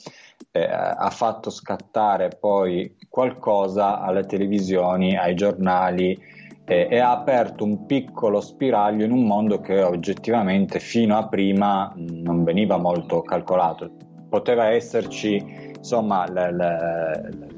eh, 0.57 0.71
ha 0.71 1.11
fatto 1.11 1.51
scattare 1.51 2.29
poi 2.29 2.97
qualcosa 3.09 4.01
alle 4.01 4.25
televisioni, 4.25 5.17
ai 5.17 5.35
giornali 5.35 6.17
eh, 6.65 6.87
e 6.89 6.99
ha 7.01 7.11
aperto 7.11 7.65
un 7.65 7.87
piccolo 7.87 8.41
spiraglio 8.41 9.05
in 9.05 9.11
un 9.11 9.27
mondo 9.27 9.61
che 9.61 9.83
oggettivamente 9.83 10.79
fino 10.79 11.17
a 11.17 11.27
prima 11.27 11.93
non 11.97 12.45
veniva 12.45 12.77
molto 12.77 13.23
calcolato. 13.23 13.91
Poteva 14.29 14.67
esserci 14.67 15.73
insomma 15.77 16.25
l- 16.29 16.55
l- 16.55 17.53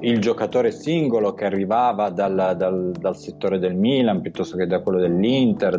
il 0.00 0.18
giocatore 0.18 0.70
singolo 0.70 1.34
che 1.34 1.44
arrivava 1.44 2.08
dal, 2.08 2.54
dal, 2.56 2.92
dal, 2.92 3.16
settore 3.16 3.58
del 3.58 3.74
Milan 3.74 4.22
piuttosto 4.22 4.56
che 4.56 4.66
da 4.66 4.80
quello 4.80 5.00
dell'Inter, 5.00 5.78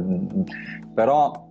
però 0.93 1.47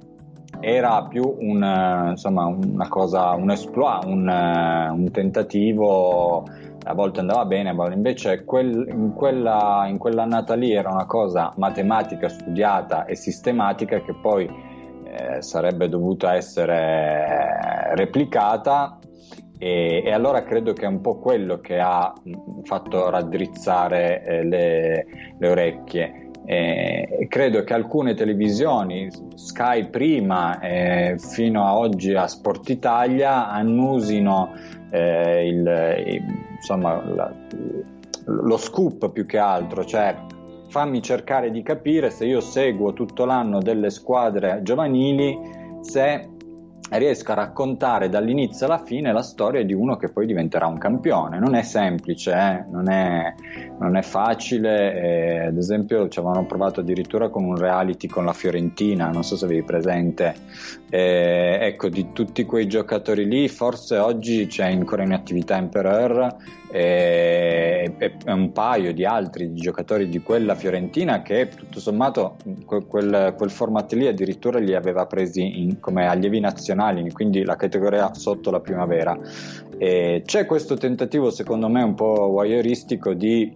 era 0.60 1.04
più 1.04 1.36
un, 1.38 1.62
eh, 1.62 2.10
insomma, 2.10 2.46
una 2.46 2.88
cosa, 2.88 3.32
un 3.32 3.50
exploit, 3.50 4.04
un, 4.04 4.28
eh, 4.28 4.88
un, 4.90 5.10
tentativo, 5.10 6.44
a 6.84 6.94
volte 6.94 7.20
andava 7.20 7.44
bene, 7.44 7.72
ma 7.72 7.92
invece 7.92 8.44
quel, 8.44 8.86
in, 8.88 9.12
quella, 9.14 9.86
in 9.88 9.98
quell'annata 9.98 10.54
lì 10.54 10.72
era 10.72 10.90
una 10.90 11.06
cosa 11.06 11.52
matematica, 11.56 12.28
studiata 12.28 13.04
e 13.04 13.16
sistematica 13.16 14.00
che 14.00 14.14
poi 14.14 14.44
eh, 14.44 15.42
sarebbe 15.42 15.88
dovuta 15.88 16.34
essere 16.34 17.94
replicata 17.94 18.98
e, 19.58 20.02
e, 20.04 20.12
allora 20.12 20.42
credo 20.42 20.74
che 20.74 20.84
è 20.84 20.88
un 20.88 21.00
po' 21.00 21.18
quello 21.18 21.60
che 21.60 21.78
ha 21.78 22.12
fatto 22.64 23.08
raddrizzare 23.08 24.22
eh, 24.22 24.44
le, 24.44 25.06
le 25.38 25.48
orecchie 25.48 26.25
eh, 26.46 27.26
credo 27.28 27.64
che 27.64 27.74
alcune 27.74 28.14
televisioni, 28.14 29.10
Sky 29.34 29.90
prima 29.90 30.60
eh, 30.60 31.16
fino 31.18 31.64
a 31.64 31.76
oggi 31.76 32.14
a 32.14 32.28
Sport 32.28 32.68
Italia, 32.70 33.48
annusino 33.50 34.52
eh, 34.90 35.48
il, 35.48 36.04
il, 36.06 36.22
insomma, 36.54 37.04
la, 37.04 37.32
lo 38.26 38.56
scoop 38.56 39.10
più 39.10 39.26
che 39.26 39.38
altro, 39.38 39.84
cioè 39.84 40.16
fammi 40.68 41.02
cercare 41.02 41.50
di 41.50 41.62
capire 41.62 42.10
se 42.10 42.26
io 42.26 42.40
seguo 42.40 42.92
tutto 42.92 43.24
l'anno 43.24 43.60
delle 43.60 43.90
squadre 43.90 44.60
giovanili, 44.62 45.36
se 45.80 46.28
riesco 46.90 47.32
a 47.32 47.34
raccontare 47.34 48.08
dall'inizio 48.08 48.66
alla 48.66 48.82
fine 48.82 49.12
la 49.12 49.22
storia 49.22 49.64
di 49.64 49.72
uno 49.72 49.96
che 49.96 50.08
poi 50.08 50.26
diventerà 50.26 50.66
un 50.66 50.78
campione. 50.78 51.38
Non 51.38 51.54
è 51.54 51.62
semplice, 51.62 52.32
eh? 52.32 52.64
non, 52.70 52.88
è, 52.88 53.34
non, 53.78 53.96
è, 53.96 54.02
facile. 54.02 54.94
Eh, 54.94 55.46
ad 55.46 55.56
esempio, 55.56 56.08
ci 56.08 56.18
avevano 56.18 56.46
provato 56.46 56.80
addirittura 56.80 57.28
con 57.28 57.44
un 57.44 57.56
reality 57.56 58.06
con 58.06 58.24
la 58.24 58.32
Fiorentina, 58.32 59.10
non 59.10 59.24
so 59.24 59.36
se 59.36 59.44
avevi 59.44 59.64
presente. 59.64 60.34
Eh, 60.88 61.58
ecco, 61.60 61.88
di 61.88 62.12
tutti 62.12 62.44
quei 62.44 62.68
giocatori 62.68 63.26
lì, 63.26 63.48
forse 63.48 63.98
oggi 63.98 64.46
c'è 64.46 64.70
ancora 64.70 65.02
in 65.02 65.12
attività 65.12 65.56
Emperor 65.56 66.36
e, 66.70 67.94
e, 67.98 68.12
un 68.26 68.52
paio 68.52 68.92
di 68.92 69.04
altri 69.04 69.54
giocatori 69.54 70.08
di 70.08 70.20
quella 70.20 70.54
Fiorentina 70.54 71.22
che 71.22 71.48
tutto 71.48 71.80
sommato 71.80 72.36
quel, 72.64 73.34
quel 73.36 73.50
format 73.50 73.92
lì 73.92 74.06
addirittura 74.06 74.58
li 74.58 74.74
aveva 74.74 75.06
presi 75.06 75.62
in, 75.62 75.80
come 75.80 76.06
allievi 76.06 76.40
nazionali, 76.40 77.10
quindi 77.12 77.44
la 77.44 77.56
categoria 77.56 78.14
sotto 78.14 78.50
la 78.50 78.60
primavera. 78.60 79.16
E 79.78 80.22
c'è 80.24 80.46
questo 80.46 80.76
tentativo 80.76 81.30
secondo 81.30 81.68
me 81.68 81.82
un 81.82 81.94
po' 81.94 82.28
voyeuristico 82.28 83.12
di 83.12 83.52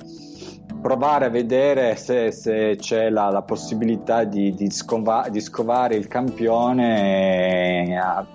provare 0.80 1.26
a 1.26 1.28
vedere 1.28 1.96
se, 1.96 2.32
se 2.32 2.76
c'è 2.78 3.10
la, 3.10 3.30
la 3.30 3.42
possibilità 3.42 4.24
di, 4.24 4.54
di, 4.54 4.70
scova, 4.70 5.28
di, 5.30 5.40
scovare 5.40 5.94
il 5.94 6.08
campione 6.08 7.98
a, 7.98 8.26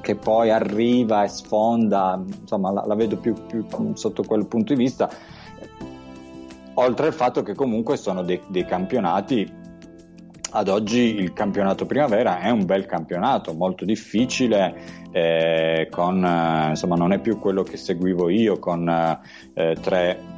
che 0.00 0.14
poi 0.16 0.50
arriva 0.50 1.24
e 1.24 1.28
sfonda, 1.28 2.22
insomma 2.40 2.72
la, 2.72 2.84
la 2.86 2.94
vedo 2.94 3.16
più, 3.16 3.34
più, 3.46 3.66
sotto 3.94 4.22
quel 4.22 4.46
punto 4.46 4.74
di 4.74 4.82
vista. 4.82 5.08
oltre 6.74 7.06
al 7.06 7.14
fatto 7.14 7.42
che 7.42 7.54
comunque 7.54 7.96
sono 7.96 8.22
dei, 8.22 8.40
dei 8.48 8.64
campionati 8.64 9.64
ad 10.56 10.68
oggi 10.68 11.16
il 11.16 11.32
campionato 11.32 11.84
primavera 11.86 12.40
è 12.40 12.50
un 12.50 12.64
bel 12.64 12.86
campionato, 12.86 13.52
molto 13.52 13.84
difficile, 13.84 14.74
eh, 15.10 15.88
con, 15.90 16.24
eh, 16.24 16.68
insomma, 16.70 16.96
non 16.96 17.12
è 17.12 17.18
più 17.18 17.38
quello 17.38 17.62
che 17.62 17.76
seguivo 17.76 18.30
io 18.30 18.58
con 18.58 18.88
eh, 18.88 19.76
tre 19.80 20.35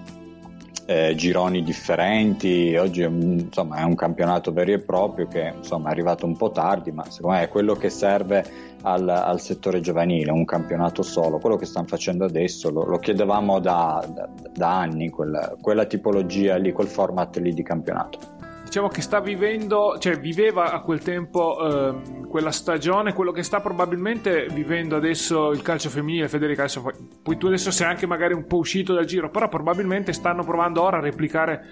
eh, 0.88 1.14
gironi 1.14 1.62
differenti. 1.62 2.74
Oggi 2.76 3.02
insomma, 3.02 3.76
è 3.76 3.82
un 3.82 3.94
campionato 3.94 4.52
vero 4.52 4.72
e 4.72 4.78
proprio 4.78 5.26
che 5.26 5.52
insomma, 5.54 5.90
è 5.90 5.92
arrivato 5.92 6.24
un 6.24 6.34
po' 6.34 6.50
tardi, 6.50 6.92
ma 6.92 7.04
secondo 7.10 7.36
me 7.36 7.42
è 7.42 7.48
quello 7.48 7.74
che 7.74 7.90
serve 7.90 8.42
al, 8.82 9.06
al 9.06 9.38
settore 9.38 9.80
giovanile, 9.80 10.30
un 10.30 10.46
campionato 10.46 11.02
solo. 11.02 11.38
Quello 11.38 11.56
che 11.56 11.66
stanno 11.66 11.88
facendo 11.88 12.24
adesso 12.24 12.70
lo, 12.70 12.84
lo 12.84 12.98
chiedevamo 12.98 13.58
da, 13.58 14.02
da, 14.10 14.28
da 14.50 14.78
anni, 14.78 15.10
quella, 15.10 15.54
quella 15.60 15.84
tipologia 15.84 16.56
lì, 16.56 16.72
quel 16.72 16.88
format 16.88 17.36
lì 17.36 17.52
di 17.52 17.62
campionato 17.62 18.37
diciamo 18.68 18.88
che 18.88 19.00
sta 19.00 19.20
vivendo, 19.20 19.96
cioè 19.98 20.18
viveva 20.18 20.72
a 20.72 20.80
quel 20.82 21.00
tempo 21.00 21.58
eh, 21.58 22.26
quella 22.28 22.50
stagione, 22.50 23.14
quello 23.14 23.32
che 23.32 23.42
sta 23.42 23.60
probabilmente 23.60 24.46
vivendo 24.52 24.94
adesso 24.94 25.52
il 25.52 25.62
calcio 25.62 25.88
femminile, 25.88 26.28
Federica, 26.28 26.64
adesso 26.64 26.84
poi 27.22 27.38
tu 27.38 27.46
adesso 27.46 27.70
sei 27.70 27.86
anche 27.86 28.06
magari 28.06 28.34
un 28.34 28.46
po' 28.46 28.58
uscito 28.58 28.92
dal 28.92 29.06
giro, 29.06 29.30
però 29.30 29.48
probabilmente 29.48 30.12
stanno 30.12 30.44
provando 30.44 30.82
ora 30.82 30.98
a 30.98 31.00
replicare 31.00 31.66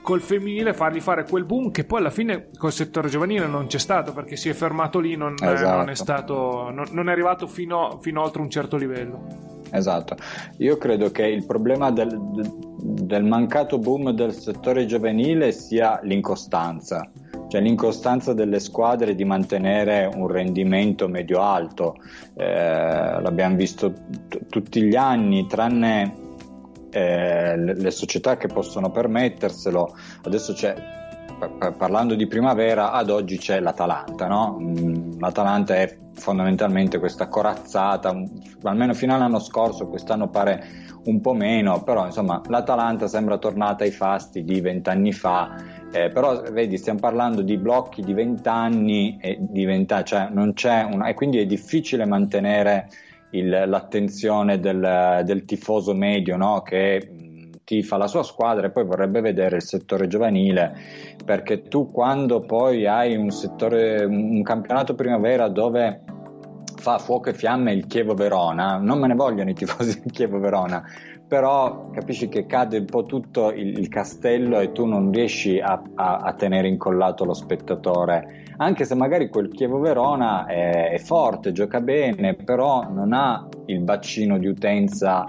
col 0.00 0.22
femminile, 0.22 0.72
fargli 0.72 1.00
fare 1.00 1.24
quel 1.24 1.44
boom 1.44 1.70
che 1.70 1.84
poi 1.84 1.98
alla 1.98 2.08
fine 2.10 2.48
col 2.56 2.72
settore 2.72 3.10
giovanile 3.10 3.46
non 3.46 3.66
c'è 3.66 3.78
stato 3.78 4.14
perché 4.14 4.36
si 4.36 4.48
è 4.48 4.54
fermato 4.54 4.98
lì, 4.98 5.16
non, 5.16 5.34
esatto. 5.38 5.76
non 5.76 5.90
è 5.90 5.94
stato, 5.94 6.70
non, 6.70 6.86
non, 6.92 7.10
è 7.10 7.12
arrivato 7.12 7.46
fino, 7.46 7.98
fino 8.00 8.22
oltre 8.22 8.40
un 8.40 8.48
certo 8.48 8.78
livello. 8.78 9.49
Esatto, 9.72 10.16
io 10.58 10.76
credo 10.78 11.10
che 11.10 11.26
il 11.26 11.46
problema 11.46 11.90
del, 11.90 12.18
del 12.78 13.24
mancato 13.24 13.78
boom 13.78 14.10
del 14.10 14.32
settore 14.32 14.84
giovanile 14.86 15.52
sia 15.52 16.00
l'incostanza, 16.02 17.08
cioè 17.48 17.60
l'incostanza 17.60 18.32
delle 18.32 18.58
squadre 18.58 19.14
di 19.14 19.24
mantenere 19.24 20.10
un 20.12 20.26
rendimento 20.26 21.08
medio-alto. 21.08 21.96
Eh, 22.34 23.20
l'abbiamo 23.20 23.56
visto 23.56 23.92
t- 24.28 24.46
tutti 24.48 24.82
gli 24.82 24.96
anni, 24.96 25.46
tranne 25.46 26.14
eh, 26.90 27.56
le, 27.56 27.74
le 27.74 27.90
società 27.90 28.36
che 28.36 28.48
possono 28.48 28.90
permetterselo. 28.90 29.94
Adesso 30.22 30.52
c'è 30.52 30.99
parlando 31.76 32.14
di 32.14 32.26
primavera, 32.26 32.92
ad 32.92 33.10
oggi 33.10 33.38
c'è 33.38 33.60
l'Atalanta, 33.60 34.26
no? 34.26 34.58
Mm, 34.60 35.18
L'Atalanta 35.18 35.74
è 35.76 35.96
fondamentalmente 36.14 36.98
questa 36.98 37.28
corazzata, 37.28 38.14
almeno 38.62 38.94
fino 38.94 39.14
all'anno 39.14 39.38
scorso, 39.38 39.88
quest'anno 39.88 40.28
pare 40.28 40.88
un 41.04 41.20
po' 41.20 41.32
meno, 41.32 41.82
però 41.82 42.04
insomma 42.04 42.42
l'Atalanta 42.46 43.08
sembra 43.08 43.38
tornata 43.38 43.84
ai 43.84 43.90
fasti 43.90 44.44
di 44.44 44.60
vent'anni 44.60 45.12
fa, 45.12 45.56
eh, 45.92 46.10
però 46.10 46.42
vedi 46.52 46.76
stiamo 46.76 46.98
parlando 46.98 47.42
di 47.42 47.56
blocchi 47.56 48.02
di 48.02 48.12
vent'anni 48.12 49.18
e 49.20 49.38
di 49.40 49.64
vent'anni, 49.64 50.04
cioè 50.04 50.28
non 50.30 50.52
c'è 50.52 50.82
una, 50.82 51.06
e 51.08 51.14
quindi 51.14 51.38
è 51.38 51.46
difficile 51.46 52.04
mantenere 52.04 52.88
il, 53.30 53.48
l'attenzione 53.48 54.58
del, 54.58 55.22
del, 55.24 55.44
tifoso 55.44 55.94
medio 55.94 56.36
no? 56.36 56.62
che 56.62 57.29
tifa 57.70 57.96
la 57.96 58.08
sua 58.08 58.24
squadra 58.24 58.66
e 58.66 58.70
poi 58.70 58.84
vorrebbe 58.84 59.20
vedere 59.20 59.56
il 59.56 59.62
settore 59.62 60.08
giovanile 60.08 60.74
perché 61.24 61.62
tu 61.62 61.92
quando 61.92 62.40
poi 62.40 62.84
hai 62.84 63.14
un 63.14 63.30
settore 63.30 64.04
un 64.04 64.42
campionato 64.42 64.96
primavera 64.96 65.46
dove 65.46 66.02
fa 66.74 66.98
fuoco 66.98 67.28
e 67.28 67.34
fiamme 67.34 67.72
il 67.72 67.86
Chievo 67.86 68.14
Verona 68.14 68.78
non 68.78 68.98
me 68.98 69.06
ne 69.06 69.14
vogliono 69.14 69.50
i 69.50 69.54
tifosi 69.54 70.00
del 70.02 70.10
Chievo 70.10 70.40
Verona 70.40 70.82
però 71.28 71.90
capisci 71.90 72.28
che 72.28 72.44
cade 72.44 72.78
un 72.78 72.86
po' 72.86 73.04
tutto 73.04 73.52
il, 73.52 73.78
il 73.78 73.88
castello 73.88 74.58
e 74.58 74.72
tu 74.72 74.84
non 74.84 75.12
riesci 75.12 75.60
a, 75.60 75.80
a, 75.94 76.16
a, 76.16 76.32
tenere 76.32 76.66
incollato 76.66 77.24
lo 77.24 77.34
spettatore. 77.34 78.46
Anche 78.56 78.84
se 78.84 78.96
magari 78.96 79.28
quel 79.28 79.48
Chievo 79.48 79.78
Verona 79.78 80.46
è, 80.46 80.90
è 80.90 80.98
forte, 80.98 81.52
gioca 81.52 81.80
bene 81.80 82.34
però 82.34 82.90
non 82.90 83.12
ha 83.12 83.46
il 83.66 83.78
bacino 83.78 84.38
di 84.38 84.48
utenza 84.48 85.24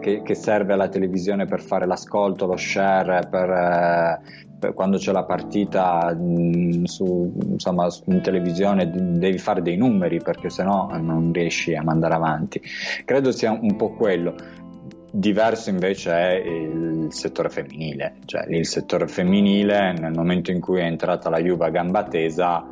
che, 0.00 0.22
che, 0.22 0.34
serve 0.34 0.72
alla 0.72 0.88
televisione 0.88 1.46
per 1.46 1.60
fare 1.60 1.86
l'ascolto, 1.86 2.46
lo 2.46 2.56
share, 2.56 3.26
per, 3.28 3.50
eh, 3.50 4.20
per 4.58 4.74
quando 4.74 4.98
c'è 4.98 5.12
la 5.12 5.24
partita 5.24 6.14
mh, 6.14 6.78
mm, 6.78 6.84
su, 6.84 7.32
insomma, 7.50 7.88
in 8.06 8.20
televisione 8.20 8.90
devi 8.90 9.38
fare 9.38 9.62
dei 9.62 9.76
numeri 9.76 10.20
perché 10.22 10.50
sennò 10.50 10.88
non 10.98 11.32
riesci 11.32 11.74
a 11.74 11.82
mandare 11.82 12.14
avanti. 12.14 12.60
Credo 13.04 13.32
sia 13.32 13.50
un 13.52 13.76
po' 13.76 13.94
quello. 13.94 14.34
Diverso 15.14 15.68
invece 15.68 16.10
è 16.12 16.42
il 16.46 17.08
settore 17.10 17.50
femminile, 17.50 18.14
cioè 18.24 18.46
il 18.48 18.64
settore 18.64 19.06
femminile 19.08 19.92
nel 19.92 20.12
momento 20.12 20.50
in 20.50 20.60
cui 20.60 20.80
è 20.80 20.84
entrata 20.84 21.28
la 21.28 21.38
Juve 21.38 21.66
a 21.66 21.70
gamba 21.70 22.04
tesa 22.04 22.66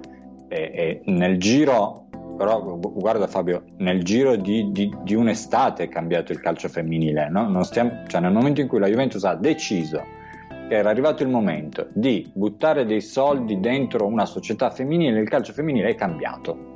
e, 0.48 1.02
e 1.02 1.02
nel 1.04 1.38
giro 1.38 2.06
però 2.40 2.62
guarda 2.62 3.26
Fabio, 3.26 3.64
nel 3.80 4.02
giro 4.02 4.34
di, 4.34 4.72
di, 4.72 4.90
di 5.02 5.14
un'estate 5.14 5.82
è 5.82 5.88
cambiato 5.90 6.32
il 6.32 6.40
calcio 6.40 6.70
femminile, 6.70 7.28
no? 7.28 7.62
stiamo, 7.64 8.04
cioè 8.06 8.22
nel 8.22 8.32
momento 8.32 8.62
in 8.62 8.66
cui 8.66 8.78
la 8.78 8.86
Juventus 8.86 9.22
ha 9.24 9.34
deciso 9.34 10.02
che 10.66 10.74
era 10.74 10.88
arrivato 10.88 11.22
il 11.22 11.28
momento 11.28 11.88
di 11.92 12.30
buttare 12.32 12.86
dei 12.86 13.02
soldi 13.02 13.60
dentro 13.60 14.06
una 14.06 14.24
società 14.24 14.70
femminile, 14.70 15.20
il 15.20 15.28
calcio 15.28 15.52
femminile 15.52 15.90
è 15.90 15.94
cambiato. 15.94 16.69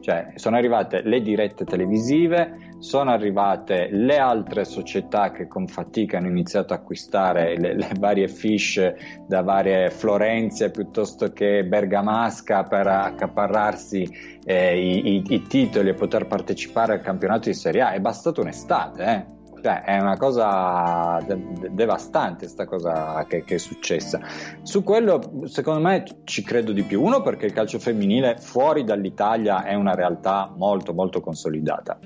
Cioè, 0.00 0.32
sono 0.36 0.56
arrivate 0.56 1.02
le 1.02 1.20
dirette 1.20 1.64
televisive, 1.64 2.74
sono 2.78 3.10
arrivate 3.10 3.88
le 3.90 4.16
altre 4.16 4.64
società 4.64 5.30
che 5.30 5.46
con 5.46 5.66
fatica 5.66 6.16
hanno 6.16 6.28
iniziato 6.28 6.72
a 6.72 6.76
acquistare 6.76 7.58
le, 7.58 7.74
le 7.74 7.90
varie 7.98 8.28
fish 8.28 8.80
da 9.26 9.42
varie 9.42 9.90
Florenze 9.90 10.70
piuttosto 10.70 11.32
che 11.32 11.64
Bergamasca 11.64 12.62
per 12.62 12.86
accaparrarsi 12.86 14.08
eh, 14.44 14.80
i, 14.80 15.16
i, 15.16 15.22
i, 15.28 15.42
titoli 15.42 15.90
e 15.90 15.94
poter 15.94 16.26
partecipare 16.26 16.94
al 16.94 17.00
campionato 17.00 17.48
di 17.48 17.54
Serie 17.54 17.82
A. 17.82 17.92
È 17.92 18.00
bastata 18.00 18.40
un'estate, 18.40 19.04
eh? 19.04 19.38
Cioè, 19.62 19.82
è 19.82 19.98
una 19.98 20.16
cosa 20.16 21.22
de- 21.26 21.70
devastante 21.70 22.44
questa 22.44 22.64
cosa 22.66 23.24
che-, 23.28 23.44
che, 23.44 23.56
è 23.56 23.58
successa. 23.58 24.20
Su 24.62 24.82
quello, 24.82 25.20
secondo 25.44 25.80
me, 25.80 26.04
ci 26.24 26.42
credo 26.42 26.72
di 26.72 26.82
più. 26.82 27.02
Uno, 27.02 27.22
perché 27.22 27.46
il 27.46 27.52
calcio 27.52 27.78
femminile 27.78 28.36
fuori 28.38 28.84
dall'Italia 28.84 29.64
è 29.64 29.74
una 29.74 29.94
realtà 29.94 30.52
molto, 30.56 30.94
molto 30.94 31.20
consolidata. 31.20 31.98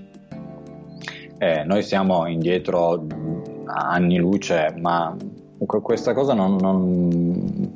Eh, 1.38 1.64
noi 1.64 1.82
siamo 1.82 2.26
indietro 2.26 3.06
a 3.66 3.88
anni 3.90 4.18
luce, 4.18 4.74
ma 4.78 5.16
questa 5.66 6.12
cosa 6.12 6.34
non, 6.34 6.56
non, 6.56 7.72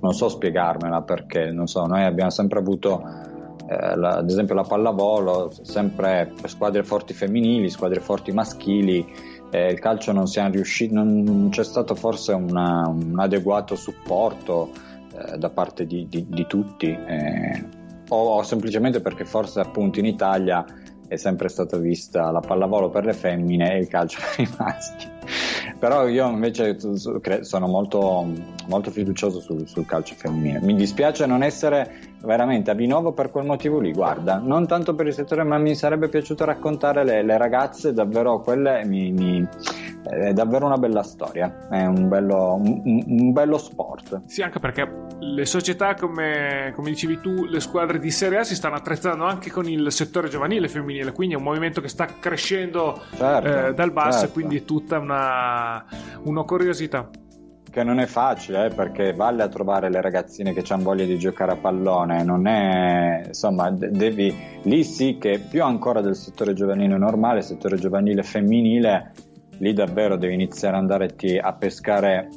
non 0.00 0.12
so 0.12 0.28
spiegarmela 0.28 1.02
perché, 1.02 1.50
non 1.50 1.66
so, 1.66 1.86
noi 1.86 2.04
abbiamo 2.04 2.30
sempre 2.30 2.58
avuto 2.58 3.02
eh, 3.68 3.96
la, 3.96 4.16
ad 4.16 4.30
esempio 4.30 4.54
la 4.54 4.62
pallavolo, 4.62 5.52
sempre 5.62 6.32
squadre 6.44 6.82
forti 6.82 7.14
femminili, 7.14 7.68
squadre 7.68 8.00
forti 8.00 8.32
maschili, 8.32 9.04
eh, 9.50 9.70
il 9.70 9.78
calcio 9.78 10.12
non 10.12 10.26
siamo 10.26 10.50
riusciti, 10.50 10.92
non 10.92 11.48
c'è 11.50 11.64
stato 11.64 11.94
forse 11.94 12.32
una, 12.32 12.88
un 12.88 13.18
adeguato 13.18 13.74
supporto 13.74 14.70
eh, 15.12 15.38
da 15.38 15.50
parte 15.50 15.86
di, 15.86 16.06
di, 16.08 16.26
di 16.28 16.46
tutti, 16.46 16.86
eh, 16.88 17.64
o, 18.08 18.16
o, 18.16 18.42
semplicemente 18.42 19.00
perché 19.00 19.24
forse 19.24 19.60
appunto 19.60 19.98
in 19.98 20.06
Italia 20.06 20.64
è 21.08 21.16
sempre 21.16 21.48
stata 21.48 21.76
vista 21.76 22.30
la 22.30 22.40
pallavolo 22.40 22.90
per 22.90 23.04
le 23.04 23.12
femmine 23.12 23.74
e 23.74 23.78
il 23.78 23.88
calcio 23.88 24.20
per 24.36 24.46
i 24.46 24.50
maschi. 24.58 25.08
Però 25.78 26.06
io 26.06 26.28
invece 26.28 26.78
sono 27.42 27.66
molto, 27.66 28.26
molto 28.68 28.90
fiducioso 28.90 29.40
sul, 29.40 29.68
sul 29.68 29.84
calcio 29.84 30.14
femminile. 30.14 30.60
Mi 30.60 30.74
dispiace 30.74 31.26
non 31.26 31.42
essere 31.42 32.15
veramente 32.22 32.70
a 32.70 32.74
Vinovo 32.74 33.12
per 33.12 33.30
quel 33.30 33.44
motivo 33.44 33.78
lì. 33.78 33.92
Guarda, 33.92 34.38
non 34.38 34.66
tanto 34.66 34.94
per 34.94 35.06
il 35.06 35.12
settore, 35.12 35.42
ma 35.44 35.58
mi 35.58 35.74
sarebbe 35.74 36.08
piaciuto 36.08 36.44
raccontare 36.44 37.04
le, 37.04 37.22
le 37.22 37.38
ragazze, 37.38 37.92
davvero 37.92 38.40
quelle 38.40 38.84
mi, 38.84 39.12
mi, 39.12 39.48
è 40.02 40.32
davvero 40.32 40.66
una 40.66 40.78
bella 40.78 41.02
storia, 41.02 41.68
è 41.68 41.84
un 41.84 42.08
bello, 42.08 42.54
un, 42.54 43.04
un 43.06 43.32
bello 43.32 43.58
sport. 43.58 44.22
Sì, 44.26 44.42
anche 44.42 44.60
perché 44.60 44.88
le 45.18 45.44
società, 45.44 45.94
come, 45.94 46.72
come, 46.74 46.90
dicevi 46.90 47.20
tu, 47.20 47.44
le 47.44 47.60
squadre 47.60 47.98
di 47.98 48.10
Serie 48.10 48.38
A 48.38 48.44
si 48.44 48.54
stanno 48.54 48.76
attrezzando 48.76 49.24
anche 49.24 49.50
con 49.50 49.68
il 49.68 49.90
settore 49.90 50.28
giovanile 50.28 50.68
femminile, 50.68 51.12
quindi 51.12 51.34
è 51.34 51.38
un 51.38 51.44
movimento 51.44 51.80
che 51.80 51.88
sta 51.88 52.06
crescendo 52.20 53.00
certo, 53.14 53.66
eh, 53.66 53.74
dal 53.74 53.92
basso 53.92 54.20
certo. 54.20 54.26
e 54.26 54.32
quindi 54.32 54.56
è 54.58 54.64
tutta 54.64 54.98
una, 54.98 55.84
una 56.22 56.42
curiosità 56.42 57.08
che 57.76 57.84
non 57.84 58.00
è 58.00 58.06
facile 58.06 58.64
eh, 58.64 58.68
perché 58.70 59.12
vale 59.12 59.42
a 59.42 59.48
trovare 59.48 59.90
le 59.90 60.00
ragazzine 60.00 60.54
che 60.54 60.64
hanno 60.72 60.84
voglia 60.84 61.04
di 61.04 61.18
giocare 61.18 61.52
a 61.52 61.56
pallone, 61.56 62.24
non 62.24 62.46
è 62.46 63.24
insomma, 63.26 63.70
devi 63.70 64.34
lì 64.62 64.82
sì 64.82 65.18
che 65.20 65.40
più 65.40 65.62
ancora 65.62 66.00
del 66.00 66.16
settore 66.16 66.54
giovanile 66.54 66.96
normale, 66.96 67.42
settore 67.42 67.76
giovanile 67.76 68.22
femminile, 68.22 69.12
lì 69.58 69.74
davvero 69.74 70.16
devi 70.16 70.32
iniziare 70.32 70.74
ad 70.74 70.80
andare 70.80 71.14
a 71.38 71.52
pescare 71.52 72.30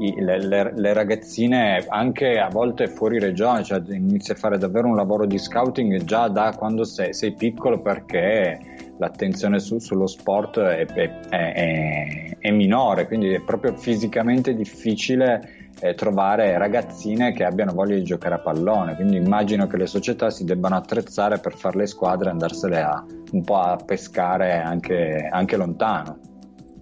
i, 0.00 0.20
le, 0.20 0.44
le, 0.44 0.72
le, 0.74 0.92
ragazzine 0.92 1.84
anche 1.86 2.40
a 2.40 2.48
volte 2.48 2.88
fuori 2.88 3.20
regione, 3.20 3.62
cioè 3.62 3.80
inizi 3.86 4.32
a 4.32 4.34
fare 4.34 4.58
davvero 4.58 4.88
un 4.88 4.96
lavoro 4.96 5.26
di 5.26 5.38
scouting 5.38 6.02
già 6.02 6.26
da 6.26 6.56
quando 6.58 6.82
sei, 6.82 7.14
sei 7.14 7.34
piccolo 7.34 7.80
perché 7.80 8.58
l'attenzione 9.02 9.58
su, 9.58 9.78
sullo 9.78 10.06
sport 10.06 10.60
è, 10.60 10.86
è, 10.86 11.10
è, 11.28 12.36
è, 12.38 12.50
minore, 12.52 13.06
quindi 13.06 13.32
è 13.34 13.40
proprio 13.40 13.76
fisicamente 13.76 14.54
difficile 14.54 15.70
eh, 15.80 15.94
trovare 15.94 16.56
ragazzine 16.56 17.32
che 17.32 17.44
abbiano 17.44 17.72
voglia 17.72 17.96
di 17.96 18.04
giocare 18.04 18.36
a 18.36 18.38
pallone, 18.38 18.94
quindi 18.94 19.16
immagino 19.16 19.66
che 19.66 19.76
le 19.76 19.86
società 19.86 20.30
si 20.30 20.44
debbano 20.44 20.76
attrezzare 20.76 21.38
per 21.38 21.56
fare 21.56 21.78
le 21.78 21.86
squadre 21.86 22.28
e 22.28 22.30
andarsele 22.30 22.80
a, 22.80 23.04
un 23.32 23.42
po' 23.42 23.58
a 23.58 23.76
pescare 23.76 24.60
anche, 24.60 25.28
anche 25.30 25.56
lontano. 25.56 26.18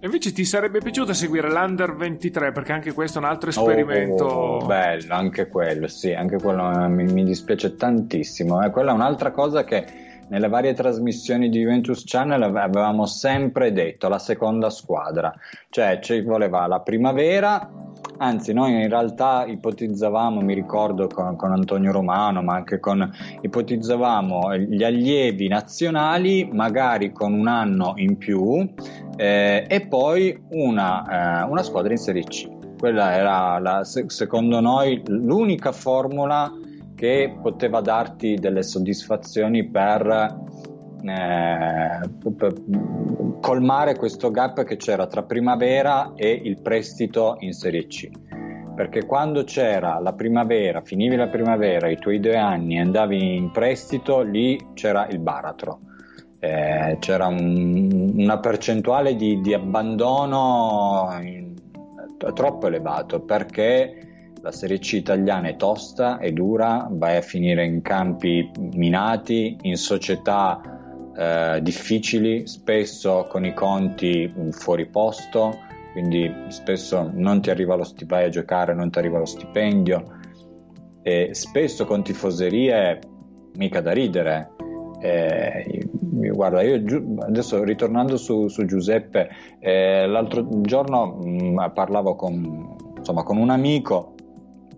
Invece 0.03 0.33
ti 0.33 0.45
sarebbe 0.47 0.81
piaciuto 0.81 1.13
seguire 1.13 1.51
l'Under 1.51 1.95
23 1.95 2.53
perché 2.53 2.73
anche 2.73 2.93
questo 2.93 3.19
è 3.19 3.23
un 3.23 3.29
altro 3.29 3.51
esperimento. 3.51 4.25
Oh, 4.25 4.67
bello, 4.67 5.15
anche 5.15 5.49
quello, 5.49 5.89
sì, 5.89 6.13
anche 6.13 6.39
quello 6.39 6.89
mi, 6.89 7.05
mi 7.05 7.23
dispiace 7.23 7.77
tantissimo. 7.77 8.63
Eh. 8.63 8.71
Quella 8.71 8.93
è 8.93 8.95
un'altra 8.95 9.31
cosa 9.31 9.63
che 9.65 10.09
nelle 10.31 10.49
varie 10.49 10.75
trasmissioni 10.75 11.49
di 11.49 11.59
Juventus 11.59 12.05
Channel 12.07 12.43
avevamo 12.43 13.05
sempre 13.05 13.73
detto, 13.73 14.09
la 14.09 14.19
seconda 14.19 14.71
squadra. 14.71 15.35
Cioè 15.69 15.99
ci 16.01 16.21
voleva 16.23 16.67
la 16.69 16.81
primavera, 16.81 17.69
anzi 18.19 18.53
noi 18.53 18.81
in 18.81 18.89
realtà 18.89 19.45
ipotizzavamo, 19.47 20.41
mi 20.41 20.55
ricordo 20.55 21.09
con, 21.09 21.35
con 21.37 21.53
Antonio 21.53 21.91
Romano, 21.91 22.43
ma 22.43 22.55
anche 22.55 22.79
con, 22.79 23.11
ipotizzavamo 23.41 24.57
gli 24.57 24.85
allievi 24.85 25.49
nazionali 25.49 26.49
magari 26.53 27.11
con 27.13 27.33
un 27.33 27.49
anno 27.49 27.95
in 27.97 28.17
più 28.17 28.73
eh, 29.17 29.67
e 29.69 29.81
poi 29.87 30.41
una, 30.51 31.43
eh, 31.43 31.49
una, 31.51 31.63
squadra 31.65 31.91
in 31.91 31.99
Serie 31.99 32.23
C. 32.23 32.49
Quella 32.79 33.15
era 33.15 33.59
la, 33.59 33.85
secondo 33.85 34.61
noi 34.61 35.03
l'unica 35.07 35.73
formula 35.73 36.51
che 37.01 37.35
poteva 37.41 37.81
darti 37.81 38.35
delle 38.35 38.63
soddisfazioni 38.63 39.67
per, 39.71 40.37
eh, 41.03 42.11
per 42.37 42.55
colmare 43.41 43.97
questo 43.97 44.31
gap 44.31 44.65
che 44.65 44.77
c'era 44.77 45.07
tra 45.07 45.23
primavera 45.23 46.13
e 46.15 46.31
il 46.31 46.61
prestito 46.61 47.37
in 47.39 47.55
Serie 47.55 47.87
C 47.87 48.11
perché 48.75 49.07
quando 49.07 49.45
c'era 49.45 49.99
la 49.99 50.13
primavera, 50.13 50.83
finivi 50.83 51.17
la 51.17 51.29
primavera, 51.29 51.89
i 51.89 51.97
tuoi 51.99 52.21
due 52.21 52.37
anni 52.37 52.77
e 52.77 52.81
andavi 52.81 53.37
in 53.37 53.51
prestito, 53.51 54.21
lì 54.21 54.59
c'era 54.73 55.07
il 55.09 55.19
baratro. 55.19 55.81
Eh, 56.39 56.97
c'era 56.99 57.27
un, 57.27 58.15
una 58.17 58.39
percentuale 58.39 59.17
di, 59.17 59.43
di 59.43 59.53
abbandono 59.53 61.09
in, 61.21 61.55
troppo 62.33 62.69
elevato 62.69 63.21
perché 63.21 64.10
la 64.43 64.53
Serie 64.53 64.79
C 64.79 64.95
italiana 64.95 65.49
è 65.49 65.57
tosta, 65.57 66.19
è 66.19 66.33
dura, 66.33 66.89
vai 66.91 67.17
a 67.17 67.21
finire 67.21 67.65
in 67.65 67.83
campi 67.83 68.51
minati, 68.73 69.57
in 69.63 69.77
società 69.77 70.61
eh, 71.17 71.61
difficili, 71.63 72.47
spesso 72.47 73.27
con 73.29 73.45
i 73.45 73.53
conti 73.53 74.33
fuori 74.51 74.87
posto, 74.87 75.59
quindi 75.93 76.33
spesso 76.49 77.11
non 77.13 77.43
ti 77.43 77.51
arriva 77.51 77.75
lo 77.75 77.85
stipendio, 77.85 78.17
vai 78.17 78.27
a 78.27 78.31
giocare, 78.31 78.75
non 78.75 78.91
ti 78.91 78.99
arriva 78.99 79.19
lo 79.19 79.27
stipendio, 79.27 80.05
e 81.03 81.31
spesso 81.33 81.85
con 81.85 82.03
tifoserie 82.03 82.99
mica 83.57 83.81
da 83.81 83.93
ridere. 83.93 84.53
Eh, 85.03 85.89
guarda, 86.33 86.63
io 86.63 86.83
adesso 87.21 87.63
ritornando 87.63 88.17
su, 88.17 88.49
su 88.49 88.65
Giuseppe, 88.65 89.29
eh, 89.59 90.07
l'altro 90.07 90.47
giorno 90.63 91.19
mh, 91.23 91.29
mm, 91.29 91.59
parlavo 91.75 92.15
con, 92.15 92.77
insomma, 92.97 93.23
con 93.23 93.37
un 93.37 93.51
amico 93.51 94.15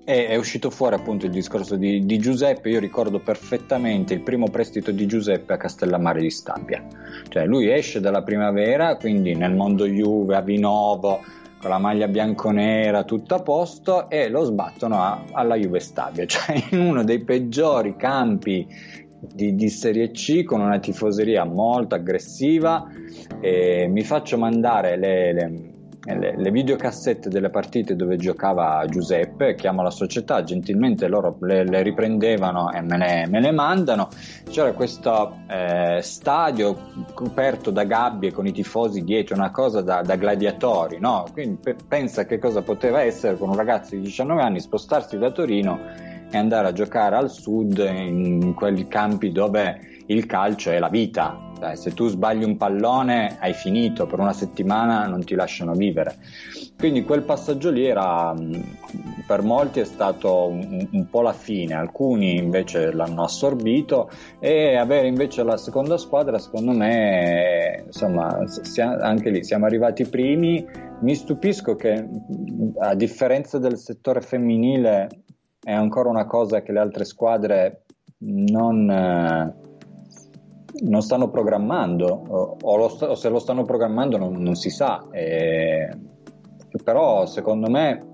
e 0.05 0.26
è 0.26 0.36
uscito 0.36 0.70
fuori 0.70 0.96
appunto 0.96 1.26
il 1.26 1.32
discorso 1.32 1.76
di, 1.76 2.05
di, 2.05 2.18
Giuseppe. 2.18 2.70
Io 2.70 2.80
ricordo 2.80 3.20
perfettamente 3.20 4.14
il 4.14 4.20
primo 4.20 4.48
prestito 4.48 4.90
di 4.90 5.07
Giuseppe 5.07 5.53
a 5.53 5.57
Castellammare 5.57 6.20
di 6.20 6.30
Stabia. 6.30 6.84
Cioè, 7.28 7.46
lui 7.46 7.70
esce 7.70 8.00
dalla 8.00 8.22
primavera, 8.22 8.96
quindi 8.96 9.34
nel 9.34 9.55
mondo 9.55 9.86
Juve, 9.86 10.36
a 10.36 10.40
Vinovo, 10.40 11.20
con 11.61 11.70
la 11.70 11.78
maglia 11.78 12.09
bianconera, 12.09 13.05
tutto 13.05 13.36
a 13.36 13.42
posto, 13.42 14.11
e 14.11 14.28
lo 14.28 14.42
sbattono 14.42 15.00
a, 15.00 15.24
alla 15.30 15.55
Juve 15.55 15.78
Stabia, 15.78 16.26
cioè 16.26 16.61
in 16.70 16.80
uno 16.80 17.05
dei 17.05 17.22
peggiori 17.22 17.94
campi 17.96 18.66
di, 19.20 19.55
di, 19.55 19.68
Serie 19.68 20.11
C 20.11 20.42
con 20.42 20.61
una 20.61 20.80
tifoseria 20.80 21.44
molto 21.44 21.94
aggressiva 21.94 22.84
mi 23.40 24.03
faccio 24.03 24.36
mandare 24.36 24.96
le, 24.96 25.32
le, 25.32 25.72
le, 26.05 26.34
le 26.36 26.50
videocassette 26.50 27.28
delle 27.28 27.48
partite 27.48 27.94
dove 27.94 28.16
giocava 28.16 28.84
Giuseppe, 28.88 29.55
chiamo 29.55 29.82
la 29.82 29.90
società, 29.90 30.42
gentilmente 30.42 31.07
loro 31.07 31.36
le, 31.40 31.64
le 31.64 31.82
riprendevano 31.82 32.72
e 32.72 32.80
me 32.80 32.98
le, 32.98 33.26
me 33.28 33.40
le, 33.40 33.53
mandano. 33.53 34.09
C'era 34.50 34.72
questo 34.72 35.38
eh, 35.48 36.00
stadio 36.03 36.76
coperto 37.14 37.70
da 37.70 37.84
gabbie 37.84 38.32
con 38.32 38.46
i 38.46 38.53
tifosi 38.53 39.05
dietro, 39.05 39.36
una 39.36 39.53
cosa 39.53 39.80
da, 39.80 40.03
da 40.03 40.16
gladiatori, 40.16 40.98
no? 40.98 41.26
Quindi 41.32 41.59
pe- 41.62 41.76
pensa 41.86 42.24
che 42.24 42.38
cosa 42.38 42.62
poteva 42.62 43.03
essere 43.03 43.36
con 43.36 43.50
un 43.50 43.57
ragazzo 43.57 43.94
di 43.94 44.00
19 44.00 44.42
anni 44.42 44.61
spostarsi 44.61 45.18
da 45.18 45.30
Torino 45.30 45.78
e 46.30 46.36
andare 46.36 46.68
a 46.68 46.72
giocare 46.72 47.14
al 47.14 47.30
sud 47.30 47.78
in 47.78 48.55
quei 48.55 48.88
campi 48.88 49.30
dove 49.30 50.01
il 50.12 50.26
calcio 50.26 50.70
è 50.70 50.78
la 50.78 50.88
vita. 50.88 51.50
Cioè, 51.58 51.76
se 51.76 51.94
tu 51.94 52.08
sbagli 52.08 52.42
un 52.42 52.56
pallone 52.56 53.36
hai 53.40 53.52
finito, 53.52 54.06
per 54.06 54.18
una 54.18 54.32
settimana 54.32 55.06
non 55.06 55.24
ti 55.24 55.34
lasciano 55.34 55.74
vivere. 55.74 56.16
Quindi 56.76 57.04
quel 57.04 57.22
passaggio 57.22 57.70
lì 57.70 57.86
era, 57.86 58.34
per 59.24 59.42
molti 59.42 59.78
è 59.78 59.84
stato 59.84 60.48
un, 60.48 60.88
un 60.90 61.08
po' 61.08 61.20
la 61.20 61.32
fine, 61.32 61.74
alcuni 61.74 62.36
invece 62.36 62.92
l'hanno 62.92 63.22
assorbito 63.22 64.10
e 64.40 64.74
avere 64.74 65.06
invece 65.06 65.44
la 65.44 65.56
seconda 65.56 65.96
squadra 65.96 66.40
secondo 66.40 66.72
me, 66.72 67.84
insomma, 67.86 68.36
anche 69.00 69.30
lì 69.30 69.44
siamo 69.44 69.66
arrivati 69.66 70.04
primi. 70.06 70.66
Mi 71.02 71.14
stupisco 71.14 71.76
che 71.76 72.04
a 72.78 72.94
differenza 72.96 73.58
del 73.58 73.76
settore 73.76 74.20
femminile 74.20 75.08
è 75.62 75.72
ancora 75.72 76.08
una 76.08 76.26
cosa 76.26 76.62
che 76.62 76.72
le 76.72 76.80
altre 76.80 77.04
squadre 77.04 77.84
non, 78.18 78.90
eh, 78.90 79.54
non 80.81 81.03
stanno 81.03 81.31
programmando 81.31 82.07
o, 82.07 82.57
o, 82.61 82.77
lo, 82.77 82.85
o, 82.85 83.14
se 83.14 83.29
lo 83.29 83.39
stanno 83.39 83.64
programmando 83.64 84.16
non, 84.16 84.35
non 84.43 84.55
si 84.55 84.70
sa. 84.70 85.07
E, 85.11 85.89
però 86.83 87.27
secondo 87.27 87.68
me 87.68 88.11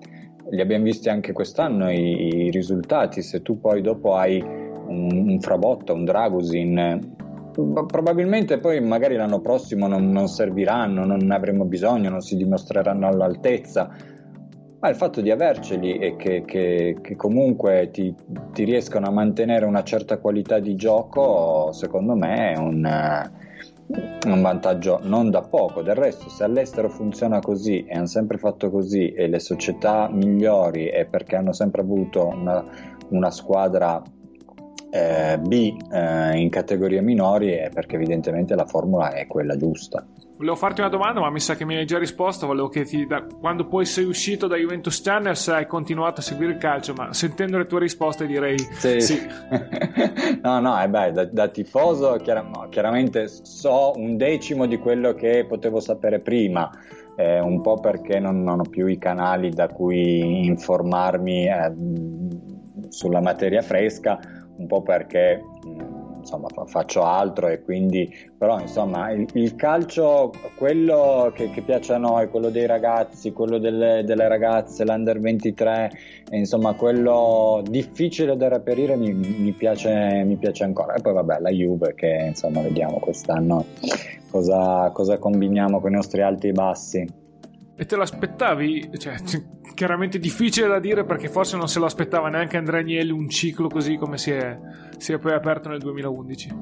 li 0.50 0.60
abbiamo 0.60 0.84
visti 0.84 1.08
anche 1.08 1.32
quest'anno 1.32 1.90
i, 1.90 2.46
i 2.46 2.50
risultati. 2.50 3.22
Se 3.22 3.42
tu 3.42 3.60
poi 3.60 3.80
dopo 3.80 4.14
hai 4.14 4.40
un, 4.40 5.28
un 5.28 5.40
Frabotta, 5.40 5.92
un 5.92 6.04
Dragusin, 6.04 7.16
probabilmente 7.52 8.58
poi 8.58 8.80
magari 8.80 9.16
l'anno 9.16 9.40
prossimo 9.40 9.86
non, 9.86 10.10
non 10.10 10.28
serviranno, 10.28 11.04
non 11.04 11.18
ne 11.18 11.34
avremo 11.34 11.64
bisogno, 11.64 12.10
non 12.10 12.20
si 12.20 12.36
dimostreranno 12.36 13.06
all'altezza 13.06 14.16
ma 14.80 14.88
il 14.88 14.96
fatto 14.96 15.20
di 15.20 15.30
averceli 15.30 15.98
e 15.98 16.16
che, 16.16 16.44
che, 16.44 16.96
che 17.02 17.16
comunque 17.16 17.90
ti, 17.90 18.14
ti, 18.52 18.64
riescano 18.64 19.06
a 19.06 19.10
mantenere 19.10 19.64
una 19.64 19.82
certa 19.82 20.18
qualità 20.18 20.60
di 20.60 20.76
gioco, 20.76 21.72
secondo 21.72 22.14
me 22.14 22.52
è 22.52 22.56
un, 22.56 23.30
un, 24.26 24.40
vantaggio 24.40 25.00
non 25.02 25.30
da 25.30 25.42
poco. 25.42 25.82
Del 25.82 25.96
resto, 25.96 26.28
se 26.28 26.44
all'estero 26.44 26.88
funziona 26.90 27.40
così 27.40 27.84
e 27.84 27.96
hanno 27.96 28.06
sempre 28.06 28.38
fatto 28.38 28.70
così 28.70 29.12
e 29.12 29.26
le 29.26 29.40
società 29.40 30.08
migliori 30.12 30.86
è 30.86 31.06
perché 31.06 31.34
hanno 31.34 31.52
sempre 31.52 31.82
avuto 31.82 32.28
una, 32.28 32.64
una 33.08 33.30
squadra 33.32 34.00
eh, 34.90 35.38
B 35.40 35.76
eh, 35.90 36.38
in 36.38 36.50
categorie 36.50 37.00
minori, 37.00 37.50
è 37.50 37.70
perché 37.74 37.96
evidentemente 37.96 38.54
la 38.54 38.64
formula 38.64 39.10
è 39.12 39.26
quella 39.26 39.56
giusta. 39.56 40.06
Volevo 40.38 40.54
farti 40.54 40.80
una 40.80 40.88
domanda, 40.88 41.18
ma 41.18 41.30
mi 41.30 41.40
sa 41.40 41.56
che 41.56 41.64
mi 41.64 41.74
hai 41.74 41.84
già 41.84 41.98
risposto. 41.98 42.46
Volevo 42.46 42.68
chiederti 42.68 43.06
da 43.06 43.24
quando 43.24 43.66
poi 43.66 43.84
sei 43.84 44.04
uscito 44.04 44.46
da 44.46 44.54
Juventus 44.54 45.02
Channel 45.02 45.36
se 45.36 45.50
hai 45.50 45.66
continuato 45.66 46.20
a 46.20 46.22
seguire 46.22 46.52
il 46.52 46.58
calcio, 46.58 46.94
ma 46.94 47.12
sentendo 47.12 47.58
le 47.58 47.66
tue 47.66 47.80
risposte 47.80 48.24
direi 48.24 48.56
sì. 48.56 49.00
sì. 49.00 49.20
no, 50.40 50.60
no, 50.60 50.80
eh 50.80 50.88
beh, 50.88 51.10
da, 51.10 51.24
da 51.24 51.48
tifoso 51.48 52.16
chiar- 52.22 52.44
no, 52.44 52.68
chiaramente 52.68 53.26
so 53.26 53.94
un 53.96 54.16
decimo 54.16 54.66
di 54.66 54.78
quello 54.78 55.12
che 55.12 55.44
potevo 55.44 55.80
sapere 55.80 56.20
prima. 56.20 56.70
Eh, 57.16 57.40
un 57.40 57.60
po' 57.60 57.80
perché 57.80 58.20
non, 58.20 58.44
non, 58.44 58.60
ho 58.60 58.64
più 58.70 58.86
i 58.86 58.96
canali 58.96 59.50
da 59.50 59.66
cui 59.66 60.46
informarmi 60.46 61.48
eh, 61.48 61.72
sulla 62.90 63.20
materia 63.20 63.60
fresca, 63.60 64.20
un 64.56 64.68
po' 64.68 64.82
perché 64.82 65.42
insomma 66.28 66.48
faccio 66.66 67.02
altro 67.02 67.48
e 67.48 67.62
quindi 67.62 68.12
però 68.36 68.60
insomma 68.60 69.10
il, 69.10 69.26
il 69.32 69.56
calcio 69.56 70.32
quello 70.56 71.32
che, 71.34 71.50
che, 71.50 71.62
piace 71.62 71.94
a 71.94 71.98
noi 71.98 72.28
quello 72.28 72.50
dei 72.50 72.66
ragazzi 72.66 73.32
quello 73.32 73.58
delle, 73.58 74.02
delle 74.04 74.28
ragazze 74.28 74.84
l'under 74.84 75.18
23 75.18 75.90
insomma 76.32 76.74
quello 76.74 77.62
difficile 77.66 78.36
da 78.36 78.48
reperire 78.48 78.96
mi, 78.96 79.12
mi, 79.12 79.52
piace, 79.52 80.22
mi 80.24 80.36
piace 80.36 80.64
ancora. 80.64 80.94
E 80.94 81.00
poi 81.00 81.14
vabbè 81.14 81.40
la 81.40 81.50
Juve 81.50 81.94
che 81.94 82.26
insomma 82.28 82.60
vediamo 82.60 82.98
quest'anno 82.98 83.64
cosa, 84.30 84.90
cosa 84.92 85.18
combiniamo 85.18 85.80
con 85.80 85.90
i 85.90 85.94
nostri 85.94 86.22
alti 86.22 86.48
e 86.48 86.52
bassi 86.52 87.26
e 87.80 87.86
te 87.86 87.94
lo 87.94 88.02
aspettavi? 88.02 88.90
Cioè, 88.98 89.14
chiaramente 89.72 90.18
difficile 90.18 90.66
da 90.66 90.80
dire 90.80 91.04
perché 91.04 91.28
forse 91.28 91.56
non 91.56 91.68
se 91.68 91.78
lo 91.78 91.84
aspettava 91.84 92.28
neanche 92.28 92.56
Andrea 92.56 92.80
Agnelli 92.80 93.12
un 93.12 93.28
ciclo 93.28 93.68
così 93.68 93.96
come 93.96 94.18
si 94.18 94.32
è, 94.32 94.58
si 94.96 95.12
è 95.12 95.18
poi 95.18 95.32
aperto 95.32 95.68
nel 95.68 95.78
2011. 95.78 96.56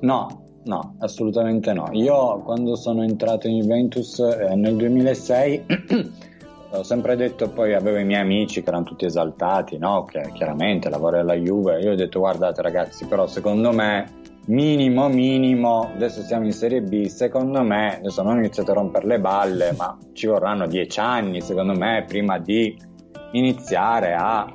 No, 0.00 0.60
no, 0.64 0.96
assolutamente 0.98 1.72
no. 1.72 1.88
Io 1.92 2.40
quando 2.40 2.76
sono 2.76 3.02
entrato 3.02 3.48
in 3.48 3.60
Juventus 3.60 4.18
eh, 4.18 4.54
nel 4.54 4.76
2006 4.76 5.64
ho 6.72 6.82
sempre 6.82 7.16
detto, 7.16 7.48
poi 7.48 7.72
avevo 7.72 7.96
i 7.96 8.04
miei 8.04 8.20
amici 8.20 8.62
che 8.62 8.68
erano 8.68 8.84
tutti 8.84 9.06
esaltati, 9.06 9.78
no? 9.78 10.04
Che 10.04 10.32
chiaramente 10.34 10.90
lavoro 10.90 11.18
alla 11.18 11.34
Juve. 11.34 11.80
Io 11.80 11.92
ho 11.92 11.94
detto, 11.94 12.18
guardate 12.18 12.60
ragazzi, 12.60 13.06
però 13.06 13.26
secondo 13.26 13.72
me 13.72 14.24
minimo 14.46 15.08
minimo. 15.08 15.90
Adesso 15.94 16.22
siamo 16.22 16.44
in 16.44 16.52
Serie 16.52 16.82
B. 16.82 17.06
Secondo 17.06 17.62
me 17.62 17.98
adesso 17.98 18.22
non 18.22 18.36
ho 18.36 18.38
iniziato 18.38 18.72
a 18.72 18.74
rompere 18.74 19.06
le 19.06 19.20
balle 19.20 19.72
ma 19.72 19.96
ci 20.12 20.26
vorranno 20.26 20.66
dieci 20.66 21.00
anni 21.00 21.40
secondo 21.40 21.74
me 21.74 22.04
prima 22.06 22.38
di 22.38 22.76
iniziare 23.32 24.14
a 24.14 24.50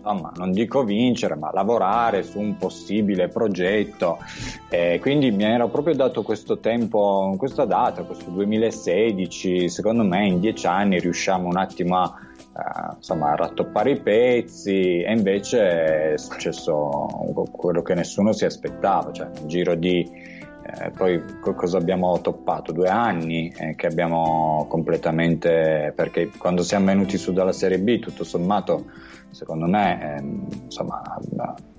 insomma, 0.00 0.32
non 0.36 0.50
dico 0.50 0.82
vincere, 0.82 1.36
ma 1.36 1.50
lavorare 1.52 2.22
su 2.22 2.38
un 2.38 2.56
possibile 2.56 3.28
progetto. 3.28 4.18
Eh, 4.68 4.98
quindi 5.00 5.30
mi 5.30 5.44
ero 5.44 5.68
proprio 5.68 5.94
dato 5.94 6.22
questo 6.22 6.58
tempo, 6.58 7.34
questa 7.36 7.66
data, 7.66 8.02
questo 8.02 8.30
2016, 8.30 9.68
secondo 9.68 10.02
me 10.02 10.26
in 10.26 10.40
dieci 10.40 10.66
anni 10.66 10.98
riusciamo 10.98 11.46
un 11.46 11.56
attimo 11.58 11.98
a, 11.98 12.14
uh, 12.52 12.94
insomma, 12.96 13.34
rattoppare 13.34 13.92
i 13.92 14.00
pezzi 14.00 15.02
e 15.02 15.12
invece 15.12 16.12
è 16.12 16.18
successo 16.18 17.06
quello 17.50 17.82
che 17.82 17.94
nessuno 17.94 18.32
si 18.32 18.44
aspettava, 18.44 19.12
cioè 19.12 19.28
un 19.40 19.48
giro 19.48 19.74
di... 19.74 20.38
Eh, 20.72 20.90
poi 20.90 21.20
cosa 21.40 21.78
abbiamo 21.78 22.20
toppato? 22.20 22.70
Due 22.70 22.88
anni 22.88 23.52
eh, 23.56 23.74
che 23.74 23.86
abbiamo 23.86 24.66
completamente 24.68 25.92
perché 25.96 26.30
quando 26.38 26.62
siamo 26.62 26.86
venuti 26.86 27.16
su 27.16 27.32
dalla 27.32 27.50
Serie 27.50 27.80
B 27.80 27.98
tutto 27.98 28.22
sommato 28.22 28.84
secondo 29.30 29.66
me 29.66 30.16
ehm, 30.16 30.46
insomma, 30.64 31.02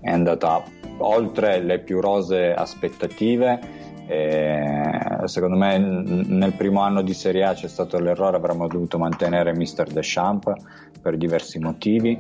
è 0.02 0.10
andata 0.10 0.64
oltre 0.98 1.62
le 1.62 1.80
più 1.80 2.00
rose 2.00 2.54
aspettative. 2.54 3.90
E 4.12 5.22
secondo 5.24 5.56
me 5.56 5.78
nel 5.78 6.52
primo 6.52 6.82
anno 6.82 7.02
di 7.02 7.14
Serie 7.14 7.46
A 7.46 7.54
c'è 7.54 7.70
stato 7.70 7.98
l'errore, 7.98 8.36
avremmo 8.36 8.68
dovuto 8.68 8.98
mantenere 8.98 9.56
Mister 9.56 9.88
Deschamps 9.88 10.52
per 11.02 11.16
diversi 11.16 11.60
motivi. 11.60 12.20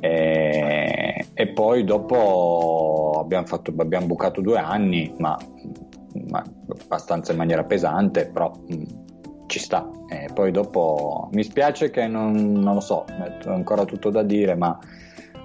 E, 0.00 1.26
e 1.32 1.46
poi 1.48 1.84
dopo 1.84 3.18
abbiamo, 3.18 3.46
fatto, 3.46 3.72
abbiamo 3.78 4.04
bucato 4.04 4.42
due 4.42 4.58
anni, 4.58 5.14
ma, 5.16 5.34
ma 6.28 6.44
abbastanza 6.84 7.32
in 7.32 7.38
maniera 7.38 7.64
pesante, 7.64 8.26
però 8.26 8.52
ci 9.46 9.58
sta. 9.58 9.88
E 10.10 10.28
poi 10.34 10.50
dopo 10.50 11.30
mi 11.32 11.42
spiace 11.42 11.88
che 11.88 12.06
non, 12.06 12.34
non 12.52 12.74
lo 12.74 12.80
so, 12.80 13.06
ho 13.06 13.50
ancora 13.50 13.86
tutto 13.86 14.10
da 14.10 14.22
dire, 14.22 14.54
ma 14.56 14.78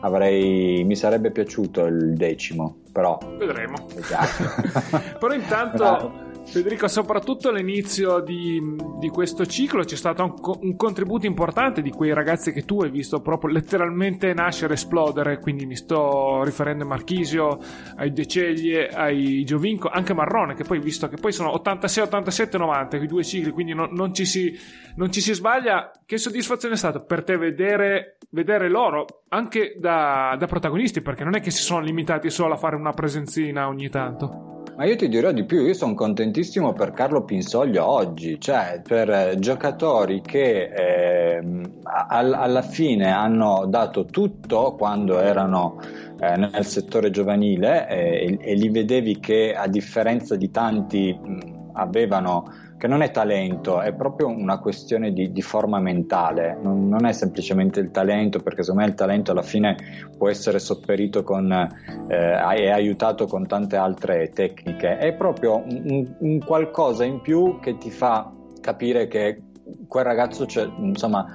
avrei, 0.02 0.84
mi 0.84 0.95
sarebbe 0.95 1.32
piaciuto 1.32 1.86
il 1.86 2.14
decimo, 2.16 2.78
però 2.91 3.18
vedremo. 3.38 3.88
però 5.20 5.34
intanto 5.34 6.28
Federico, 6.50 6.88
soprattutto 6.88 7.50
all'inizio 7.50 8.22
di, 8.22 8.60
di, 9.00 9.10
questo 9.10 9.45
ciclo 9.45 9.84
c'è 9.84 9.95
stato 9.95 10.24
un, 10.24 10.34
un, 10.62 10.76
contributo 10.76 11.28
importante 11.28 11.84
di 11.84 11.91
quei 11.91 12.12
ragazzi 12.12 12.52
che 12.52 12.66
tu 12.66 12.82
hai 12.82 12.89
visto 12.89 13.22
proprio 13.22 13.52
letteralmente 13.52 14.34
nascere, 14.34 14.74
esplodere, 14.74 15.39
quindi 15.39 15.68
mi 15.68 15.76
sto 15.76 16.43
riferendo 16.43 16.86
a 16.86 16.88
Marchisio, 16.88 17.60
ai 17.97 18.12
Deceglie, 18.12 18.88
ai 18.88 19.43
Giovinco, 19.43 19.89
anche 19.89 20.16
Marrone, 20.16 20.56
che 20.56 20.64
poi 20.64 20.80
visto 20.80 21.08
che 21.08 21.18
poi 21.18 21.32
sono 21.32 21.54
86, 21.54 22.04
87, 22.06 22.58
90, 22.58 22.97
quei 22.97 23.08
due 23.08 23.24
cicli, 23.24 23.52
quindi 23.52 23.76
non, 23.76 23.89
non, 23.91 24.12
ci, 24.12 24.26
si, 24.26 24.52
non 24.95 25.12
ci, 25.12 25.22
si, 25.22 25.34
sbaglia. 25.34 25.91
Che 26.04 26.18
soddisfazione 26.18 26.74
è 26.74 26.78
stata 26.78 27.00
per 27.00 27.24
te 27.24 27.38
vedere, 27.38 28.18
vedere 28.32 28.70
loro 28.70 29.06
anche 29.30 29.76
da, 29.78 30.36
da 30.38 30.47
protagonisti, 30.47 31.02
perché 31.02 31.24
non 31.24 31.36
è 31.36 31.41
che 31.41 31.52
si 31.52 31.62
sono 31.62 31.82
limitati 31.82 32.32
solo 32.32 32.56
a 32.56 32.58
fare 32.58 32.76
una 32.76 32.91
presenzina 32.91 33.68
ogni 33.68 33.89
tanto. 33.89 34.59
Ma 34.80 34.86
io 34.86 34.95
ti 34.95 35.09
dirò 35.09 35.34
di 35.34 35.43
più, 35.43 35.65
io 35.65 35.73
sono 35.73 35.93
contentissimo 35.93 36.71
per 36.71 36.91
Carlo 36.91 37.25
Pinsoglio 37.25 37.86
oggi, 37.86 38.39
cioè 38.39 38.80
per 38.82 39.09
eh, 39.09 39.36
giocatori 39.38 40.21
che 40.21 40.71
eh, 40.73 41.41
all- 41.84 42.34
alla 42.34 42.61
fine 42.61 43.11
hanno 43.11 43.65
dato 43.67 44.05
tutto 44.05 44.75
quando 44.77 45.19
erano 45.19 45.82
eh, 46.21 46.38
nel 46.38 46.65
settore 46.65 47.09
giovanile 47.09 47.89
eh, 47.89 48.38
e-, 48.39 48.51
e, 48.51 48.53
li 48.53 48.69
vedevi 48.69 49.19
che 49.19 49.53
a 49.53 49.67
differenza 49.67 50.38
di 50.38 50.49
tanti 50.49 51.11
mh, 51.11 51.71
avevano 51.73 52.49
che 52.80 52.88
non 52.88 53.01
è 53.01 53.11
talento, 53.11 53.82
è 53.82 53.93
proprio 53.93 54.30
una 54.30 54.57
questione 54.59 55.11
di, 55.11 55.34
di 55.34 55.41
forma 55.41 55.80
mentale, 55.80 56.57
non, 56.61 56.88
non, 56.88 57.05
è 57.05 57.11
semplicemente 57.11 57.82
il 57.82 57.91
talento, 57.91 58.39
perché 58.39 58.63
secondo 58.63 58.86
me 58.86 58.89
il 58.89 58.95
talento 58.95 59.32
alla 59.32 59.41
fine 59.41 59.75
può 60.17 60.30
essere 60.30 60.59
sopperito 60.59 61.21
con, 61.21 61.51
eh, 61.51 62.57
e 62.57 62.71
aiutato 62.71 63.27
con 63.27 63.45
tante 63.47 63.75
altre 63.75 64.30
tecniche, 64.30 64.97
è 64.97 65.13
proprio 65.13 65.57
un, 65.57 66.15
un, 66.19 66.39
qualcosa 66.39 67.03
in 67.03 67.19
più 67.19 67.59
che 67.59 67.77
ti 67.77 67.91
fa 67.91 68.32
capire 68.61 69.07
che 69.07 69.41
quel 69.86 70.05
ragazzo 70.05 70.45
c'è, 70.45 70.65
insomma, 70.77 71.25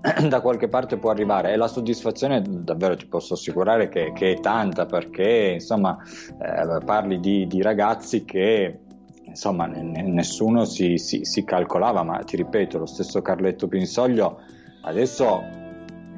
da 0.28 0.40
qualche 0.40 0.66
parte 0.66 0.96
può 0.96 1.10
arrivare. 1.10 1.52
E 1.52 1.56
la 1.56 1.68
soddisfazione 1.68 2.42
davvero 2.44 2.96
ti 2.96 3.06
posso 3.06 3.34
assicurare 3.34 3.88
che, 3.88 4.12
che 4.12 4.32
è 4.32 4.40
tanta 4.40 4.84
perché 4.84 5.52
insomma 5.54 5.96
eh, 6.40 6.84
parli 6.84 7.20
di, 7.20 7.46
di 7.46 7.62
ragazzi 7.62 8.24
che 8.24 8.80
insomma 9.28 9.66
nessuno 9.66 10.64
si, 10.64 10.98
si, 10.98 11.24
si, 11.24 11.44
calcolava, 11.44 12.02
ma 12.02 12.18
ti 12.18 12.36
ripeto, 12.36 12.78
lo 12.78 12.86
stesso 12.86 13.22
Carletto 13.22 13.68
Pinsoglio 13.68 14.40
adesso 14.82 15.42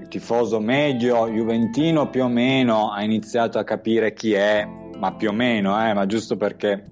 il 0.00 0.08
tifoso 0.08 0.60
medio 0.60 1.28
juventino 1.28 2.08
più 2.08 2.24
o 2.24 2.28
meno 2.28 2.90
ha 2.90 3.02
iniziato 3.02 3.58
a 3.58 3.64
capire 3.64 4.12
chi 4.12 4.32
è, 4.32 4.66
ma 4.98 5.12
più 5.14 5.28
o 5.28 5.32
meno, 5.32 5.86
eh, 5.86 5.92
ma 5.92 6.06
giusto 6.06 6.36
perché 6.36 6.84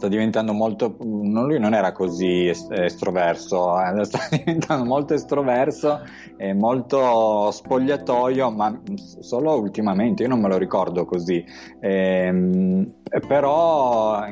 sta 0.00 0.08
diventando 0.08 0.54
molto 0.54 0.96
non, 1.02 1.46
lui 1.46 1.58
non 1.58 1.74
era 1.74 1.92
così 1.92 2.46
estroverso 2.46 3.78
eh, 3.78 4.02
sta 4.06 4.18
diventando 4.30 4.86
molto 4.86 5.12
estroverso 5.12 6.00
e 6.38 6.54
molto 6.54 7.50
spogliatoio 7.50 8.50
ma 8.50 8.80
solo 9.20 9.60
ultimamente 9.60 10.22
io 10.22 10.30
non 10.30 10.40
me 10.40 10.48
lo 10.48 10.56
ricordo 10.56 11.04
così. 11.04 11.44
Ehm, 11.80 12.94
però 13.26 14.24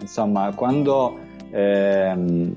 insomma, 0.00 0.52
quando 0.54 1.16
ehm, 1.50 2.52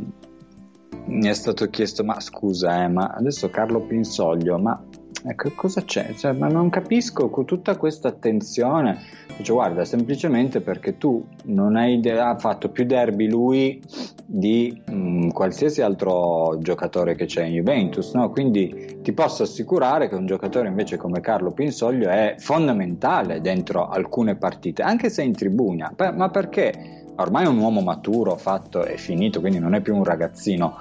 mi 1.05 1.27
è 1.27 1.33
stato 1.33 1.69
chiesto, 1.69 2.03
ma 2.03 2.19
scusa, 2.19 2.83
eh, 2.83 2.87
ma 2.87 3.13
adesso 3.15 3.49
Carlo 3.49 3.81
Pinsoglio, 3.81 4.57
ma 4.57 4.81
ecco, 5.23 5.51
cosa 5.55 5.81
c'è? 5.81 6.13
Cioè, 6.13 6.33
ma 6.33 6.47
non 6.47 6.69
capisco 6.69 7.29
con 7.29 7.45
tutta 7.45 7.75
questa 7.75 8.09
attenzione. 8.09 8.99
Dice, 9.37 9.53
guarda, 9.53 9.85
semplicemente 9.85 10.61
perché 10.61 10.97
tu 10.97 11.25
non 11.45 11.75
hai 11.75 11.95
idea, 11.95 12.29
ha 12.29 12.37
fatto 12.37 12.69
più 12.69 12.85
derby 12.85 13.27
lui 13.27 13.81
di 14.25 14.81
mh, 14.85 14.93
mm, 14.93 15.29
qualsiasi 15.29 15.81
altro 15.81 16.57
giocatore 16.59 17.15
che 17.15 17.25
c'è 17.25 17.45
in 17.45 17.53
Juventus, 17.53 18.13
no? 18.13 18.29
Quindi 18.29 18.99
ti 19.01 19.11
posso 19.13 19.43
assicurare 19.43 20.07
che 20.07 20.15
un 20.15 20.25
giocatore 20.25 20.67
invece 20.67 20.97
come 20.97 21.19
Carlo 21.21 21.51
Pinsoglio 21.51 22.09
è 22.09 22.35
fondamentale 22.37 23.41
dentro 23.41 23.87
alcune 23.87 24.35
partite, 24.35 24.83
anche 24.83 25.09
se 25.09 25.23
in 25.23 25.33
tribuna. 25.33 25.93
Ma 26.13 26.29
perché? 26.29 27.00
Ormai 27.15 27.45
è 27.45 27.47
un 27.47 27.57
uomo 27.57 27.81
maturo, 27.81 28.35
fatto 28.35 28.83
e 28.83 28.97
finito, 28.97 29.39
quindi 29.39 29.59
non 29.59 29.75
è 29.75 29.81
più 29.81 29.95
un 29.95 30.03
ragazzino, 30.03 30.77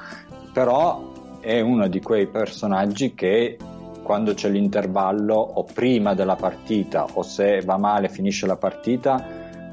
però 0.53 1.39
è 1.41 1.61
uno 1.61 1.89
di 1.89 2.01
quei 2.01 2.26
personaggi 2.26 3.14
che 3.14 3.57
quando 4.03 4.35
c'è 4.35 4.49
l'intervallo 4.49 5.35
o 5.35 5.64
prima 5.64 6.14
della 6.14 6.37
partita 6.37 7.07
o 7.14 7.22
se 7.22 7.61
va 7.61 7.76
male 7.76 8.09
finisce 8.09 8.47
la 8.47 8.57
partita, 8.57 9.24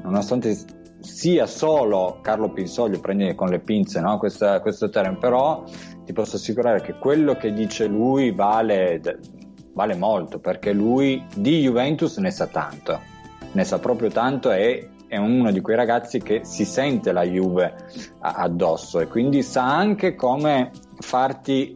nonostante 0.02 0.56
sia 1.00 1.46
solo 1.46 2.18
Carlo 2.22 2.50
Pinsoglio, 2.50 3.00
prendi 3.00 3.34
con 3.34 3.48
le 3.48 3.58
pinze 3.60 4.00
no? 4.00 4.18
questo, 4.18 4.58
questo 4.60 4.90
termine, 4.90 5.18
però 5.18 5.64
ti 6.04 6.12
posso 6.12 6.36
assicurare 6.36 6.80
che 6.80 6.94
quello 6.94 7.34
che 7.34 7.52
dice 7.52 7.86
lui 7.86 8.30
vale, 8.30 9.00
vale 9.74 9.94
molto 9.94 10.38
perché 10.38 10.72
lui 10.72 11.24
di 11.34 11.60
Juventus 11.60 12.16
ne 12.18 12.30
sa 12.30 12.46
tanto, 12.46 13.00
ne 13.52 13.64
sa 13.64 13.78
proprio 13.78 14.08
tanto 14.08 14.50
e 14.52 14.90
è 15.08 15.16
uno 15.16 15.50
di 15.50 15.60
quei 15.60 15.74
ragazzi 15.74 16.20
che 16.20 16.42
si 16.44 16.64
sente 16.64 17.12
la 17.12 17.24
Juve 17.24 17.74
addosso 18.20 19.00
e 19.00 19.08
quindi 19.08 19.42
sa 19.42 19.64
anche 19.64 20.14
come 20.14 20.70
farti 20.98 21.74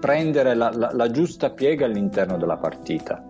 prendere 0.00 0.54
la, 0.54 0.70
la, 0.74 0.90
la 0.92 1.10
giusta 1.10 1.50
piega 1.50 1.84
all'interno 1.84 2.38
della 2.38 2.56
partita 2.56 3.29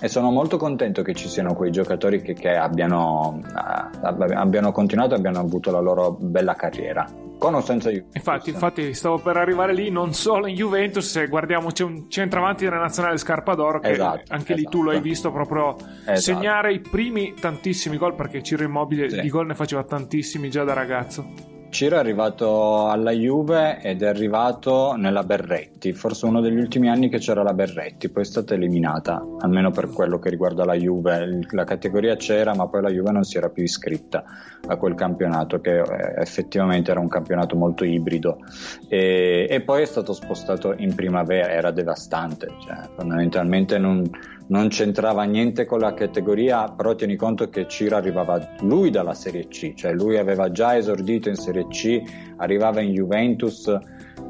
e 0.00 0.08
sono 0.08 0.30
molto 0.30 0.56
contento 0.56 1.02
che 1.02 1.14
ci 1.14 1.28
siano 1.28 1.54
quei 1.54 1.70
giocatori 1.70 2.20
che, 2.20 2.34
che 2.34 2.54
abbiano, 2.54 3.40
uh, 3.42 4.06
abbiano 4.34 4.72
continuato 4.72 5.14
e 5.14 5.16
abbiano 5.16 5.38
avuto 5.38 5.70
la 5.70 5.80
loro 5.80 6.12
bella 6.12 6.54
carriera 6.54 7.08
con 7.38 7.54
o 7.54 7.60
senza 7.60 7.90
Juventus. 7.90 8.16
Infatti, 8.16 8.50
infatti, 8.50 8.94
stavo 8.94 9.18
per 9.18 9.36
arrivare 9.36 9.74
lì, 9.74 9.90
non 9.90 10.12
solo 10.14 10.46
in 10.46 10.54
Juventus, 10.54 11.08
se 11.08 11.26
guardiamo 11.26 11.70
c'è 11.70 11.84
un 11.84 12.08
centravanti 12.08 12.64
della 12.64 12.78
nazionale 12.78 13.18
Scarpadoro 13.18 13.80
che 13.80 13.90
esatto, 13.90 14.22
anche 14.28 14.54
esatto. 14.54 14.54
lì 14.54 14.64
tu 14.64 14.82
lo 14.82 14.90
hai 14.90 15.00
visto 15.00 15.30
proprio 15.30 15.76
esatto. 15.76 16.20
segnare 16.20 16.72
i 16.72 16.80
primi 16.80 17.34
tantissimi 17.34 17.96
gol 17.96 18.14
perché 18.14 18.42
Ciro 18.42 18.64
Immobile 18.64 19.10
sì. 19.10 19.20
di 19.20 19.28
gol 19.28 19.46
ne 19.46 19.54
faceva 19.54 19.84
tantissimi 19.84 20.50
già 20.50 20.64
da 20.64 20.72
ragazzo. 20.72 21.54
Ciro 21.76 21.96
è 21.96 21.98
arrivato 21.98 22.88
alla 22.88 23.10
Juve 23.10 23.82
ed 23.82 24.00
è 24.00 24.06
arrivato 24.06 24.94
nella 24.96 25.24
Berretti, 25.24 25.92
forse 25.92 26.24
uno 26.24 26.40
degli 26.40 26.56
ultimi 26.56 26.88
anni 26.88 27.10
che 27.10 27.18
c'era 27.18 27.42
la 27.42 27.52
Berretti, 27.52 28.08
poi 28.08 28.22
è 28.22 28.24
stata 28.24 28.54
eliminata, 28.54 29.22
almeno 29.40 29.70
per 29.70 29.90
quello 29.90 30.18
che 30.18 30.30
riguarda 30.30 30.64
la 30.64 30.72
Juve. 30.72 31.40
La 31.50 31.64
categoria 31.64 32.16
c'era, 32.16 32.54
ma 32.54 32.66
poi 32.66 32.80
la 32.80 32.88
Juve 32.88 33.10
non 33.10 33.24
si 33.24 33.36
era 33.36 33.50
più 33.50 33.62
iscritta 33.62 34.24
a 34.66 34.76
quel 34.76 34.94
campionato, 34.94 35.60
che 35.60 35.80
eh, 35.80 36.14
effettivamente 36.16 36.92
era 36.92 37.00
un 37.00 37.08
campionato 37.08 37.56
molto 37.56 37.84
ibrido. 37.84 38.38
E, 38.88 39.46
e 39.46 39.60
poi 39.60 39.82
è 39.82 39.86
stato 39.86 40.14
spostato 40.14 40.72
in 40.78 40.94
primavera, 40.94 41.50
era 41.50 41.72
devastante, 41.72 42.54
cioè, 42.64 42.88
fondamentalmente 42.96 43.76
non 43.76 44.10
non 44.48 44.68
c'entrava 44.68 45.24
niente 45.24 45.64
con 45.64 45.80
la 45.80 45.94
categoria, 45.94 46.68
però 46.68 46.94
tieni 46.94 47.16
conto 47.16 47.48
che 47.48 47.66
Ciro 47.66 47.96
arrivava 47.96 48.54
lui 48.60 48.90
dalla 48.90 49.14
Serie 49.14 49.48
C, 49.48 49.74
cioè 49.74 49.92
lui 49.92 50.18
aveva 50.18 50.50
già 50.52 50.76
esordito 50.76 51.28
in 51.28 51.34
Serie 51.34 51.66
C, 51.68 52.00
arrivava 52.36 52.80
in 52.80 52.92
Juventus 52.92 53.66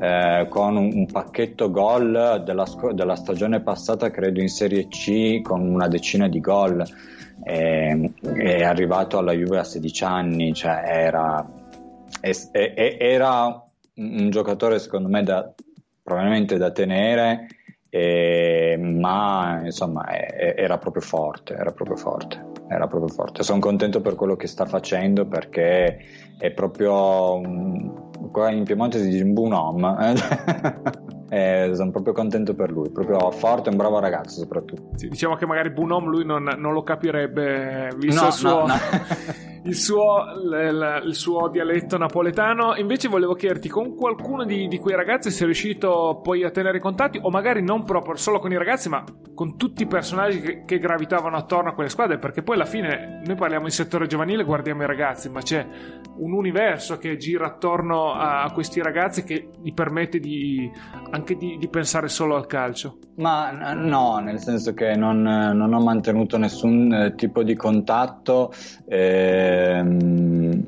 eh, 0.01 0.47
con 0.49 0.77
un, 0.77 0.93
un, 0.95 1.07
pacchetto 1.07 1.71
gol 1.71 2.43
della, 2.45 2.67
della, 2.93 3.17
stagione 3.17 3.61
passata, 3.61 4.11
credo 4.11 4.41
in 4.41 4.49
Serie 4.49 4.89
C, 4.89 5.43
con 5.43 5.61
una 5.61 5.89
decina 5.89 6.29
di 6.29 6.41
gol. 6.41 6.83
E, 7.43 8.13
è 8.35 8.63
arrivato 8.63 9.19
alla 9.19 9.33
Juve 9.33 9.59
a 9.59 9.65
16 9.65 10.05
anni, 10.05 10.55
cioè 10.55 10.83
era, 10.85 11.47
è, 12.21 12.31
è, 12.51 12.97
era 12.99 13.63
un 13.97 14.31
giocatore 14.31 14.79
secondo 14.79 15.09
me 15.09 15.23
da, 15.23 15.53
probabilmente 16.03 16.57
da 16.57 16.71
tenere 16.71 17.49
e, 17.89 18.77
ma 18.79 19.61
insomma 19.65 20.07
è, 20.07 20.55
era 20.57 20.79
proprio 20.79 21.03
forte, 21.03 21.55
era 21.55 21.73
proprio 21.73 21.97
forte, 21.97 22.45
era 22.69 22.87
proprio 22.87 23.13
forte. 23.13 23.43
Sono 23.43 23.61
contento 23.61 24.01
per 24.01 24.15
quello 24.15 24.37
che 24.37 24.47
sta 24.47 24.67
facendo 24.67 25.27
perché 25.27 25.99
è 26.39 26.51
proprio 26.51 27.41
qua 28.31 28.51
in 28.51 28.65
Piemonte 28.65 28.99
si 28.99 29.09
dice 29.09 29.23
un 29.23 29.33
buon 29.33 29.53
uomo. 29.53 29.97
Eh, 31.29 31.73
sono 31.75 31.91
proprio 31.91 32.13
contento 32.13 32.55
per 32.55 32.71
lui, 32.71 32.89
proprio 32.91 33.33
forte, 33.33 33.69
un 33.69 33.77
bravo 33.77 33.99
ragazzo 33.99 34.39
soprattutto. 34.39 34.97
Sì, 34.97 35.09
diciamo 35.09 35.35
che 35.35 35.45
magari 35.45 35.71
Bunom 35.71 36.07
lui 36.07 36.25
non, 36.25 36.45
non, 36.57 36.73
lo 36.73 36.85
capirebbe 36.85 37.93
visto 37.99 38.21
no, 38.21 38.27
il 38.29 38.33
suo... 38.33 38.49
No, 38.49 38.67
no. 38.67 38.75
il 39.67 39.75
suo, 39.75 40.25
l, 40.25 41.03
il 41.05 41.15
suo 41.15 41.49
dialetto 41.49 41.99
napoletano. 41.99 42.75
Invece 42.77 43.09
volevo 43.09 43.35
chiederti, 43.35 43.69
con 43.69 43.95
qualcuno 43.95 44.45
di, 44.45 44.69
di, 44.69 44.79
quei 44.79 44.97
ragazzi 44.97 45.31
sei 45.31 45.47
riuscito 45.47 46.21
poi 46.23 46.45
a 46.45 46.51
tenere 46.51 46.79
contatti, 46.79 47.19
o 47.21 47.31
magari 47.31 47.63
non 47.63 47.85
proprio 47.85 48.15
solo 48.17 48.39
con 48.39 48.53
i 48.53 48.57
ragazzi, 48.57 48.89
ma 48.89 49.05
con 49.35 49.57
tutti 49.57 49.83
i 49.83 49.87
personaggi 49.87 50.41
che, 50.41 50.65
che 50.65 50.79
gravitavano 50.79 51.37
attorno 51.37 51.71
a 51.71 51.75
quelle 51.75 51.91
squadre? 51.91 52.19
Perché 52.19 52.43
poi 52.43 52.55
alla 52.55 52.65
fine 52.65 53.21
noi 53.25 53.37
parliamo 53.37 53.67
in 53.67 53.73
settore 53.73 54.07
giovanile, 54.07 54.45
guardiamo 54.45 54.83
i 54.83 54.87
ragazzi, 54.87 55.29
ma 55.29 55.41
c'è 55.41 55.67
un 56.19 56.33
universo 56.33 56.97
che 56.97 57.17
gira 57.17 57.47
attorno 57.47 58.13
a, 58.13 58.45
a 58.45 58.53
questi 58.53 58.81
ragazzi 58.81 59.25
che 59.25 59.51
gli 59.63 59.73
permette 59.73 60.19
di, 60.19 60.71
anche 61.11 61.37
di, 61.37 61.57
di, 61.59 61.69
pensare 61.69 62.09
solo 62.09 62.37
al 62.37 62.47
calcio. 62.47 62.99
Ma 63.17 63.51
no, 63.75 64.19
nel 64.19 64.39
senso 64.39 64.73
che 64.75 64.95
non, 64.95 65.23
non 65.23 65.73
ho 65.73 65.81
mantenuto 65.81 66.39
nessun 66.39 66.93
eh, 66.93 67.15
tipo 67.15 67.43
di 67.43 67.55
contatto. 67.55 68.53
Eh, 68.87 69.56
Ehm, 69.57 70.67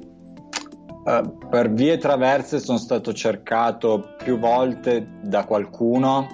eh, 1.07 1.22
per 1.49 1.72
vie 1.72 1.97
traverse 1.99 2.59
sono 2.59 2.78
stato 2.78 3.12
cercato 3.12 4.14
più 4.22 4.39
volte 4.39 5.07
da 5.22 5.45
qualcuno, 5.45 6.26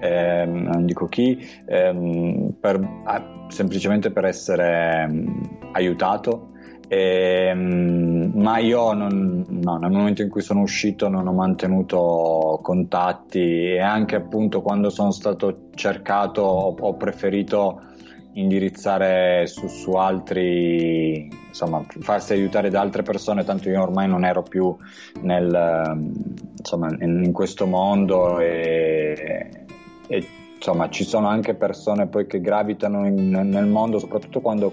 ehm, 0.00 0.68
non 0.70 0.86
dico 0.86 1.06
chi, 1.06 1.38
ehm, 1.66 2.54
per, 2.60 2.76
eh, 2.76 3.48
semplicemente 3.48 4.10
per 4.10 4.24
essere 4.24 5.02
ehm, 5.02 5.58
aiutato. 5.72 6.48
Ehm, 6.88 8.32
ma 8.34 8.58
io 8.58 8.92
non, 8.92 9.46
no, 9.48 9.78
nel 9.78 9.90
momento 9.90 10.20
in 10.20 10.28
cui 10.28 10.42
sono 10.42 10.60
uscito 10.60 11.08
non 11.08 11.26
ho 11.26 11.32
mantenuto 11.32 12.58
contatti 12.62 13.72
e 13.72 13.80
anche 13.80 14.14
appunto 14.16 14.60
quando 14.60 14.90
sono 14.90 15.10
stato 15.10 15.68
cercato 15.74 16.42
ho, 16.42 16.76
ho 16.78 16.94
preferito 16.96 17.91
indirizzare 18.34 19.46
su, 19.46 19.66
su, 19.68 19.92
altri, 19.92 21.28
insomma, 21.48 21.84
farsi 22.00 22.32
aiutare 22.32 22.70
da 22.70 22.80
altre 22.80 23.02
persone, 23.02 23.44
tanto 23.44 23.68
io 23.68 23.82
ormai 23.82 24.08
non 24.08 24.24
ero 24.24 24.42
più 24.42 24.74
nel, 25.22 26.10
insomma, 26.56 26.88
in, 27.00 27.22
in 27.24 27.32
questo 27.32 27.66
mondo 27.66 28.38
e, 28.38 29.64
e, 30.06 30.26
insomma, 30.54 30.88
ci 30.88 31.04
sono 31.04 31.28
anche 31.28 31.54
persone 31.54 32.06
poi 32.06 32.26
che 32.26 32.40
gravitano 32.40 33.06
in, 33.06 33.30
nel 33.30 33.66
mondo, 33.66 33.98
soprattutto 33.98 34.40
quando 34.40 34.72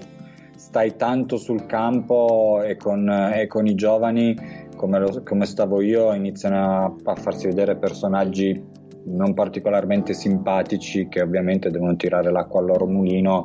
stai 0.56 0.96
tanto 0.96 1.38
sul 1.38 1.66
campo 1.66 2.62
e 2.62 2.78
con, 2.78 3.10
e 3.10 3.48
con 3.48 3.66
i 3.66 3.76
giovani 3.76 4.68
come, 4.76 5.00
lo, 5.00 5.24
come, 5.24 5.46
stavo 5.46 5.82
io, 5.82 6.14
iniziano 6.14 6.86
a, 6.86 7.12
a 7.12 7.16
farsi 7.16 7.48
vedere 7.48 7.76
personaggi 7.76 8.79
non 9.06 9.34
particolarmente 9.34 10.14
simpatici 10.14 11.08
che 11.08 11.22
ovviamente 11.22 11.70
devono 11.70 11.96
tirare 11.96 12.32
l'acqua 12.32 12.60
al 12.60 12.68
loro 12.68 12.86
mulino 12.86 13.44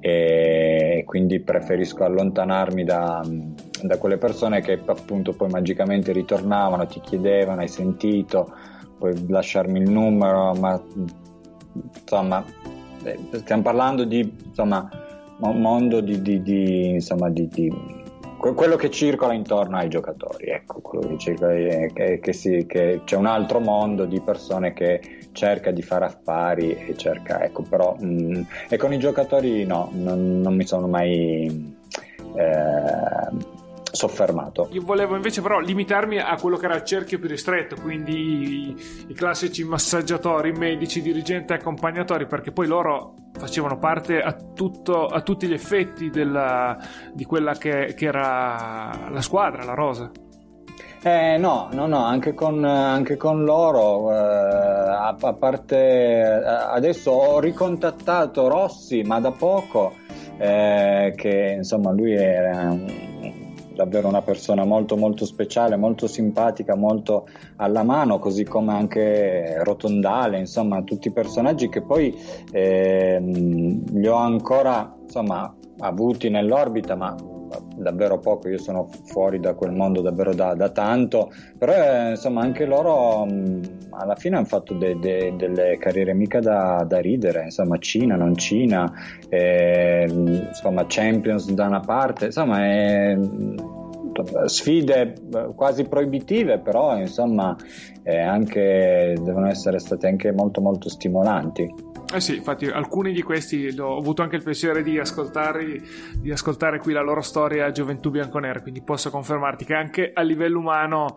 e 0.00 1.02
quindi 1.06 1.40
preferisco 1.40 2.04
allontanarmi 2.04 2.84
da, 2.84 3.26
da 3.82 3.98
quelle 3.98 4.18
persone 4.18 4.60
che 4.60 4.78
appunto 4.84 5.32
poi 5.32 5.48
magicamente 5.48 6.12
ritornavano, 6.12 6.86
ti 6.86 7.00
chiedevano 7.00 7.62
hai 7.62 7.68
sentito, 7.68 8.52
puoi 8.98 9.26
lasciarmi 9.28 9.80
il 9.80 9.90
numero, 9.90 10.52
ma 10.54 10.80
insomma 11.94 12.44
eh, 13.04 13.18
stiamo 13.32 13.62
parlando 13.62 14.04
di 14.04 14.30
insomma, 14.46 14.88
un 15.38 15.60
mondo 15.60 16.00
di, 16.00 16.20
di, 16.22 16.42
di, 16.42 16.88
insomma, 16.90 17.28
di 17.30 17.48
quello 18.52 18.76
che 18.76 18.90
circola 18.90 19.32
intorno 19.32 19.78
ai 19.78 19.88
giocatori, 19.88 20.48
ecco, 20.48 20.80
quello 20.80 21.06
che 21.06 21.18
circola 21.18 21.54
è 21.54 21.90
che, 21.94 22.18
che, 22.20 22.32
si, 22.34 22.66
che 22.66 23.00
c'è 23.04 23.16
un 23.16 23.26
altro 23.26 23.60
mondo 23.60 24.04
di 24.04 24.20
persone 24.20 24.74
che 24.74 25.28
cerca 25.32 25.70
di 25.70 25.80
fare 25.80 26.04
affari 26.04 26.74
e 26.74 26.94
cerca, 26.96 27.42
ecco, 27.42 27.62
però, 27.62 27.96
mh, 27.98 28.06
mm, 28.06 28.42
e 28.68 28.76
con 28.76 28.92
i 28.92 28.98
giocatori 28.98 29.64
no, 29.64 29.88
non, 29.92 30.40
non 30.40 30.54
mi 30.54 30.66
sono 30.66 30.86
mai 30.86 31.74
eh, 32.36 33.53
soffermato. 33.94 34.68
Io 34.72 34.82
volevo 34.82 35.14
invece 35.16 35.40
però 35.40 35.58
limitarmi 35.58 36.18
a 36.18 36.36
quello 36.40 36.56
che 36.56 36.66
era 36.66 36.76
il 36.76 36.84
cerchio 36.84 37.18
più 37.18 37.28
ristretto, 37.28 37.76
quindi 37.80 38.68
i, 38.68 38.76
i 39.08 39.14
classici 39.14 39.64
massaggiatori, 39.64 40.52
medici, 40.52 41.00
dirigenti 41.00 41.52
e 41.52 41.56
accompagnatori, 41.56 42.26
perché 42.26 42.52
poi 42.52 42.66
loro 42.66 43.14
facevano 43.32 43.78
parte 43.78 44.20
a, 44.20 44.32
tutto, 44.32 45.06
a 45.06 45.20
tutti 45.22 45.46
gli 45.46 45.52
effetti 45.52 46.10
della, 46.10 46.76
di 47.12 47.24
quella 47.24 47.54
che, 47.54 47.94
che, 47.96 48.06
era 48.06 49.08
la 49.10 49.20
squadra, 49.20 49.64
la 49.64 49.74
rosa. 49.74 50.10
Eh, 51.02 51.36
no, 51.36 51.68
no, 51.72 51.86
no, 51.86 52.02
anche 52.04 52.32
con, 52.32 52.64
anche 52.64 53.16
con 53.16 53.44
loro, 53.44 54.10
eh, 54.10 54.16
a, 54.16 55.16
a, 55.20 55.32
parte 55.34 55.76
eh, 55.76 56.44
adesso 56.46 57.10
ho 57.10 57.40
ricontattato 57.40 58.48
Rossi, 58.48 59.02
ma 59.02 59.20
da 59.20 59.30
poco, 59.30 59.92
eh, 60.38 61.12
che 61.14 61.54
insomma 61.58 61.92
lui 61.92 62.14
era 62.14 62.70
un 62.70 63.13
davvero 63.74 64.08
una 64.08 64.22
persona 64.22 64.64
molto 64.64 64.96
molto 64.96 65.24
speciale, 65.24 65.76
molto 65.76 66.06
simpatica, 66.06 66.74
molto 66.74 67.26
alla 67.56 67.82
mano, 67.82 68.18
così 68.18 68.44
come 68.44 68.72
anche 68.72 69.62
Rotondale, 69.62 70.38
insomma 70.38 70.82
tutti 70.82 71.08
i 71.08 71.12
personaggi 71.12 71.68
che 71.68 71.82
poi 71.82 72.14
eh, 72.52 73.18
li 73.20 74.06
ho 74.06 74.16
ancora 74.16 74.94
insomma, 75.02 75.54
avuti 75.78 76.28
nell'orbita, 76.28 76.94
ma 76.94 77.14
davvero 77.76 78.18
poco, 78.18 78.48
io 78.48 78.58
sono 78.58 78.88
fuori 79.04 79.40
da 79.40 79.54
quel 79.54 79.72
mondo 79.72 80.00
davvero 80.00 80.34
da, 80.34 80.54
da 80.54 80.70
tanto, 80.70 81.32
però 81.58 81.72
eh, 81.72 82.10
insomma 82.10 82.42
anche 82.42 82.64
loro 82.64 83.24
mh, 83.24 83.60
alla 83.90 84.16
fine 84.16 84.36
hanno 84.36 84.46
fatto 84.46 84.74
de, 84.74 84.98
de, 84.98 85.34
delle 85.36 85.76
carriere 85.78 86.14
mica 86.14 86.40
da, 86.40 86.84
da, 86.86 86.98
ridere, 86.98 87.44
insomma 87.44 87.78
Cina, 87.78 88.16
non 88.16 88.36
Cina, 88.36 88.92
eh, 89.28 90.06
insomma 90.08 90.84
Champions 90.86 91.50
da 91.52 91.66
una 91.66 91.80
parte, 91.80 92.26
insomma 92.26 92.64
è, 92.64 93.18
sfide 94.46 95.14
quasi 95.56 95.84
proibitive, 95.84 96.58
però 96.58 96.96
insomma 96.96 97.56
eh, 98.02 98.18
anche, 98.18 99.16
devono 99.20 99.48
essere 99.48 99.78
state 99.78 100.06
anche 100.06 100.32
molto 100.32 100.60
molto 100.60 100.88
stimolanti. 100.88 101.83
Eh 102.12 102.20
sì, 102.20 102.36
infatti 102.36 102.66
alcuni 102.66 103.12
di 103.12 103.22
questi 103.22 103.74
ho 103.78 103.96
avuto 103.96 104.22
anche 104.22 104.36
il 104.36 104.42
piacere 104.42 104.82
di 104.82 104.92
di 104.92 106.30
ascoltare 106.30 106.78
qui 106.78 106.92
la 106.92 107.02
loro 107.02 107.20
storia 107.20 107.66
a 107.66 107.70
Gioventù 107.70 108.10
Bianconera, 108.10 108.60
quindi 108.60 108.82
posso 108.82 109.10
confermarti 109.10 109.64
che 109.64 109.74
anche 109.74 110.10
a 110.12 110.22
livello 110.22 110.58
umano 110.58 111.16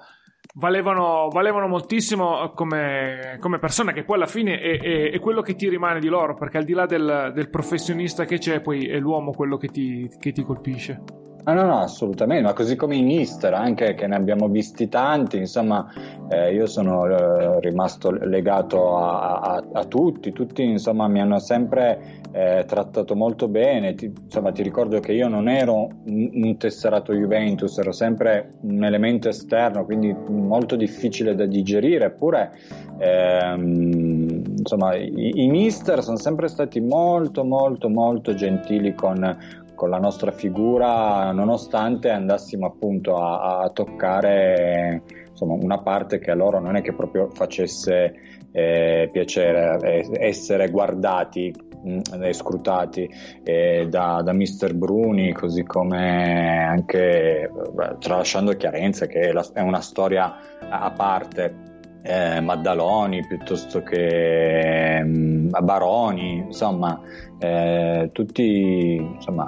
valevano, 0.55 1.29
valevano 1.29 1.67
moltissimo 1.67 2.51
come, 2.53 3.37
come, 3.39 3.59
persona, 3.59 3.91
che 3.91 4.03
poi 4.03 4.15
alla 4.15 4.25
fine 4.25 4.59
è, 4.59 4.79
è, 4.79 5.11
è, 5.11 5.19
quello 5.19 5.41
che 5.41 5.55
ti 5.55 5.69
rimane 5.69 5.99
di 5.99 6.07
loro, 6.07 6.35
perché 6.35 6.57
al 6.57 6.63
di 6.63 6.73
là 6.73 6.85
del, 6.85 7.31
del 7.33 7.49
professionista 7.49 8.25
che 8.25 8.37
c'è, 8.37 8.61
poi 8.61 8.87
è 8.87 8.97
l'uomo 8.97 9.31
quello 9.31 9.57
che 9.57 9.67
ti, 9.67 10.09
che 10.19 10.31
ti 10.31 10.43
colpisce. 10.43 11.01
Ah, 11.49 11.53
no, 11.53 11.63
no, 11.63 11.79
assolutamente, 11.79 12.43
ma 12.43 12.51
così 12.51 12.75
come 12.75 12.97
i 12.97 13.03
mister, 13.03 13.53
anche 13.53 13.93
che 13.93 14.05
ne 14.05 14.17
abbiamo 14.17 14.49
visti 14.49 14.89
tanti, 14.89 15.37
insomma, 15.37 15.89
eh, 16.27 16.53
io 16.53 16.65
sono 16.65 17.05
eh, 17.05 17.61
rimasto 17.61 18.11
legato 18.11 18.97
a, 18.97 19.39
a, 19.39 19.63
a, 19.71 19.85
tutti, 19.85 20.33
tutti 20.33 20.61
insomma 20.63 21.07
mi 21.07 21.21
hanno 21.21 21.39
sempre 21.39 22.19
eh, 22.33 22.65
trattato 22.67 23.15
molto 23.15 23.47
bene, 23.47 23.95
ti, 23.95 24.13
insomma 24.25 24.51
ti 24.51 24.61
ricordo 24.61 24.99
che 24.99 25.13
io 25.13 25.29
non 25.29 25.47
ero 25.47 25.87
un, 26.03 26.29
un, 26.33 26.57
tesserato 26.57 27.13
Juventus, 27.13 27.77
ero 27.77 27.93
sempre 27.93 28.55
un 28.63 28.83
elemento 28.83 29.29
esterno, 29.29 29.85
quindi 29.85 30.13
molto 30.27 30.75
difficile 30.75 31.33
da 31.33 31.45
digerire, 31.45 32.07
eppure 32.07 32.51
ehm, 32.97 34.43
insomma 34.57 34.95
i, 34.95 35.31
i 35.43 35.47
mister 35.47 36.03
sono 36.03 36.17
sempre 36.17 36.49
stati 36.49 36.81
molto 36.81 37.45
molto 37.45 37.87
molto 37.87 38.33
gentili 38.33 38.93
con 38.93 39.65
con 39.77 39.91
la 39.91 39.99
nostra 39.99 40.31
figura, 40.31 41.31
nonostante 41.31 42.09
andassimo 42.09 42.65
appunto 42.65 43.15
a, 43.15 43.59
a 43.59 43.69
toccare 43.69 45.03
insomma, 45.29 45.53
una 45.53 45.77
parte 45.77 46.17
che 46.17 46.31
a 46.31 46.35
loro 46.35 46.59
non 46.59 46.75
è 46.75 46.81
che 46.81 46.93
proprio 46.93 47.29
facesse 47.29 48.13
eh, 48.51 49.07
piacere 49.11 49.79
eh, 49.83 50.09
essere 50.13 50.71
guardati 50.71 51.53
mm, 51.87 51.99
e 52.23 52.33
scrutati 52.33 53.07
eh, 53.43 53.85
da, 53.87 54.23
da 54.23 54.33
Mr. 54.33 54.73
Bruni, 54.73 55.31
così 55.31 55.63
come 55.63 56.65
anche 56.67 57.51
tralasciando 57.99 58.53
Chiarenza, 58.53 59.05
che 59.05 59.19
è, 59.19 59.31
la, 59.31 59.45
è 59.53 59.61
una 59.61 59.81
storia 59.81 60.37
a 60.67 60.89
parte. 60.89 61.75
Eh, 62.03 62.39
Maddaloni 62.39 63.25
piuttosto 63.27 63.83
che 63.83 65.01
um, 65.03 65.49
Baroni, 65.49 66.37
insomma, 66.37 67.01
eh, 67.37 68.09
tutti 68.13 68.95
insomma, 68.95 69.45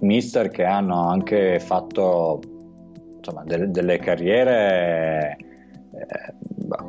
mister 0.00 0.50
che 0.50 0.64
hanno 0.64 1.08
anche 1.08 1.58
fatto 1.58 2.40
insomma, 3.16 3.42
de- 3.44 3.70
delle 3.70 3.98
carriere 3.98 5.36
eh, 5.92 6.34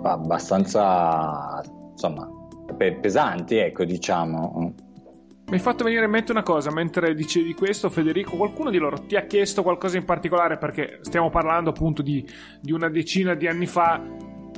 abbastanza 0.04 1.62
insomma, 1.92 2.30
pe- 2.78 2.94
pesanti, 2.94 3.56
ecco, 3.56 3.84
diciamo. 3.84 4.74
Mi 5.48 5.58
hai 5.58 5.60
fatto 5.60 5.84
venire 5.84 6.06
in 6.06 6.12
mente 6.12 6.32
una 6.32 6.44
cosa 6.44 6.72
mentre 6.72 7.14
dicevi 7.14 7.54
questo, 7.56 7.90
Federico. 7.90 8.38
Qualcuno 8.38 8.70
di 8.70 8.78
loro 8.78 9.06
ti 9.06 9.16
ha 9.18 9.26
chiesto 9.26 9.64
qualcosa 9.64 9.98
in 9.98 10.06
particolare? 10.06 10.58
Perché 10.58 11.00
stiamo 11.02 11.30
parlando 11.30 11.72
appunto 11.72 12.02
di, 12.02 12.26
di 12.62 12.72
una 12.72 12.90
decina 12.90 13.34
di 13.34 13.48
anni 13.48 13.66
fa 13.66 14.02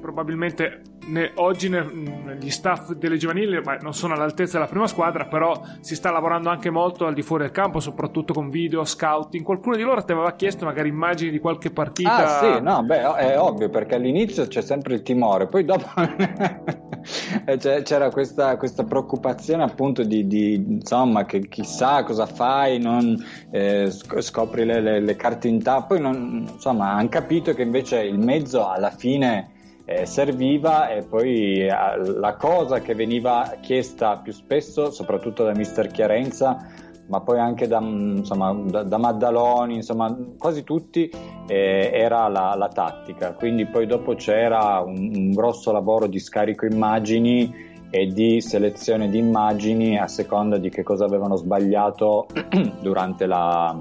probabilmente 0.04 0.82
ne, 1.06 1.32
oggi 1.36 1.70
ne, 1.70 2.38
gli 2.38 2.50
staff 2.50 2.92
delle 2.92 3.16
giovanili 3.16 3.62
beh, 3.62 3.78
non 3.82 3.94
sono 3.94 4.14
all'altezza 4.14 4.58
della 4.58 4.70
prima 4.70 4.86
squadra, 4.86 5.26
però 5.28 5.62
si 5.80 5.96
sta 5.96 6.12
lavorando 6.12 6.50
anche 6.50 6.70
molto 6.70 7.06
al 7.06 7.14
di 7.14 7.22
fuori 7.22 7.44
del 7.44 7.54
campo, 7.54 7.80
soprattutto 7.80 8.34
con 8.34 8.50
video, 8.50 8.84
scouting. 8.84 9.46
Qualcuno 9.46 9.78
di 9.78 9.84
loro 9.84 10.04
ti 10.04 10.12
aveva 10.12 10.34
chiesto 10.34 10.66
magari 10.66 10.90
immagini 10.90 11.32
di 11.32 11.40
qualche 11.40 11.72
partita? 11.72 12.42
Ah 12.42 12.56
sì, 12.56 12.62
no, 12.62 12.84
beh, 12.84 13.16
è 13.16 13.40
ovvio 13.40 13.70
perché 13.70 13.96
all'inizio 13.96 14.46
c'è 14.46 14.62
sempre 14.62 14.96
il 14.96 15.04
timore, 15.04 15.48
poi 15.48 15.64
dopo 15.64 15.88
c'era 17.84 18.10
questa, 18.10 18.58
questa, 18.58 18.84
preoccupazione 18.84 19.64
appunto 19.64 20.04
di, 20.04 20.28
di, 20.28 20.56
insomma 20.56 21.24
che 21.26 21.48
chissà 21.48 22.04
cosa 22.04 22.26
fai, 22.26 22.78
non 22.78 23.16
eh, 23.52 23.90
scopri 23.90 24.66
le, 24.66 24.82
le, 24.82 25.00
le, 25.00 25.16
carte 25.16 25.48
in 25.48 25.64
tappo, 25.64 25.94
poi 25.94 26.02
non, 26.02 26.46
insomma 26.52 26.92
hanno 26.92 27.08
capito 27.08 27.54
che 27.54 27.62
invece 27.62 28.02
il 28.02 28.20
mezzo 28.20 28.68
alla 28.68 28.92
fine 28.92 29.53
eh, 29.86 30.06
serviva 30.06 30.90
e 30.90 31.04
poi 31.04 31.60
eh, 31.60 31.70
la 31.70 32.36
cosa 32.36 32.80
che 32.80 32.96
veniva 32.96 33.58
chiesta 33.62 34.18
più 34.18 34.32
spesso, 34.32 34.92
soprattutto 34.92 35.44
da 35.44 35.54
mister 35.54 35.88
Chiarenza, 35.88 36.68
ma 37.08 37.20
poi 37.20 37.40
anche 37.40 37.68
da, 37.68 37.82
mm, 37.82 38.18
insomma, 38.18 38.54
da, 38.54 38.84
da 38.84 38.98
Maddaloni, 38.98 39.76
insomma 39.76 40.16
quasi 40.38 40.64
tutti, 40.64 41.10
eh, 41.48 41.92
era 41.94 42.28
la, 42.28 42.56
la, 42.56 42.70
tattica. 42.70 43.34
Quindi 43.34 43.66
poi 43.66 43.86
dopo 43.86 44.16
c'era 44.16 44.80
un, 44.80 45.12
un 45.14 45.32
grosso 45.32 45.72
lavoro 45.72 46.08
di 46.08 46.20
scarico 46.20 46.66
immagini 46.66 47.72
e 47.90 48.08
di 48.08 48.42
selezione 48.42 49.10
di 49.10 49.20
immagini 49.20 50.00
a 50.00 50.08
seconda 50.08 50.58
di 50.58 50.70
che 50.70 50.82
cosa 50.82 51.06
avevano 51.06 51.36
sbagliato 51.36 52.26
durante 52.82 53.28
la, 53.28 53.78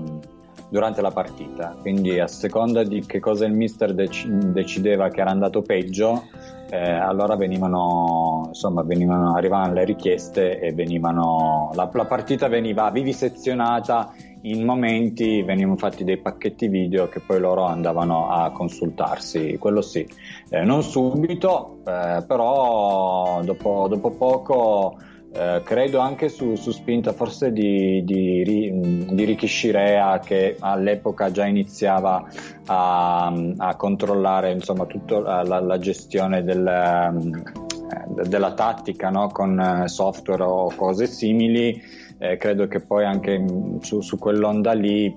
durante 0.72 1.02
la 1.02 1.10
partita. 1.10 1.76
Quindi 1.78 2.18
a 2.18 2.26
seconda 2.26 2.82
di 2.82 3.04
che 3.04 3.20
cosa 3.20 3.44
il 3.44 3.52
mister 3.52 3.92
dec- 3.92 4.26
decideva 4.26 5.10
che 5.10 5.20
era 5.20 5.30
andato 5.30 5.60
peggio, 5.60 6.24
eh, 6.70 6.80
allora 6.80 7.36
venivano, 7.36 8.44
insomma, 8.48 8.82
venivano, 8.82 9.36
arrivavano 9.36 9.74
le 9.74 9.84
richieste 9.84 10.58
e 10.60 10.72
venivano, 10.72 11.72
la, 11.74 11.90
la 11.92 12.06
partita 12.06 12.48
veniva 12.48 12.90
vivisezionata 12.90 14.14
in 14.44 14.64
momenti, 14.64 15.42
venivano 15.42 15.76
fatti 15.76 16.04
dei 16.04 16.16
pacchetti 16.16 16.68
video 16.68 17.06
che 17.06 17.20
poi 17.20 17.38
loro 17.38 17.64
andavano 17.64 18.30
a 18.30 18.50
consultarsi, 18.50 19.58
quello 19.58 19.82
sì, 19.82 20.08
eh, 20.48 20.62
non 20.64 20.82
subito, 20.82 21.80
eh, 21.86 22.24
però 22.26 23.42
dopo, 23.44 23.88
dopo 23.88 24.10
poco 24.12 24.96
eh, 25.34 25.62
credo 25.64 25.98
anche 25.98 26.28
su, 26.28 26.56
su, 26.56 26.72
spinta 26.72 27.12
forse 27.12 27.52
di, 27.52 28.04
di, 28.04 29.06
di 29.10 29.24
Ricky 29.24 29.46
Shirea 29.46 30.18
che 30.18 30.56
all'epoca 30.58 31.30
già 31.30 31.46
iniziava 31.46 32.28
a, 32.66 33.32
a 33.56 33.76
controllare 33.76 34.52
insomma 34.52 34.84
tutta 34.84 35.42
la, 35.42 35.60
la, 35.60 35.78
gestione 35.78 36.44
del, 36.44 36.66
eh, 36.66 38.26
della 38.28 38.52
tattica 38.52 39.08
no? 39.08 39.28
con 39.28 39.84
software 39.86 40.42
o 40.42 40.70
cose 40.76 41.06
simili 41.06 41.82
eh, 42.18 42.36
credo 42.36 42.68
che 42.68 42.80
poi 42.80 43.06
anche 43.06 43.42
su, 43.80 44.02
su 44.02 44.18
quell'onda 44.18 44.72
lì 44.72 45.16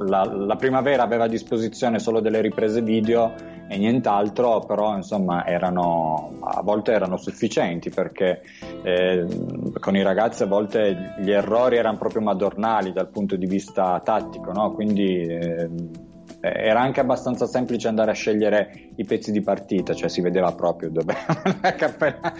la, 0.00 0.24
la 0.24 0.56
primavera 0.56 1.04
aveva 1.04 1.24
a 1.24 1.28
disposizione 1.28 1.98
solo 1.98 2.20
delle 2.20 2.40
riprese 2.42 2.82
video 2.82 3.32
e 3.68 3.78
nient'altro, 3.78 4.60
però 4.60 4.94
insomma 4.96 5.46
erano, 5.46 6.38
a 6.42 6.62
volte 6.62 6.92
erano 6.92 7.16
sufficienti 7.16 7.90
perché 7.90 8.42
eh, 8.82 9.26
con 9.80 9.96
i 9.96 10.02
ragazzi 10.02 10.42
a 10.42 10.46
volte 10.46 11.14
gli 11.18 11.30
errori 11.30 11.76
erano 11.76 11.98
proprio 11.98 12.22
madornali 12.22 12.92
dal 12.92 13.08
punto 13.08 13.36
di 13.36 13.46
vista 13.46 14.00
tattico, 14.04 14.52
no? 14.52 14.72
quindi 14.72 15.26
eh, 15.26 15.68
era 16.46 16.80
anche 16.80 17.00
abbastanza 17.00 17.46
semplice 17.46 17.88
andare 17.88 18.10
a 18.10 18.14
scegliere 18.14 18.90
i 18.96 19.04
pezzi 19.04 19.32
di 19.32 19.40
partita, 19.40 19.94
cioè 19.94 20.10
si 20.10 20.20
vedeva 20.20 20.52
proprio 20.52 20.90
dove 20.90 21.14
la, 21.62 21.74
cappella, 21.74 22.34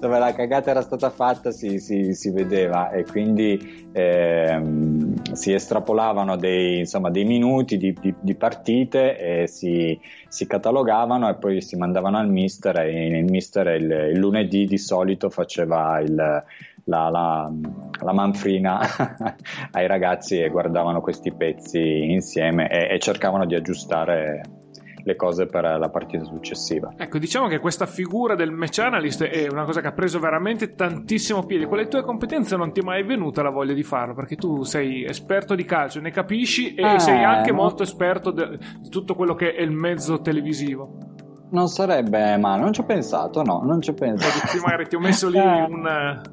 dove 0.00 0.18
la 0.18 0.34
cagata 0.34 0.70
era 0.70 0.80
stata 0.80 1.10
fatta, 1.10 1.52
si, 1.52 1.78
si, 1.78 2.12
si 2.12 2.30
vedeva 2.30 2.90
e 2.90 3.04
quindi 3.04 3.88
ehm, 3.92 5.32
si 5.32 5.52
estrapolavano 5.52 6.36
dei, 6.36 6.80
insomma, 6.80 7.08
dei 7.10 7.24
minuti 7.24 7.76
di, 7.76 7.92
di, 7.92 8.12
di, 8.20 8.34
partite 8.34 9.16
e 9.16 9.46
si, 9.46 9.98
si, 10.36 10.46
catalogavano 10.46 11.28
e 11.28 11.34
poi 11.34 11.62
si 11.62 11.76
mandavano 11.76 12.18
al 12.18 12.28
mister 12.28 12.78
e 12.80 13.18
il 13.18 13.24
mister 13.24 13.66
il, 13.68 13.90
il 14.12 14.18
lunedì 14.18 14.66
di 14.66 14.78
solito 14.78 15.30
faceva 15.30 15.98
il 16.00 16.44
la, 16.88 17.08
la, 17.08 17.52
la 18.00 18.12
manfrina 18.12 18.80
ai 19.72 19.86
ragazzi 19.86 20.40
e 20.40 20.48
guardavano 20.48 21.00
questi 21.00 21.32
pezzi 21.32 22.12
insieme 22.12 22.68
e, 22.70 22.94
e 22.94 22.98
cercavano 22.98 23.44
di 23.44 23.54
aggiustare 23.54 24.65
le 25.06 25.14
cose 25.14 25.46
per 25.46 25.62
la 25.62 25.88
partita 25.88 26.24
successiva. 26.24 26.94
Ecco, 26.96 27.18
diciamo 27.18 27.46
che 27.46 27.60
questa 27.60 27.86
figura 27.86 28.34
del 28.34 28.50
match 28.50 28.80
analyst 28.80 29.22
è 29.22 29.46
una 29.48 29.64
cosa 29.64 29.80
che 29.80 29.86
ha 29.86 29.92
preso 29.92 30.18
veramente 30.18 30.74
tantissimo 30.74 31.46
piede. 31.46 31.66
Con 31.66 31.78
le 31.78 31.86
tue 31.86 32.02
competenze 32.02 32.56
non 32.56 32.72
ti 32.72 32.80
è 32.80 32.82
mai 32.82 33.04
venuta 33.04 33.40
la 33.40 33.50
voglia 33.50 33.72
di 33.72 33.84
farlo, 33.84 34.14
perché 34.14 34.34
tu 34.34 34.64
sei 34.64 35.04
esperto 35.04 35.54
di 35.54 35.64
calcio, 35.64 36.00
ne 36.00 36.10
capisci 36.10 36.74
e 36.74 36.94
eh, 36.94 36.98
sei 36.98 37.22
anche 37.22 37.52
no. 37.52 37.58
molto 37.58 37.84
esperto 37.84 38.32
di 38.32 38.88
tutto 38.90 39.14
quello 39.14 39.34
che 39.34 39.54
è 39.54 39.62
il 39.62 39.70
mezzo 39.70 40.20
televisivo. 40.20 41.15
Non 41.48 41.68
sarebbe 41.68 42.36
male, 42.38 42.60
non 42.60 42.72
ci 42.72 42.80
ho 42.80 42.84
pensato, 42.84 43.42
no, 43.42 43.60
non 43.62 43.80
ci 43.80 43.90
ho 43.90 43.94
pensato. 43.94 44.48
Sì, 44.48 44.58
magari 44.58 44.88
ti 44.88 44.96
ho 44.96 45.00
messo 45.00 45.28
lì 45.28 45.38
eh, 45.38 45.62
un, 45.62 45.86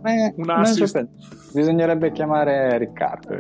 eh, 0.05 0.34
un 0.36 0.49
assist. 0.49 1.07
Bisognerebbe 1.53 2.11
chiamare 2.11 2.80
Riccardo. 2.80 3.38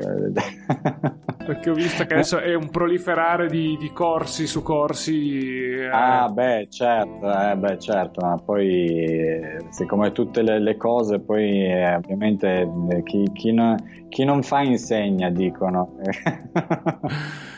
Perché 1.45 1.69
ho 1.71 1.73
visto 1.73 2.05
che 2.05 2.13
adesso 2.13 2.39
è 2.39 2.53
un 2.53 2.69
proliferare 2.69 3.47
di, 3.47 3.75
di 3.79 3.91
corsi 3.91 4.45
su 4.45 4.61
corsi. 4.61 5.79
Eh. 5.79 5.89
Ah, 5.91 6.29
beh, 6.29 6.67
certo, 6.69 7.41
eh, 7.41 7.55
beh, 7.55 7.79
certo, 7.79 8.21
ma 8.23 8.37
poi, 8.37 9.57
siccome 9.71 10.11
tutte 10.11 10.43
le, 10.43 10.59
le 10.59 10.77
cose, 10.77 11.19
poi 11.21 11.65
eh, 11.65 11.95
ovviamente 11.95 12.69
eh, 12.89 13.03
chi, 13.03 13.31
chi, 13.33 13.51
no, 13.51 13.75
chi 14.09 14.23
non 14.25 14.43
fa 14.43 14.61
insegna, 14.61 15.31
dicono. 15.31 15.95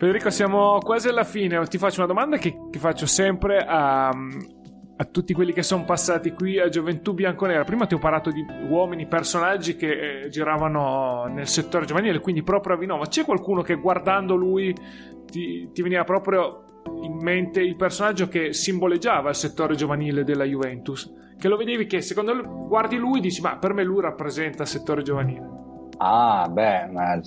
Federico, 0.00 0.30
siamo 0.30 0.78
quasi 0.78 1.08
alla 1.08 1.24
fine. 1.24 1.62
Ti 1.66 1.76
faccio 1.76 1.98
una 1.98 2.06
domanda 2.08 2.38
che, 2.38 2.56
che 2.70 2.78
faccio 2.78 3.04
sempre 3.04 3.58
a, 3.58 4.08
a, 4.08 5.04
tutti 5.04 5.34
quelli 5.34 5.52
che 5.52 5.62
sono 5.62 5.84
passati 5.84 6.32
qui 6.32 6.58
a 6.58 6.70
Gioventù 6.70 7.12
Bianconera. 7.12 7.64
Prima 7.64 7.84
ti 7.84 7.92
ho 7.92 7.98
parlato 7.98 8.30
di 8.30 8.42
uomini, 8.66 9.06
personaggi 9.06 9.76
che 9.76 10.22
eh, 10.22 10.28
giravano 10.30 11.26
nel 11.26 11.46
settore 11.46 11.84
giovanile, 11.84 12.18
quindi 12.20 12.42
proprio 12.42 12.76
a 12.76 12.78
Vinova. 12.78 13.08
C'è 13.08 13.26
qualcuno 13.26 13.60
che 13.60 13.74
guardando 13.74 14.36
lui 14.36 14.74
ti, 15.26 15.68
ti 15.70 15.82
veniva 15.82 16.04
proprio 16.04 16.82
in 17.02 17.18
mente 17.20 17.60
il 17.60 17.76
personaggio 17.76 18.26
che 18.26 18.54
simboleggiava 18.54 19.28
il 19.28 19.36
settore 19.36 19.74
giovanile 19.74 20.24
della 20.24 20.44
Juventus? 20.44 21.12
Che 21.36 21.46
lo 21.46 21.58
vedevi 21.58 21.84
che 21.84 22.00
secondo 22.00 22.32
lui 22.32 22.46
guardi 22.46 22.96
lui 22.96 23.18
e 23.18 23.20
dici, 23.20 23.42
ma 23.42 23.58
per 23.58 23.74
me 23.74 23.84
lui 23.84 24.00
rappresenta 24.00 24.62
il 24.62 24.68
settore 24.70 25.02
giovanile. 25.02 25.46
Ah, 25.98 26.48
beh, 26.50 26.86
ma 26.86 27.20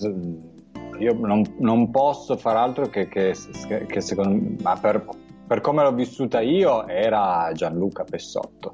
io 1.03 1.13
non, 1.13 1.43
non, 1.59 1.91
posso 1.91 2.35
far 2.37 2.55
altro 2.55 2.87
che, 2.87 3.07
che, 3.07 3.35
che 3.87 4.01
secondo 4.01 4.29
me, 4.33 4.55
ma 4.61 4.77
per, 4.77 5.05
per, 5.47 5.61
come 5.61 5.83
l'ho 5.83 5.93
vissuta 5.93 6.39
io, 6.41 6.87
era 6.87 7.51
Gianluca 7.53 8.03
Pessotto. 8.03 8.73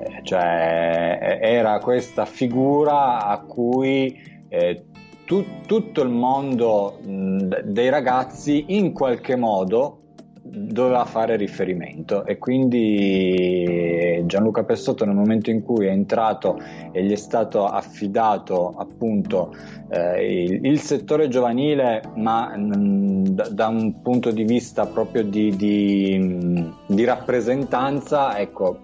Eh, 0.00 0.20
cioè, 0.22 1.38
era 1.40 1.78
questa 1.78 2.24
figura 2.24 3.24
a 3.26 3.38
cui 3.40 4.44
eh, 4.48 4.84
tu, 5.24 5.44
tutto 5.66 6.02
il 6.02 6.10
mondo 6.10 6.98
mh, 7.00 7.60
dei 7.64 7.88
ragazzi 7.88 8.76
in 8.76 8.92
qualche 8.92 9.36
modo 9.36 10.01
doveva 10.44 11.04
fare 11.04 11.36
riferimento 11.36 12.26
e 12.26 12.36
quindi 12.36 14.22
Gianluca 14.26 14.64
Pessotto 14.64 15.04
nel 15.04 15.14
momento 15.14 15.50
in 15.50 15.62
cui 15.62 15.86
è 15.86 15.90
entrato 15.90 16.58
e 16.90 17.04
gli 17.04 17.12
è 17.12 17.16
stato 17.16 17.64
affidato 17.64 18.74
appunto 18.76 19.54
eh, 19.88 20.42
il, 20.44 20.66
il, 20.66 20.80
settore 20.80 21.28
giovanile 21.28 22.02
ma 22.16 22.56
mh, 22.56 23.28
da, 23.28 23.48
da, 23.50 23.68
un 23.68 24.02
punto 24.02 24.32
di 24.32 24.42
vista 24.42 24.86
proprio 24.86 25.22
di, 25.22 25.54
di, 25.54 26.70
di 26.86 27.04
rappresentanza 27.04 28.36
ecco 28.36 28.80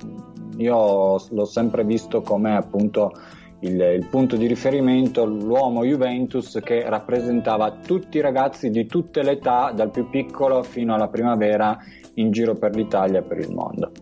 io 0.58 1.20
l'ho 1.28 1.44
sempre 1.44 1.84
visto 1.84 2.22
come 2.22 2.54
appunto 2.54 3.12
il, 3.60 3.80
il, 3.80 4.06
punto 4.08 4.36
di 4.36 4.46
riferimento, 4.46 5.24
l'uomo 5.24 5.84
Juventus 5.84 6.58
che 6.62 6.88
rappresentava 6.88 7.78
tutti 7.84 8.18
i 8.18 8.20
ragazzi 8.20 8.70
di 8.70 8.86
tutte 8.86 9.22
le 9.22 9.32
età, 9.32 9.72
dal 9.74 9.90
più 9.90 10.08
piccolo 10.08 10.62
fino 10.62 10.94
alla 10.94 11.08
primavera, 11.08 11.76
in 12.14 12.30
giro 12.30 12.54
per 12.54 12.74
l'Italia 12.74 13.20
e 13.20 13.22
per 13.22 13.38
il 13.38 13.52
mondo. 13.52 13.92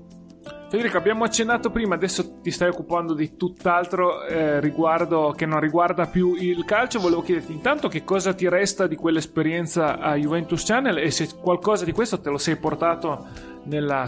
Federico, 0.69 0.97
abbiamo 0.97 1.23
accennato 1.23 1.71
prima, 1.71 1.95
adesso 1.95 2.41
ti 2.41 2.51
stai 2.51 2.69
occupando 2.69 3.15
di 3.15 3.37
tutt'altro 3.37 4.25
eh, 4.25 4.59
riguardo 4.59 5.33
che 5.37 5.47
non 5.47 5.61
riguarda 5.61 6.07
più 6.07 6.35
il 6.35 6.65
calcio. 6.65 6.99
Volevo 6.99 7.23
chiederti 7.23 7.53
intanto 7.53 7.87
che 7.87 8.03
cosa 8.03 8.35
ti 8.35 8.49
resta 8.49 8.89
di 8.89 8.97
quell'esperienza 8.97 10.01
a 10.01 10.17
Juventus 10.17 10.65
Channel 10.65 10.99
e 10.99 11.11
se 11.13 11.29
qualcosa 11.41 11.85
di 11.85 11.93
questo 11.93 12.21
te 12.21 12.31
lo 12.31 12.39
sei 12.39 12.57
portato 12.57 13.29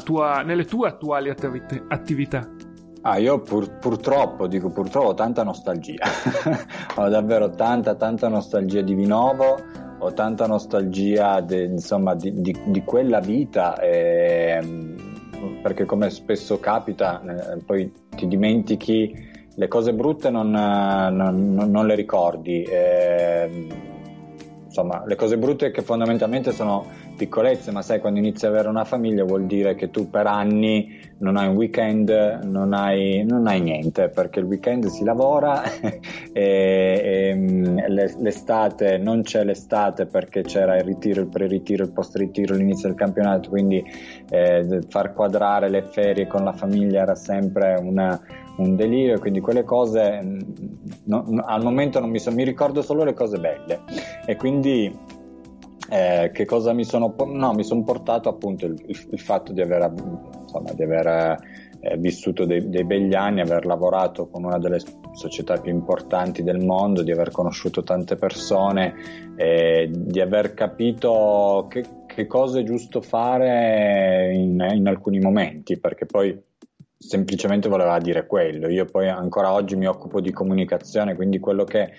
tua, 0.03 0.43
nelle 0.43 0.65
tue 0.65 0.89
attuali 0.89 1.31
attività. 1.31 2.68
Ah, 3.03 3.19
io 3.19 3.41
pur, 3.41 3.79
purtroppo, 3.79 4.47
dico 4.47 4.71
purtroppo, 4.71 5.09
ho 5.09 5.15
tanta 5.15 5.45
nostalgia. 5.45 6.05
ho 6.97 7.09
davvero 7.09 7.51
tanta, 7.51 7.95
tanta 7.95 8.29
nostalgia 8.29 8.83
di 8.83 8.95
Vinovo, 8.95 9.57
ho 9.99 10.13
tanta 10.13 10.47
nostalgia 10.47 11.41
de, 11.41 11.65
insomma, 11.65 12.15
di, 12.15 12.41
di, 12.41 12.57
di, 12.67 12.83
quella 12.85 13.21
vita, 13.21 13.79
eh, 13.79 14.61
perché 15.63 15.85
come 15.85 16.11
spesso 16.11 16.59
capita, 16.59 17.23
eh, 17.23 17.63
poi 17.65 17.93
ti 18.17 18.27
dimentichi, 18.27 19.27
le 19.55 19.69
cose 19.69 19.93
brutte 19.95 20.31
non, 20.31 20.51
non, 20.51 21.55
non 21.55 21.87
le 21.87 21.95
ricordi. 21.95 22.63
Eh, 22.63 23.88
insomma, 24.69 25.03
le 25.07 25.17
cose 25.17 25.39
brutte 25.39 25.71
che 25.71 25.83
fondamentalmente 25.83 26.53
sono 26.53 26.87
piccolezze, 27.17 27.73
ma 27.73 27.83
sai, 27.83 28.01
quando 28.01 28.19
inizi 28.19 28.47
ad 28.47 28.53
avere 28.53 28.69
una 28.69 28.85
famiglia 28.85 29.25
vuol 29.25 29.47
dire 29.47 29.75
che 29.75 29.91
tu 29.91 30.09
per 30.09 30.27
anni 30.27 31.01
non 31.19 31.37
hai 31.37 31.49
un 31.49 31.57
weekend, 31.57 32.11
non 32.45 32.75
hai, 32.75 33.25
non 33.25 33.47
hai 33.47 33.61
niente, 33.61 34.09
perché 34.09 34.39
il 34.39 34.45
weekend 34.45 34.87
si 34.87 35.05
lavora 35.05 35.63
e, 35.83 36.01
e 36.33 37.35
mm, 37.35 37.79
l'estate 38.19 38.99
non 38.99 39.23
c'è 39.23 39.43
l'estate 39.43 40.07
perché 40.07 40.43
c'era 40.43 40.77
il 40.77 40.85
ritiro, 40.85 41.23
il 41.23 41.29
pre-ritiro, 41.29 41.85
il 41.85 41.93
post-ritiro, 41.93 42.55
l'inizio 42.55 42.89
del 42.89 42.97
campionato, 42.97 43.49
quindi 43.49 43.83
eh, 44.31 44.81
far 44.89 45.15
quadrare 45.15 45.69
le 45.69 45.83
ferie 45.83 46.27
con 46.27 46.45
la 46.45 46.53
famiglia 46.53 47.03
era 47.03 47.15
sempre 47.15 47.77
una, 47.83 48.21
un 48.59 48.77
delirio, 48.77 49.19
quindi 49.19 49.41
quelle 49.41 49.65
cose 49.65 50.21
mm, 50.23 50.39
no, 51.05 51.25
no, 51.27 51.43
al 51.45 51.63
momento 51.63 52.01
non 52.01 52.11
mi, 52.11 52.19
so, 52.19 52.31
mi 52.33 52.45
ricordo 52.45 52.83
solo 52.83 53.05
le 53.05 53.15
cose 53.15 53.39
belle. 53.39 53.81
E 54.27 54.37
quindi 54.37 54.95
eh, 55.91 56.31
che 56.33 56.45
cosa 56.45 56.73
mi 56.73 56.85
sono, 56.85 57.15
no, 57.27 57.53
mi 57.53 57.65
sono 57.65 57.83
portato 57.83 58.29
appunto 58.29 58.67
il, 58.67 58.81
il, 58.87 59.09
il, 59.11 59.21
fatto 59.21 59.53
di 59.53 59.61
aver, 59.61 59.93
insomma, 60.43 60.73
di 60.73 60.83
aver 60.83 61.39
eh, 61.81 61.97
vissuto 61.97 62.45
dei, 62.45 62.69
dei, 62.69 62.85
begli 62.85 63.15
anni, 63.15 63.41
aver 63.41 63.65
lavorato 63.65 64.29
con 64.29 64.45
una 64.45 64.59
delle 64.59 64.81
società 65.13 65.59
più 65.59 65.73
importanti 65.73 66.43
del 66.43 66.59
mondo, 66.59 67.03
di 67.03 67.13
aver 67.13 67.31
conosciuto 67.31 67.83
tante 67.83 68.17
persone, 68.17 68.95
eh, 69.37 69.89
di 69.91 70.21
aver 70.21 70.55
capito 70.55 71.67
che, 71.71 71.85
che, 72.07 72.27
cosa 72.27 72.59
è 72.59 72.65
giusto 72.65 73.01
fare 73.01 74.33
in, 74.35 74.67
in 74.75 74.87
alcuni 74.89 75.21
momenti, 75.21 75.79
perché 75.79 76.05
poi 76.05 76.39
semplicemente 76.99 77.69
voleva 77.69 77.99
dire 77.99 78.27
quello. 78.27 78.69
Io 78.69 78.85
poi 78.85 79.09
ancora 79.09 79.53
oggi 79.53 79.77
mi 79.77 79.87
occupo 79.87 80.21
di 80.21 80.33
comunicazione, 80.33 81.15
quindi 81.15 81.39
quello 81.39 81.65
che 81.65 81.93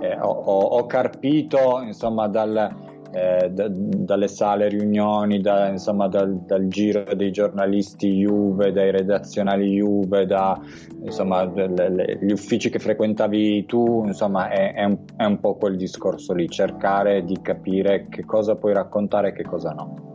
eh, 0.00 0.18
ho, 0.20 0.28
ho, 0.28 0.86
carpito 0.86 1.80
insomma 1.82 2.28
dal 2.28 2.90
eh, 3.12 3.50
da, 3.50 3.66
dalle 3.68 4.26
sale 4.26 4.68
riunioni, 4.68 5.40
da, 5.40 5.68
insomma, 5.68 6.08
dal, 6.08 6.44
dal, 6.46 6.66
giro 6.68 7.04
dei 7.14 7.30
giornalisti 7.30 8.10
Juve, 8.10 8.72
dai 8.72 8.90
redazionali 8.90 9.68
Juve, 9.74 10.24
da 10.24 10.58
insomma, 11.04 11.44
le, 11.44 11.68
le, 11.68 12.18
gli 12.22 12.32
uffici 12.32 12.70
che 12.70 12.78
frequentavi 12.78 13.66
tu, 13.66 14.04
insomma, 14.06 14.48
è, 14.48 14.72
è, 14.72 14.84
un, 14.84 14.98
è 15.16 15.24
un 15.24 15.40
po' 15.40 15.56
quel 15.56 15.76
discorso 15.76 16.32
lì, 16.32 16.48
cercare 16.48 17.22
di 17.24 17.38
capire 17.42 18.06
che 18.08 18.24
cosa 18.24 18.54
puoi 18.54 18.72
raccontare 18.72 19.28
e 19.28 19.32
che 19.32 19.44
cosa 19.44 19.72
no. 19.72 20.10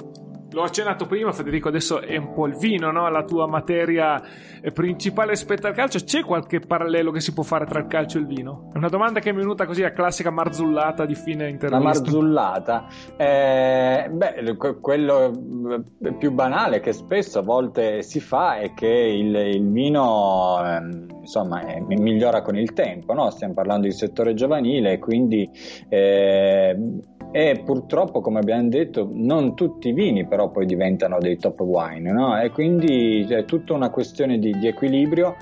L'ho 0.57 0.63
accennato 0.63 1.05
prima, 1.05 1.31
Federico, 1.31 1.67
adesso 1.67 2.01
è 2.01 2.17
un 2.17 2.33
po' 2.33 2.47
il 2.47 2.57
vino, 2.57 2.89
no? 2.89 3.07
la 3.11 3.23
tua 3.23 3.45
materia 3.45 4.19
eh, 4.59 4.71
principale 4.71 5.29
rispetto 5.29 5.67
al 5.67 5.75
calcio. 5.75 5.99
C'è 5.99 6.23
qualche 6.23 6.59
parallelo 6.59 7.11
che 7.11 7.19
si 7.19 7.31
può 7.31 7.43
fare 7.43 7.67
tra 7.67 7.77
il 7.79 7.85
calcio 7.85 8.17
e 8.17 8.21
il 8.21 8.25
vino? 8.25 8.71
È 8.73 8.77
una 8.77 8.89
domanda 8.89 9.19
che 9.19 9.29
è 9.29 9.33
venuta 9.35 9.67
così 9.67 9.83
a 9.83 9.91
classica 9.91 10.31
marzullata 10.31 11.05
di 11.05 11.13
fine 11.13 11.47
intervista. 11.47 11.77
La 11.77 11.83
marzullata? 11.83 12.87
Eh, 13.17 14.09
beh, 14.11 14.57
quello 14.81 15.31
eh, 16.01 16.13
più 16.13 16.31
banale 16.31 16.79
che 16.79 16.91
spesso 16.91 17.37
a 17.37 17.43
volte 17.43 18.01
si 18.01 18.19
fa 18.19 18.57
è 18.57 18.73
che 18.73 18.87
il, 18.87 19.35
il 19.35 19.71
vino 19.71 20.59
eh, 20.65 21.05
insomma, 21.19 21.61
migliora 21.85 22.41
con 22.41 22.57
il 22.57 22.73
tempo, 22.73 23.13
no? 23.13 23.29
stiamo 23.29 23.53
parlando 23.53 23.85
di 23.85 23.93
settore 23.93 24.33
giovanile, 24.33 24.97
quindi... 24.97 25.47
Eh, 25.87 26.75
e 27.37 27.61
purtroppo 27.63 28.19
come 28.19 28.39
abbiamo 28.39 28.67
detto 28.67 29.07
non 29.11 29.53
tutti 29.53 29.89
i 29.89 29.93
vini 29.93 30.25
però 30.25 30.49
poi 30.49 30.65
diventano 30.65 31.19
dei 31.19 31.37
top 31.37 31.59
wine 31.59 32.11
no? 32.11 32.41
e 32.41 32.49
quindi 32.49 33.27
è 33.29 33.45
tutta 33.45 33.73
una 33.73 33.91
questione 33.91 34.39
di, 34.39 34.57
di 34.57 34.65
equilibrio 34.65 35.35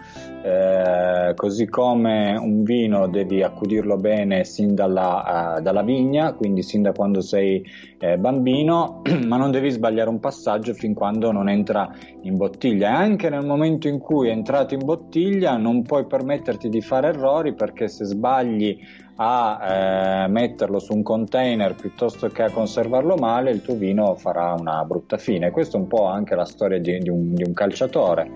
eh, 0.44 1.32
così 1.36 1.68
come 1.68 2.36
un 2.36 2.64
vino 2.64 3.08
devi 3.08 3.42
accudirlo 3.44 3.96
bene 3.96 4.44
sin 4.44 4.76
dalla, 4.76 5.56
uh, 5.56 5.62
dalla 5.62 5.84
vigna 5.84 6.34
quindi 6.34 6.64
sin 6.64 6.82
da 6.82 6.92
quando 6.92 7.22
sei 7.22 7.66
eh, 7.98 8.18
bambino 8.18 9.02
ma 9.26 9.38
non 9.38 9.52
devi 9.52 9.70
sbagliare 9.70 10.10
un 10.10 10.20
passaggio 10.20 10.74
fin 10.74 10.94
quando 10.94 11.32
non 11.32 11.48
entra 11.48 11.90
in 12.24 12.36
bottiglia 12.36 12.90
e 12.90 12.92
anche 12.92 13.30
nel 13.30 13.46
momento 13.46 13.88
in 13.88 14.00
cui 14.00 14.28
è 14.28 14.32
entrato 14.32 14.74
in 14.74 14.84
bottiglia 14.84 15.56
non 15.56 15.82
puoi 15.84 16.06
permetterti 16.06 16.68
di 16.68 16.82
fare 16.82 17.08
errori 17.08 17.54
perché 17.54 17.88
se 17.88 18.04
sbagli 18.04 19.04
a 19.18 20.26
eh, 20.26 20.28
metterlo 20.28 20.80
su 20.80 20.94
un 20.94 21.04
container 21.04 21.76
piuttosto 21.76 22.28
che 22.28 22.44
a 22.44 22.52
conservarlo 22.52 23.16
male, 23.16 23.52
il 23.52 23.62
tuo 23.62 23.76
vino 23.76 24.16
farà 24.16 24.54
una 24.54 24.84
brutta 24.84 25.18
fine. 25.18 25.52
Questa 25.52 25.78
è 25.78 25.82
un 25.82 25.88
po' 25.88 26.06
anche 26.06 26.36
la 26.36 26.46
storia 26.46 26.80
di, 26.80 26.98
di, 27.00 27.10
un, 27.10 27.34
di, 27.34 27.44
un, 27.44 27.54
calciatore. 27.54 28.30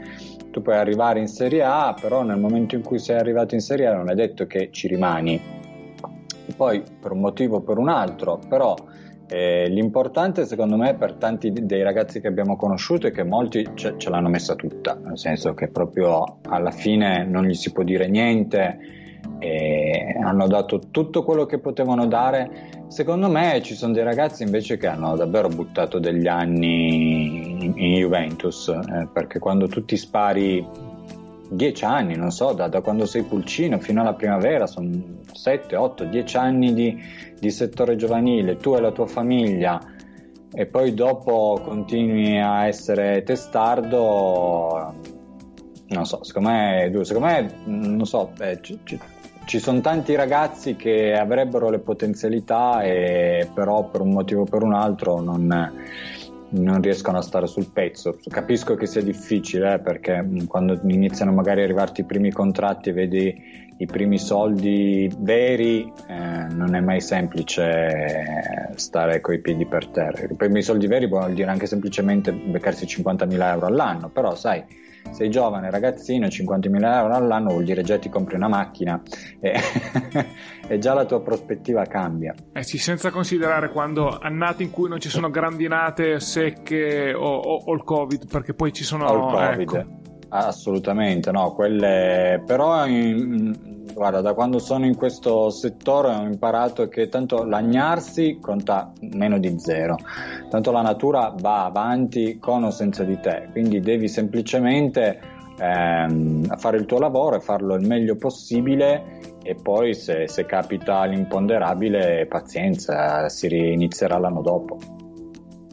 Tu 0.51 0.61
puoi 0.61 0.77
arrivare 0.77 1.19
in 1.19 1.27
Serie 1.27 1.63
A, 1.63 1.95
però 1.99 2.23
nel 2.23 2.39
momento 2.39 2.75
in 2.75 2.81
cui 2.81 2.97
sei 2.97 3.17
arrivato 3.17 3.55
in 3.55 3.61
Serie 3.61 3.87
A 3.87 3.93
non 3.93 4.09
è 4.09 4.15
detto 4.15 4.47
che 4.47 4.69
ci 4.71 4.87
rimani. 4.87 5.57
Poi 6.55 6.83
per 6.99 7.11
un 7.11 7.19
motivo 7.19 7.57
o 7.57 7.61
per 7.61 7.77
un 7.77 7.89
altro, 7.89 8.39
però 8.47 8.75
eh, 9.27 9.67
l'importante 9.69 10.45
secondo 10.45 10.75
me 10.75 10.95
per 10.95 11.13
tanti 11.13 11.51
dei 11.51 11.83
ragazzi 11.83 12.19
che 12.19 12.27
abbiamo 12.27 12.55
conosciuto 12.55 13.05
è 13.05 13.11
che 13.11 13.23
molti 13.23 13.69
ce, 13.75 13.93
ce 13.97 14.09
l'hanno 14.09 14.29
messa 14.29 14.55
tutta, 14.55 14.95
nel 14.95 15.19
senso 15.19 15.53
che 15.53 15.67
proprio 15.67 16.39
alla 16.47 16.71
fine 16.71 17.25
non 17.25 17.45
gli 17.45 17.53
si 17.53 17.71
può 17.71 17.83
dire 17.83 18.07
niente 18.07 18.98
hanno 20.21 20.47
dato 20.47 20.79
tutto 20.91 21.23
quello 21.23 21.45
che 21.45 21.59
potevano 21.59 22.07
dare. 22.07 22.85
Secondo 22.87 23.29
me 23.29 23.61
ci 23.61 23.75
sono 23.75 23.93
dei 23.93 24.03
ragazzi 24.03 24.43
invece 24.43 24.77
che 24.77 24.87
hanno 24.87 25.15
davvero 25.15 25.47
buttato 25.47 25.99
degli 25.99 26.27
anni 26.27 27.63
in, 27.63 27.73
in 27.75 27.95
Juventus, 27.95 28.67
eh, 28.67 29.07
perché 29.11 29.39
quando 29.39 29.67
tu 29.67 29.85
ti 29.85 29.95
spari 29.95 30.65
dieci 31.49 31.85
anni, 31.85 32.15
non 32.15 32.31
so, 32.31 32.53
da, 32.53 32.67
da, 32.67 32.81
quando 32.81 33.05
sei 33.05 33.23
pulcino 33.23 33.79
fino 33.79 34.01
alla 34.01 34.13
primavera, 34.13 34.67
sono 34.67 34.89
7, 35.31 35.75
8, 35.75 36.03
10 36.05 36.37
anni 36.37 36.73
di, 36.73 36.97
di 37.39 37.51
settore 37.51 37.95
giovanile, 37.95 38.57
tu 38.57 38.75
e 38.75 38.81
la 38.81 38.91
tua 38.91 39.07
famiglia 39.07 39.79
e 40.51 40.65
poi 40.65 40.95
dopo 40.95 41.61
continui 41.63 42.39
a 42.39 42.65
essere 42.65 43.21
testardo 43.23 44.93
non 45.89 46.05
so, 46.05 46.23
secondo 46.23 46.49
me, 46.49 46.91
secondo 47.03 47.27
me 47.27 47.53
non 47.65 48.05
so, 48.05 48.31
eh, 48.39 48.59
ci, 48.61 48.79
ci, 48.83 48.99
ci 49.45 49.59
sono 49.59 49.81
tanti 49.81 50.15
ragazzi 50.15 50.75
che 50.75 51.13
avrebbero 51.13 51.69
le 51.69 51.79
potenzialità 51.79 52.81
e 52.83 53.49
però 53.53 53.89
per 53.89 54.01
un 54.01 54.11
motivo 54.11 54.41
o 54.41 54.45
per 54.45 54.61
un 54.61 54.73
altro 54.73 55.19
non, 55.19 55.73
non 56.49 56.81
riescono 56.81 57.17
a 57.17 57.21
stare 57.21 57.47
sul 57.47 57.71
pezzo. 57.71 58.19
Capisco 58.29 58.75
che 58.75 58.85
sia 58.85 59.01
difficile 59.01 59.73
eh, 59.73 59.79
perché 59.79 60.21
mm, 60.21 60.45
quando 60.45 60.79
iniziano 60.83 61.31
magari 61.31 61.61
a 61.61 61.63
arrivarti 61.63 62.01
i 62.01 62.05
primi 62.05 62.31
contratti 62.31 62.89
e 62.89 62.93
vedi 62.93 63.67
i 63.77 63.85
primi 63.85 64.19
soldi 64.19 65.09
veri 65.19 65.91
eh, 66.07 66.53
non 66.53 66.75
è 66.75 66.81
mai 66.81 66.99
semplice 66.99 68.73
stare 68.75 69.21
coi 69.21 69.39
piedi 69.39 69.65
per 69.65 69.87
terra. 69.87 70.25
I 70.29 70.35
primi 70.35 70.61
soldi 70.61 70.85
veri 70.85 71.07
vuol 71.07 71.33
dire 71.33 71.49
anche 71.49 71.65
semplicemente 71.65 72.31
beccarsi 72.33 72.85
50.000 72.85 73.41
euro 73.41 73.65
all'anno, 73.65 74.09
però 74.09 74.35
sai, 74.35 74.63
sei 75.11 75.29
giovane 75.29 75.69
ragazzino, 75.69 76.27
50.000 76.27 76.93
euro 76.93 77.13
all'anno 77.13 77.49
vuol 77.51 77.63
dire 77.63 77.83
già 77.83 77.97
ti 77.97 78.09
compri 78.09 78.35
una 78.35 78.47
macchina 78.47 79.01
e, 79.39 79.59
e 80.67 80.77
già 80.77 80.93
la 80.93 81.05
tua 81.05 81.21
prospettiva 81.21 81.83
cambia. 81.83 82.33
Eh 82.53 82.63
sì, 82.63 82.77
senza 82.77 83.11
considerare 83.11 83.69
quando 83.69 84.17
annate 84.17 84.63
in 84.63 84.71
cui 84.71 84.89
non 84.89 84.99
ci 84.99 85.09
sono 85.09 85.29
grandinate 85.29 86.19
secche 86.19 87.13
o, 87.13 87.27
o, 87.27 87.63
o 87.65 87.73
il 87.73 87.83
covid, 87.83 88.27
perché 88.27 88.53
poi 88.53 88.71
ci 88.73 88.83
sono... 88.83 89.05
O 89.05 89.27
il 89.27 89.33
covid. 89.33 89.73
Ecco. 89.73 89.98
Assolutamente, 90.29 91.31
no, 91.31 91.53
quelle 91.53 92.43
però 92.45 92.85
in, 92.85 93.83
guarda, 93.93 94.21
da 94.21 94.33
quando 94.33 94.59
sono 94.59 94.85
in 94.85 94.95
questo 94.95 95.49
settore 95.49 96.09
ho 96.09 96.23
imparato 96.23 96.87
che 96.87 97.09
tanto 97.09 97.43
lagnarsi 97.43 98.37
conta 98.39 98.91
meno 99.13 99.39
di 99.39 99.59
zero, 99.59 99.97
tanto 100.49 100.71
la 100.71 100.81
natura 100.81 101.33
va 101.39 101.65
avanti 101.65 102.37
con 102.37 102.63
o 102.63 102.69
senza 102.69 103.03
di 103.03 103.19
te, 103.19 103.47
quindi 103.51 103.79
devi 103.79 104.07
semplicemente 104.07 105.19
ehm, 105.57 106.55
fare 106.57 106.77
il 106.77 106.85
tuo 106.85 106.99
lavoro 106.99 107.37
e 107.37 107.41
farlo 107.41 107.73
il 107.73 107.87
meglio 107.87 108.15
possibile 108.15 109.37
e 109.41 109.55
poi 109.55 109.95
se, 109.95 110.27
se 110.27 110.45
capita 110.45 111.03
l'imponderabile 111.05 112.27
pazienza, 112.27 113.27
si 113.29 113.47
inizierà 113.47 114.19
l'anno 114.19 114.41
dopo. 114.41 114.77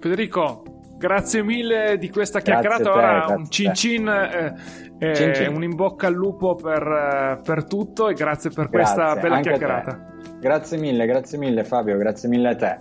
Federico, 0.00 0.62
Grazie 0.96 1.42
mille 1.42 1.98
di 1.98 2.08
questa 2.08 2.40
chiacchierata. 2.40 2.92
Ora 2.92 3.26
un 3.28 3.50
cin 3.50 3.74
cin, 3.74 4.08
eh, 4.08 4.54
eh, 4.98 5.14
cin 5.14 5.34
cin, 5.34 5.54
un 5.54 5.62
in 5.62 5.74
bocca 5.74 6.06
al 6.06 6.14
lupo 6.14 6.54
per, 6.54 6.82
eh, 6.82 7.40
per 7.42 7.64
tutto 7.64 8.08
e 8.08 8.14
grazie 8.14 8.50
per 8.50 8.68
grazie, 8.68 8.94
questa 8.94 9.20
bella 9.20 9.40
chiacchierata. 9.40 10.14
Grazie 10.40 10.78
mille, 10.78 11.06
grazie 11.06 11.38
mille 11.38 11.64
Fabio, 11.64 11.98
grazie 11.98 12.28
mille 12.28 12.48
a 12.48 12.56
te. 12.56 12.80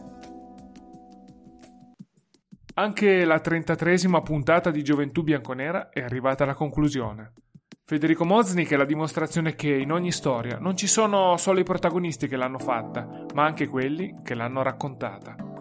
Anche 2.77 3.25
la 3.25 3.41
33esima 3.43 4.21
puntata 4.21 4.69
di 4.69 4.83
Gioventù 4.83 5.23
Bianconera 5.23 5.89
è 5.89 6.01
arrivata 6.01 6.43
alla 6.43 6.53
conclusione. 6.53 7.33
Federico 7.85 8.25
Moznik 8.25 8.71
è 8.71 8.75
la 8.77 8.85
dimostrazione 8.85 9.55
che 9.55 9.71
in 9.71 9.91
ogni 9.91 10.11
storia 10.11 10.57
non 10.59 10.75
ci 10.75 10.87
sono 10.87 11.37
solo 11.37 11.59
i 11.59 11.63
protagonisti 11.63 12.27
che 12.27 12.35
l'hanno 12.35 12.59
fatta, 12.59 13.25
ma 13.33 13.45
anche 13.45 13.67
quelli 13.67 14.21
che 14.23 14.33
l'hanno 14.33 14.63
raccontata. 14.63 15.54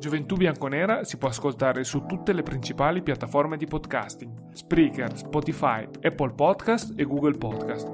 Gioventù 0.00 0.36
Bianconera 0.36 1.04
si 1.04 1.18
può 1.18 1.28
ascoltare 1.28 1.84
su 1.84 2.06
tutte 2.06 2.32
le 2.32 2.42
principali 2.42 3.02
piattaforme 3.02 3.58
di 3.58 3.66
podcasting, 3.66 4.50
Spreaker, 4.50 5.14
Spotify, 5.14 5.86
Apple 6.00 6.32
Podcast 6.32 6.94
e 6.96 7.04
Google 7.04 7.36
Podcast. 7.36 7.86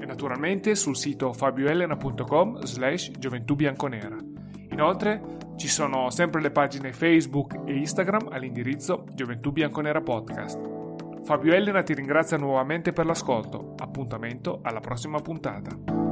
E 0.00 0.04
naturalmente 0.04 0.74
sul 0.74 0.96
sito 0.96 1.32
fabioelena.com 1.32 2.64
slash 2.64 3.12
gioventù 3.12 3.54
bianconera. 3.54 4.16
Inoltre 4.72 5.22
ci 5.56 5.68
sono 5.68 6.10
sempre 6.10 6.40
le 6.40 6.50
pagine 6.50 6.92
Facebook 6.92 7.60
e 7.64 7.76
Instagram 7.76 8.30
all'indirizzo 8.32 9.04
Gioventù 9.14 9.52
Bianconera 9.52 10.00
Podcast. 10.00 10.58
Fabio 11.22 11.54
Elena 11.54 11.84
ti 11.84 11.94
ringrazia 11.94 12.38
nuovamente 12.38 12.92
per 12.92 13.06
l'ascolto. 13.06 13.74
Appuntamento 13.78 14.58
alla 14.64 14.80
prossima 14.80 15.20
puntata. 15.20 16.11